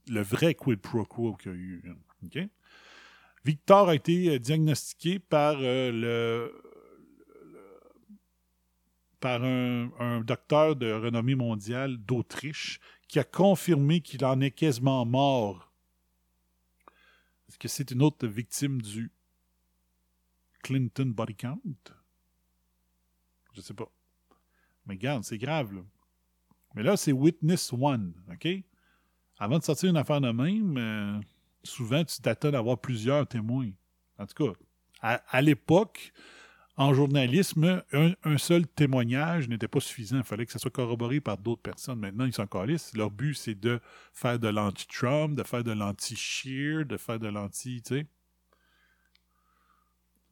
Le 0.09 0.23
vrai 0.23 0.55
quid 0.55 0.81
pro 0.81 1.05
quo 1.05 1.35
qu'il 1.35 1.53
y 1.53 1.55
a 1.55 1.59
eu. 1.59 1.83
hein. 2.35 2.47
Victor 3.45 3.89
a 3.91 3.95
été 3.95 4.31
euh, 4.31 4.39
diagnostiqué 4.39 5.19
par 5.19 5.57
euh, 5.61 5.91
le, 5.93 6.63
par 9.21 9.45
un, 9.45 9.91
un 9.99 10.21
docteur 10.23 10.75
de 10.77 10.91
renommée 10.91 11.35
mondiale 11.35 11.99
d'Autriche 11.99 12.81
qui 13.09 13.19
a 13.19 13.25
confirmé 13.25 14.01
qu'il 14.01 14.25
en 14.25 14.41
est 14.41 14.51
quasiment 14.51 15.05
mort. 15.05 15.70
Que 17.61 17.69
c'est 17.69 17.93
une 17.93 18.03
autre 18.03 18.27
victime 18.27 18.83
du 18.83 19.13
Clinton 20.63 21.13
body 21.15 21.37
count? 21.37 21.61
Je 23.53 23.61
sais 23.61 23.75
pas. 23.75 23.93
Mais 24.87 24.95
regarde, 24.95 25.23
c'est 25.23 25.39
grave. 25.39 25.85
Mais 26.75 26.83
là, 26.83 26.97
c'est 26.97 27.13
Witness 27.13 27.73
One, 27.73 28.15
OK? 28.33 28.49
Avant 29.39 29.59
de 29.59 29.65
sortir 29.65 29.91
une 29.91 29.97
affaire 29.97 30.21
de 30.21 30.31
même, 30.31 30.77
euh, 30.79 31.21
souvent, 31.63 32.03
tu 32.03 32.21
t'attends 32.21 32.51
d'avoir 32.51 32.81
plusieurs 32.81 33.27
témoins. 33.29 33.71
En 34.19 34.27
tout 34.27 34.53
cas, 35.03 35.21
à 35.29 35.43
l'époque, 35.43 36.13
en 36.81 36.95
journalisme, 36.95 37.83
un, 37.93 38.39
seul 38.39 38.67
témoignage 38.67 39.51
n'était 39.51 39.69
pas 39.69 39.81
suffisant. 39.81 40.17
Il 40.17 40.23
fallait 40.23 40.47
que 40.47 40.53
ça 40.53 40.59
soit 40.59 40.71
corroboré 40.71 41.21
par 41.21 41.37
d'autres 41.37 41.61
personnes. 41.61 41.99
Maintenant, 41.99 42.25
ils 42.25 42.33
s'en 42.33 42.47
calissent. 42.47 42.97
Leur 42.97 43.11
but, 43.11 43.35
c'est 43.35 43.55
de 43.55 43.81
faire 44.15 44.39
de 44.39 44.49
l'anti-Trump, 44.49 45.37
de 45.37 45.43
faire 45.43 45.63
de 45.63 45.73
l'anti-Shear, 45.73 46.87
de 46.87 46.97
faire 46.97 47.19
de 47.19 47.29
l'anti, 47.29 47.83
tu. 47.83 48.07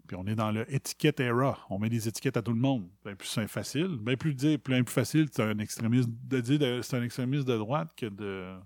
Puis 0.06 0.16
on 0.16 0.26
est 0.26 0.36
dans 0.36 0.50
le 0.50 0.64
étiquette 0.72 1.20
era. 1.20 1.58
On 1.68 1.78
met 1.78 1.90
des 1.90 2.08
étiquettes 2.08 2.38
à 2.38 2.42
tout 2.42 2.54
le 2.54 2.60
monde. 2.60 2.88
Bien 3.04 3.14
plus 3.14 3.28
c'est 3.28 3.46
facile. 3.46 3.98
Bien 4.00 4.16
plus 4.16 4.34
dire, 4.34 4.58
plus 4.58 4.82
facile, 4.86 5.28
c'est 5.30 5.42
un 5.42 5.58
extrémiste 5.58 6.08
de 6.08 6.40
dire 6.40 6.82
c'est 6.82 6.96
un 6.96 7.02
extrémiste 7.02 7.46
de 7.46 7.58
droite 7.58 7.92
que 7.94 8.06
de 8.06 8.56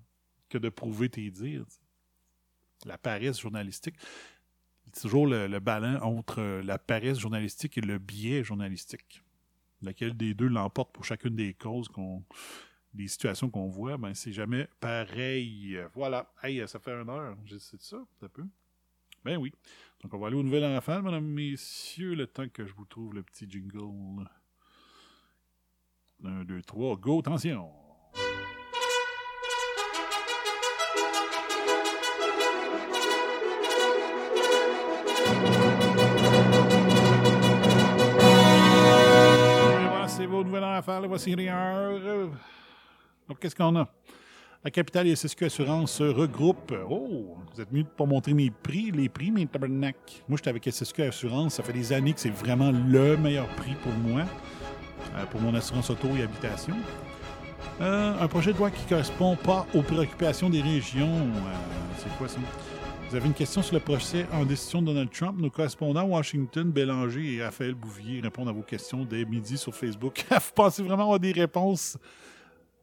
que 0.48 0.56
de 0.56 0.68
prouver 0.68 1.08
tes 1.08 1.28
dires. 1.32 1.66
La 2.86 2.96
paresse 2.96 3.40
journalistique. 3.40 3.96
Toujours 5.00 5.26
le, 5.26 5.46
le 5.46 5.60
ballon 5.60 5.98
entre 6.02 6.40
euh, 6.40 6.62
la 6.62 6.78
paresse 6.78 7.18
journalistique 7.18 7.78
et 7.78 7.80
le 7.80 7.98
biais 7.98 8.44
journalistique. 8.44 9.22
Lequel 9.82 10.16
des 10.16 10.34
deux 10.34 10.48
l'emporte 10.48 10.92
pour 10.92 11.04
chacune 11.04 11.34
des 11.34 11.54
causes 11.54 11.88
qu'on. 11.88 12.22
des 12.94 13.08
situations 13.08 13.50
qu'on 13.50 13.68
voit, 13.68 13.96
ben 13.96 14.14
c'est 14.14 14.32
jamais 14.32 14.68
pareil. 14.80 15.78
Voilà. 15.94 16.32
Hey, 16.42 16.66
ça 16.68 16.78
fait 16.78 16.92
une 16.92 17.08
heure. 17.08 17.36
J'ai 17.46 17.58
c'est 17.58 17.80
ça, 17.80 18.04
un 18.22 18.28
peu. 18.28 18.44
Ben 19.24 19.36
oui. 19.38 19.52
Donc 20.02 20.12
on 20.14 20.18
va 20.18 20.26
aller 20.26 20.36
aux 20.36 20.42
nouvelles 20.42 20.64
enfants, 20.64 21.00
mesdames, 21.00 21.24
messieurs, 21.24 22.14
le 22.14 22.26
temps 22.26 22.48
que 22.48 22.66
je 22.66 22.74
vous 22.74 22.84
trouve 22.84 23.14
le 23.14 23.22
petit 23.22 23.48
jingle. 23.48 24.28
Un, 26.24 26.44
deux, 26.44 26.62
trois, 26.62 26.96
go, 26.96 27.20
attention! 27.20 27.81
C'est 40.22 40.28
vos 40.28 40.44
nouvelles 40.44 40.64
affaires, 40.64 41.02
voici 41.08 41.34
heures. 41.48 42.30
Donc, 43.28 43.38
qu'est-ce 43.40 43.56
qu'on 43.56 43.74
a? 43.76 43.88
La 44.64 44.70
capitale 44.70 45.08
et 45.08 45.16
SSQ 45.16 45.46
Assurance 45.46 45.92
se 45.92 46.04
regroupent. 46.04 46.74
Oh, 46.88 47.36
vous 47.52 47.60
êtes 47.60 47.72
mieux 47.72 47.82
de 47.82 47.88
pas 47.88 48.06
montrer 48.06 48.32
mes 48.32 48.50
prix, 48.50 48.92
les 48.92 49.08
prix, 49.08 49.32
mes 49.32 49.46
tabarnak. 49.46 49.96
Moi, 50.28 50.36
j'étais 50.36 50.50
avec 50.50 50.64
SSQ 50.70 51.02
Assurance. 51.02 51.54
Ça 51.54 51.64
fait 51.64 51.72
des 51.72 51.92
années 51.92 52.12
que 52.12 52.20
c'est 52.20 52.30
vraiment 52.30 52.70
le 52.70 53.16
meilleur 53.16 53.48
prix 53.48 53.74
pour 53.82 53.92
moi, 53.92 54.22
euh, 55.16 55.26
pour 55.26 55.40
mon 55.40 55.52
assurance 55.56 55.90
auto 55.90 56.08
et 56.16 56.22
habitation. 56.22 56.76
Euh, 57.80 58.14
un 58.20 58.28
projet 58.28 58.52
de 58.52 58.58
loi 58.58 58.70
qui 58.70 58.86
correspond 58.86 59.34
pas 59.34 59.66
aux 59.74 59.82
préoccupations 59.82 60.48
des 60.48 60.62
régions. 60.62 61.16
Euh, 61.16 61.54
c'est 61.98 62.16
quoi 62.18 62.28
ça? 62.28 62.38
Vous 63.12 63.18
avez 63.18 63.26
une 63.26 63.34
question 63.34 63.60
sur 63.60 63.74
le 63.74 63.80
procès 63.80 64.24
en 64.32 64.46
décision 64.46 64.80
de 64.80 64.86
Donald 64.86 65.10
Trump. 65.10 65.38
Nos 65.38 65.50
correspondants 65.50 66.04
Washington, 66.04 66.72
Bélanger 66.72 67.34
et 67.34 67.44
Raphaël 67.44 67.74
Bouvier 67.74 68.22
répondent 68.22 68.48
à 68.48 68.52
vos 68.52 68.62
questions 68.62 69.04
dès 69.04 69.26
midi 69.26 69.58
sur 69.58 69.74
Facebook. 69.74 70.24
Vous 70.30 70.38
pensez 70.54 70.82
vraiment 70.82 71.02
avoir 71.02 71.20
des 71.20 71.32
réponses? 71.32 71.98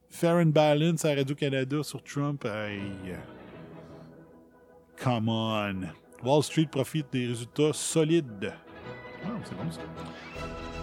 Fair 0.08 0.36
and 0.36 0.52
balance 0.52 1.04
à 1.04 1.16
Radio-Canada 1.16 1.82
sur 1.82 2.04
Trump? 2.04 2.46
Hey. 2.46 2.80
Come 5.04 5.30
on. 5.30 5.88
Wall 6.24 6.44
Street 6.44 6.68
profite 6.72 7.08
des 7.12 7.26
résultats 7.26 7.74
solides. 7.74 8.54
Ah, 9.26 9.30
c'est 9.44 9.58
bon 9.58 9.72
ça. 9.72 9.82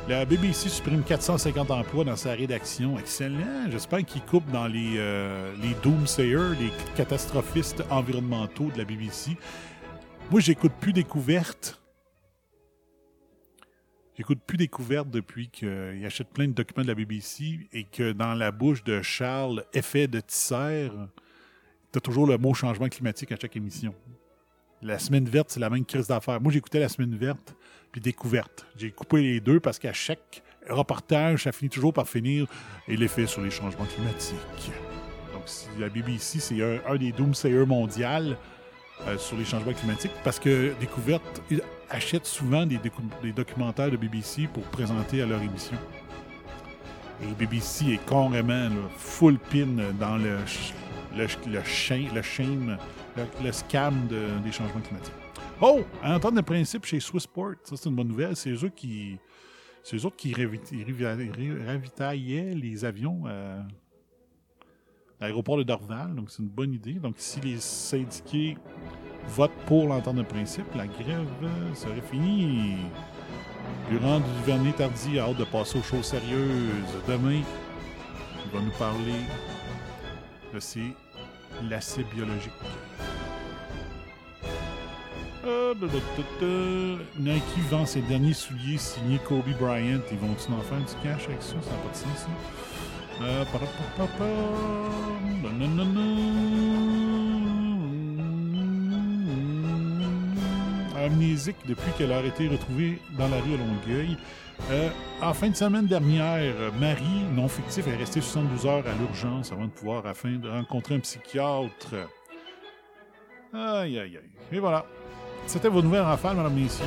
La 0.08 0.24
BBC 0.24 0.68
supprime 0.68 1.02
450 1.02 1.68
emplois 1.72 2.04
dans 2.04 2.14
sa 2.14 2.30
rédaction. 2.30 2.96
Excellent. 2.96 3.68
J'espère 3.68 4.04
qu'ils 4.04 4.22
coupent 4.22 4.48
dans 4.52 4.68
les, 4.68 4.94
euh, 4.98 5.52
les 5.60 5.74
doomsayers, 5.82 6.54
les 6.60 6.70
catastrophistes 6.94 7.82
environnementaux 7.90 8.70
de 8.70 8.78
la 8.78 8.84
BBC. 8.84 9.36
Moi, 10.30 10.38
j'écoute 10.38 10.70
plus 10.80 10.92
Découverte. 10.92 11.82
J'écoute 14.16 14.38
plus 14.46 14.56
Découverte 14.56 15.10
depuis 15.10 15.48
qu'il 15.48 16.06
achète 16.06 16.28
plein 16.28 16.46
de 16.46 16.52
documents 16.52 16.84
de 16.84 16.88
la 16.88 16.94
BBC 16.94 17.68
et 17.72 17.82
que 17.82 18.12
dans 18.12 18.34
la 18.34 18.52
bouche 18.52 18.84
de 18.84 19.02
Charles, 19.02 19.64
effet 19.74 20.06
de 20.06 20.20
Tisser, 20.20 20.88
t'as 21.90 22.00
toujours 22.00 22.28
le 22.28 22.38
mot 22.38 22.54
changement 22.54 22.88
climatique 22.88 23.32
à 23.32 23.36
chaque 23.36 23.56
émission. 23.56 23.92
La 24.82 25.00
semaine 25.00 25.28
verte, 25.28 25.50
c'est 25.50 25.58
la 25.58 25.68
même 25.68 25.84
crise 25.84 26.06
d'affaires. 26.06 26.40
Moi, 26.40 26.52
j'écoutais 26.52 26.78
la 26.78 26.88
semaine 26.88 27.16
verte 27.16 27.56
puis 27.96 28.02
découverte. 28.02 28.66
J'ai 28.76 28.90
coupé 28.90 29.22
les 29.22 29.40
deux 29.40 29.58
parce 29.58 29.78
qu'à 29.78 29.94
chaque 29.94 30.42
reportage, 30.68 31.44
ça 31.44 31.52
finit 31.52 31.70
toujours 31.70 31.94
par 31.94 32.06
finir 32.06 32.46
et 32.88 32.94
l'effet 32.94 33.26
sur 33.26 33.40
les 33.40 33.50
changements 33.50 33.86
climatiques. 33.86 34.70
Donc, 35.32 35.44
si 35.46 35.66
la 35.78 35.88
BBC, 35.88 36.40
c'est 36.40 36.60
un, 36.62 36.96
des 36.96 37.12
doomsayers 37.12 37.64
mondial 37.64 38.36
euh, 39.06 39.16
sur 39.16 39.38
les 39.38 39.46
changements 39.46 39.72
climatiques 39.72 40.12
parce 40.24 40.38
que 40.38 40.74
Découverte 40.78 41.42
ils 41.50 41.62
achètent 41.88 42.26
souvent 42.26 42.66
des, 42.66 42.78
documentaires 43.32 43.90
de 43.90 43.96
BBC 43.96 44.46
pour 44.52 44.64
présenter 44.64 45.22
à 45.22 45.26
leur 45.26 45.40
émission. 45.40 45.78
Et 47.22 47.32
BBC 47.38 47.92
est 47.94 48.06
carrément 48.06 48.68
full 48.98 49.38
pin 49.38 49.68
dans 49.98 50.18
le, 50.18 50.36
le, 51.16 51.26
le, 51.46 51.62
shame, 51.64 52.76
le, 53.16 53.22
le, 53.42 53.52
scam 53.52 54.06
de- 54.08 54.38
des 54.44 54.52
changements 54.52 54.82
climatiques. 54.82 55.14
Oh! 55.60 55.82
Entendre 56.02 56.36
le 56.36 56.42
principe 56.42 56.84
chez 56.84 57.00
Swissport, 57.00 57.54
ça 57.64 57.76
c'est 57.76 57.88
une 57.88 57.96
bonne 57.96 58.08
nouvelle. 58.08 58.36
C'est 58.36 58.50
eux 58.50 58.70
qui. 58.74 59.18
C'est 59.82 60.04
autres 60.04 60.16
qui 60.16 60.32
ravi- 60.32 60.58
ravi- 60.84 61.64
ravitaillaient 61.66 62.54
les 62.54 62.84
avions 62.84 63.22
euh, 63.26 63.60
à 65.20 65.24
l'aéroport 65.24 65.56
de 65.56 65.62
Dorval. 65.62 66.14
Donc 66.14 66.30
c'est 66.30 66.42
une 66.42 66.48
bonne 66.48 66.72
idée. 66.74 66.94
Donc 66.94 67.14
si 67.18 67.40
les 67.40 67.58
syndiqués 67.58 68.56
votent 69.28 69.50
pour 69.66 69.86
l'entente 69.88 70.16
de 70.16 70.22
principe, 70.22 70.66
la 70.74 70.86
grève 70.86 71.26
serait 71.74 72.00
finie. 72.02 72.76
Durant 73.90 74.18
du 74.18 74.26
Vernier 74.44 74.72
Tardy 74.72 75.18
a 75.20 75.26
hâte 75.26 75.36
de 75.38 75.44
passer 75.44 75.78
aux 75.78 75.82
choses 75.82 76.06
sérieuses. 76.06 77.02
Demain, 77.08 77.40
il 78.44 78.50
va 78.52 78.60
nous 78.60 78.72
parler 78.78 79.20
de 80.52 80.58
ces 80.58 80.82
lacets 81.68 82.04
biologiques. 82.12 82.52
Nike 87.18 87.58
vend 87.70 87.86
ses 87.86 88.00
derniers 88.02 88.34
souliers 88.34 88.78
signés 88.78 89.20
Kobe 89.26 89.48
Bryant. 89.58 90.00
Ils 90.10 90.18
vont-ils 90.18 90.52
en 90.52 90.60
faire 90.60 90.78
du 90.78 90.94
cash 91.02 91.24
avec 91.28 91.42
ça? 91.42 91.54
Ça 91.60 91.70
n'a 91.70 91.76
pas 91.76 91.90
de 91.90 91.96
sens, 91.96 92.18
ça. 92.18 92.28
Euh. 93.22 93.44
Amnésique 100.96 101.56
depuis 101.66 101.90
qu'elle 101.96 102.12
a 102.12 102.22
été 102.22 102.48
retrouvée 102.48 102.98
dans 103.16 103.28
la 103.28 103.40
rue 103.40 103.54
à 103.54 103.58
Longueuil. 103.58 104.16
Euh, 104.70 104.88
en 105.22 105.32
fin 105.32 105.50
de 105.50 105.56
semaine 105.56 105.86
dernière, 105.86 106.72
Marie, 106.80 107.24
non 107.34 107.48
fictif, 107.48 107.86
est 107.86 107.96
restée 107.96 108.20
72 108.20 108.66
heures 108.66 108.84
à 108.86 108.94
l'urgence 108.98 109.52
avant 109.52 109.66
de 109.66 109.70
pouvoir, 109.70 110.06
afin 110.06 110.32
de 110.32 110.48
rencontrer 110.48 110.96
un 110.96 111.00
psychiatre. 111.00 111.94
Aïe, 113.52 113.98
aïe, 113.98 114.16
aïe. 114.16 114.30
Et 114.52 114.58
voilà. 114.58 114.84
C'était 115.46 115.68
vos 115.68 115.82
nouvelles 115.82 116.00
rafales, 116.02 116.36
mesdames, 116.36 116.52
messieurs. 116.54 116.84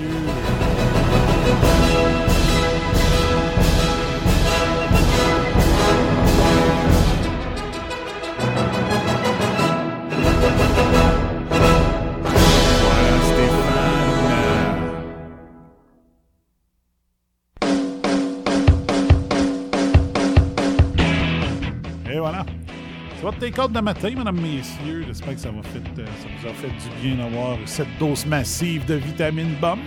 Votre 23.30 23.40
take-out 23.42 23.72
de 23.72 23.80
matin, 23.80 24.10
mesdames, 24.18 24.42
messieurs. 24.42 25.04
J'espère 25.08 25.36
que 25.36 25.40
ça, 25.40 25.52
va 25.52 25.62
fait, 25.62 26.02
euh, 26.02 26.06
ça 26.06 26.28
vous 26.42 26.48
a 26.48 26.54
fait 26.54 26.68
du 26.68 27.02
bien 27.02 27.24
d'avoir 27.24 27.58
cette 27.66 27.98
dose 28.00 28.26
massive 28.26 28.86
de 28.86 28.96
vitamine 28.96 29.54
bombe. 29.62 29.80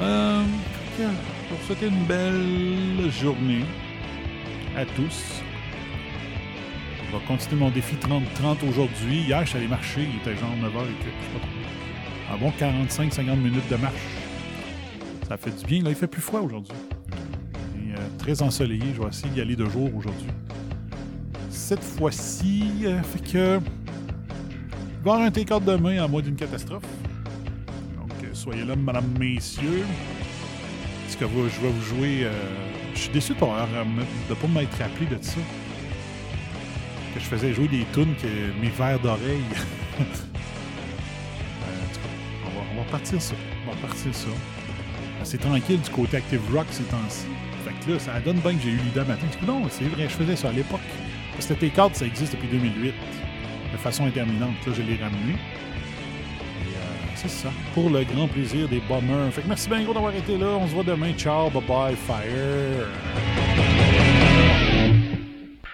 Euh, 0.00 0.42
pour 1.48 1.58
souhaiter 1.66 1.86
une 1.86 2.04
belle 2.04 3.10
journée 3.10 3.64
à 4.76 4.84
tous. 4.84 5.42
Je 7.06 7.16
vais 7.16 7.24
continuer 7.26 7.60
mon 7.60 7.70
défi 7.70 7.96
30-30 7.96 8.68
aujourd'hui. 8.68 9.22
Hier, 9.22 9.40
je 9.44 9.48
suis 9.48 9.58
allé 9.58 9.68
marcher. 9.68 10.02
Il 10.02 10.16
était 10.18 10.38
genre 10.38 10.50
9h 10.60 10.66
et 10.66 11.04
que, 11.04 11.08
je 11.08 11.24
sais 11.24 11.32
pas 11.32 11.40
trop. 11.40 12.34
Un 12.34 12.36
bon 12.36 12.52
45-50 12.60 13.36
minutes 13.36 13.68
de 13.70 13.76
marche. 13.76 13.94
Ça 15.26 15.38
fait 15.38 15.58
du 15.58 15.64
bien. 15.64 15.82
Là, 15.84 15.90
il 15.90 15.96
fait 15.96 16.06
plus 16.06 16.22
froid 16.22 16.40
aujourd'hui. 16.40 16.74
Euh, 17.98 18.08
très 18.18 18.42
ensoleillé. 18.42 18.84
Je 18.94 19.02
vais 19.02 19.08
essayer 19.08 19.30
d'y 19.30 19.40
aller 19.40 19.56
de 19.56 19.64
jour 19.66 19.90
aujourd'hui. 19.94 20.28
Cette 21.50 21.82
fois-ci, 21.82 22.64
euh, 22.84 23.02
fait 23.02 23.32
que. 23.32 23.60
Il 23.60 25.04
va 25.04 25.10
y 25.10 25.14
avoir 25.14 25.20
un 25.20 25.30
take-out 25.30 25.64
demain 25.64 26.02
à 26.02 26.08
moins 26.08 26.20
d'une 26.20 26.34
catastrophe. 26.36 26.84
Donc, 27.96 28.10
euh, 28.24 28.28
soyez 28.32 28.64
là, 28.64 28.76
madame, 28.76 29.06
messieurs. 29.18 29.84
Est-ce 31.06 31.16
que 31.16 31.24
je 31.24 31.60
vais 31.60 31.70
vous 31.70 31.96
jouer. 31.96 32.26
je 32.94 32.98
suis 32.98 33.10
déçu 33.10 33.32
de 33.32 33.38
ne 33.38 34.34
pas 34.34 34.48
m'être 34.48 34.78
rappelé 34.78 35.06
de 35.06 35.22
ça. 35.22 35.40
Que 37.14 37.20
je 37.20 37.24
faisais 37.24 37.54
jouer 37.54 37.68
des 37.68 37.86
tunes 37.94 38.14
que 38.20 38.60
mes 38.60 38.70
verres 38.70 39.00
d'oreille. 39.00 39.44
Euh, 41.60 42.46
en 42.46 42.50
on 42.50 42.60
va, 42.60 42.66
on 42.72 42.84
va 42.84 42.90
partir 42.90 43.20
ça. 43.20 43.34
On 43.66 43.72
va 43.72 43.76
partir 43.78 44.14
ça. 44.14 44.28
C'est 45.24 45.38
tranquille 45.38 45.80
du 45.80 45.90
côté 45.90 46.18
Active 46.18 46.40
Rock 46.54 46.66
ces 46.70 46.84
temps-ci. 46.84 47.26
Ça 47.98 48.20
donne 48.20 48.38
bien 48.40 48.54
que 48.54 48.62
j'ai 48.62 48.70
eu 48.70 48.76
l'idée 48.76 49.00
matin. 49.00 49.26
Non, 49.46 49.62
c'est 49.70 49.84
vrai, 49.84 50.04
je 50.04 50.14
faisais 50.14 50.36
ça 50.36 50.50
à 50.50 50.52
l'époque. 50.52 50.80
Parce 51.32 51.46
que 51.46 51.54
le 51.54 51.58
Take-Out, 51.60 51.94
ça 51.94 52.04
existe 52.04 52.32
depuis 52.32 52.48
2008. 52.48 52.92
De 53.72 53.76
façon 53.78 54.04
interminante. 54.04 54.54
Là, 54.66 54.72
je 54.76 54.82
l'ai 54.82 54.96
ramené. 54.96 55.32
Euh, 55.32 56.76
c'est 57.14 57.30
ça. 57.30 57.50
Pour 57.74 57.88
le 57.88 58.04
grand 58.04 58.28
plaisir 58.28 58.68
des 58.68 58.80
bombers. 58.88 59.32
Fait 59.32 59.42
que 59.42 59.48
merci 59.48 59.68
bien 59.68 59.82
gros 59.84 59.94
d'avoir 59.94 60.14
été 60.14 60.36
là. 60.36 60.48
On 60.60 60.66
se 60.66 60.74
voit 60.74 60.84
demain. 60.84 61.12
Ciao, 61.14 61.48
bye 61.50 61.62
bye, 61.66 61.96
fire. 61.96 62.88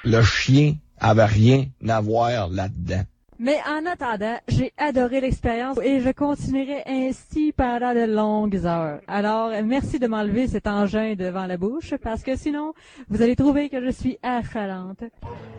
Le 0.05 0.23
chien 0.23 0.75
avait 1.01 1.25
rien 1.25 1.65
à 1.89 2.01
voir 2.01 2.49
là-dedans. 2.49 3.05
Mais 3.39 3.59
en 3.69 3.85
attendant, 3.87 4.39
j'ai 4.49 4.73
adoré 4.77 5.21
l'expérience 5.21 5.79
et 5.83 6.01
je 6.01 6.11
continuerai 6.11 6.83
ainsi 6.87 7.53
pendant 7.53 7.93
de 7.93 8.05
longues 8.05 8.65
heures. 8.65 9.01
Alors, 9.09 9.51
merci 9.65 9.99
de 9.99 10.07
m'enlever 10.07 10.47
cet 10.47 10.67
engin 10.67 11.15
devant 11.15 11.47
la 11.47 11.57
bouche 11.57 11.95
parce 12.03 12.23
que 12.23 12.37
sinon, 12.37 12.75
vous 13.09 13.23
allez 13.23 13.35
trouver 13.35 13.69
que 13.69 13.85
je 13.85 13.91
suis 13.91 14.19
affalante. 14.23 15.03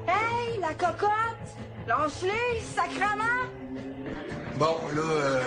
Hey, 0.08 0.60
la 0.62 0.74
cocotte! 0.74 1.12
Lâche-les, 1.88 2.62
sacrement! 2.62 3.46
Bon, 4.58 4.78
là, 4.96 5.02
euh, 5.02 5.42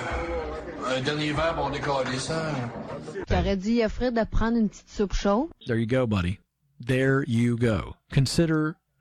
un 0.97 1.01
dernier 1.01 1.33
verre, 1.33 1.57
on 1.59 1.71
décolle 1.71 2.07
ça. 2.19 2.53
J'aurais 3.29 3.57
dû 3.57 3.71
y 3.71 3.85
offrir 3.85 4.13
de 4.13 4.23
prendre 4.25 4.59
une 4.59 4.69
petite 4.69 4.91
soupe 4.91 5.15
chaude? 5.15 5.49
There 5.67 5.79
you 5.79 5.87
go, 5.87 6.07
buddy. 6.07 6.39
There 6.87 7.25
you 7.27 7.57
go. 7.57 7.95
Consider 8.13 8.77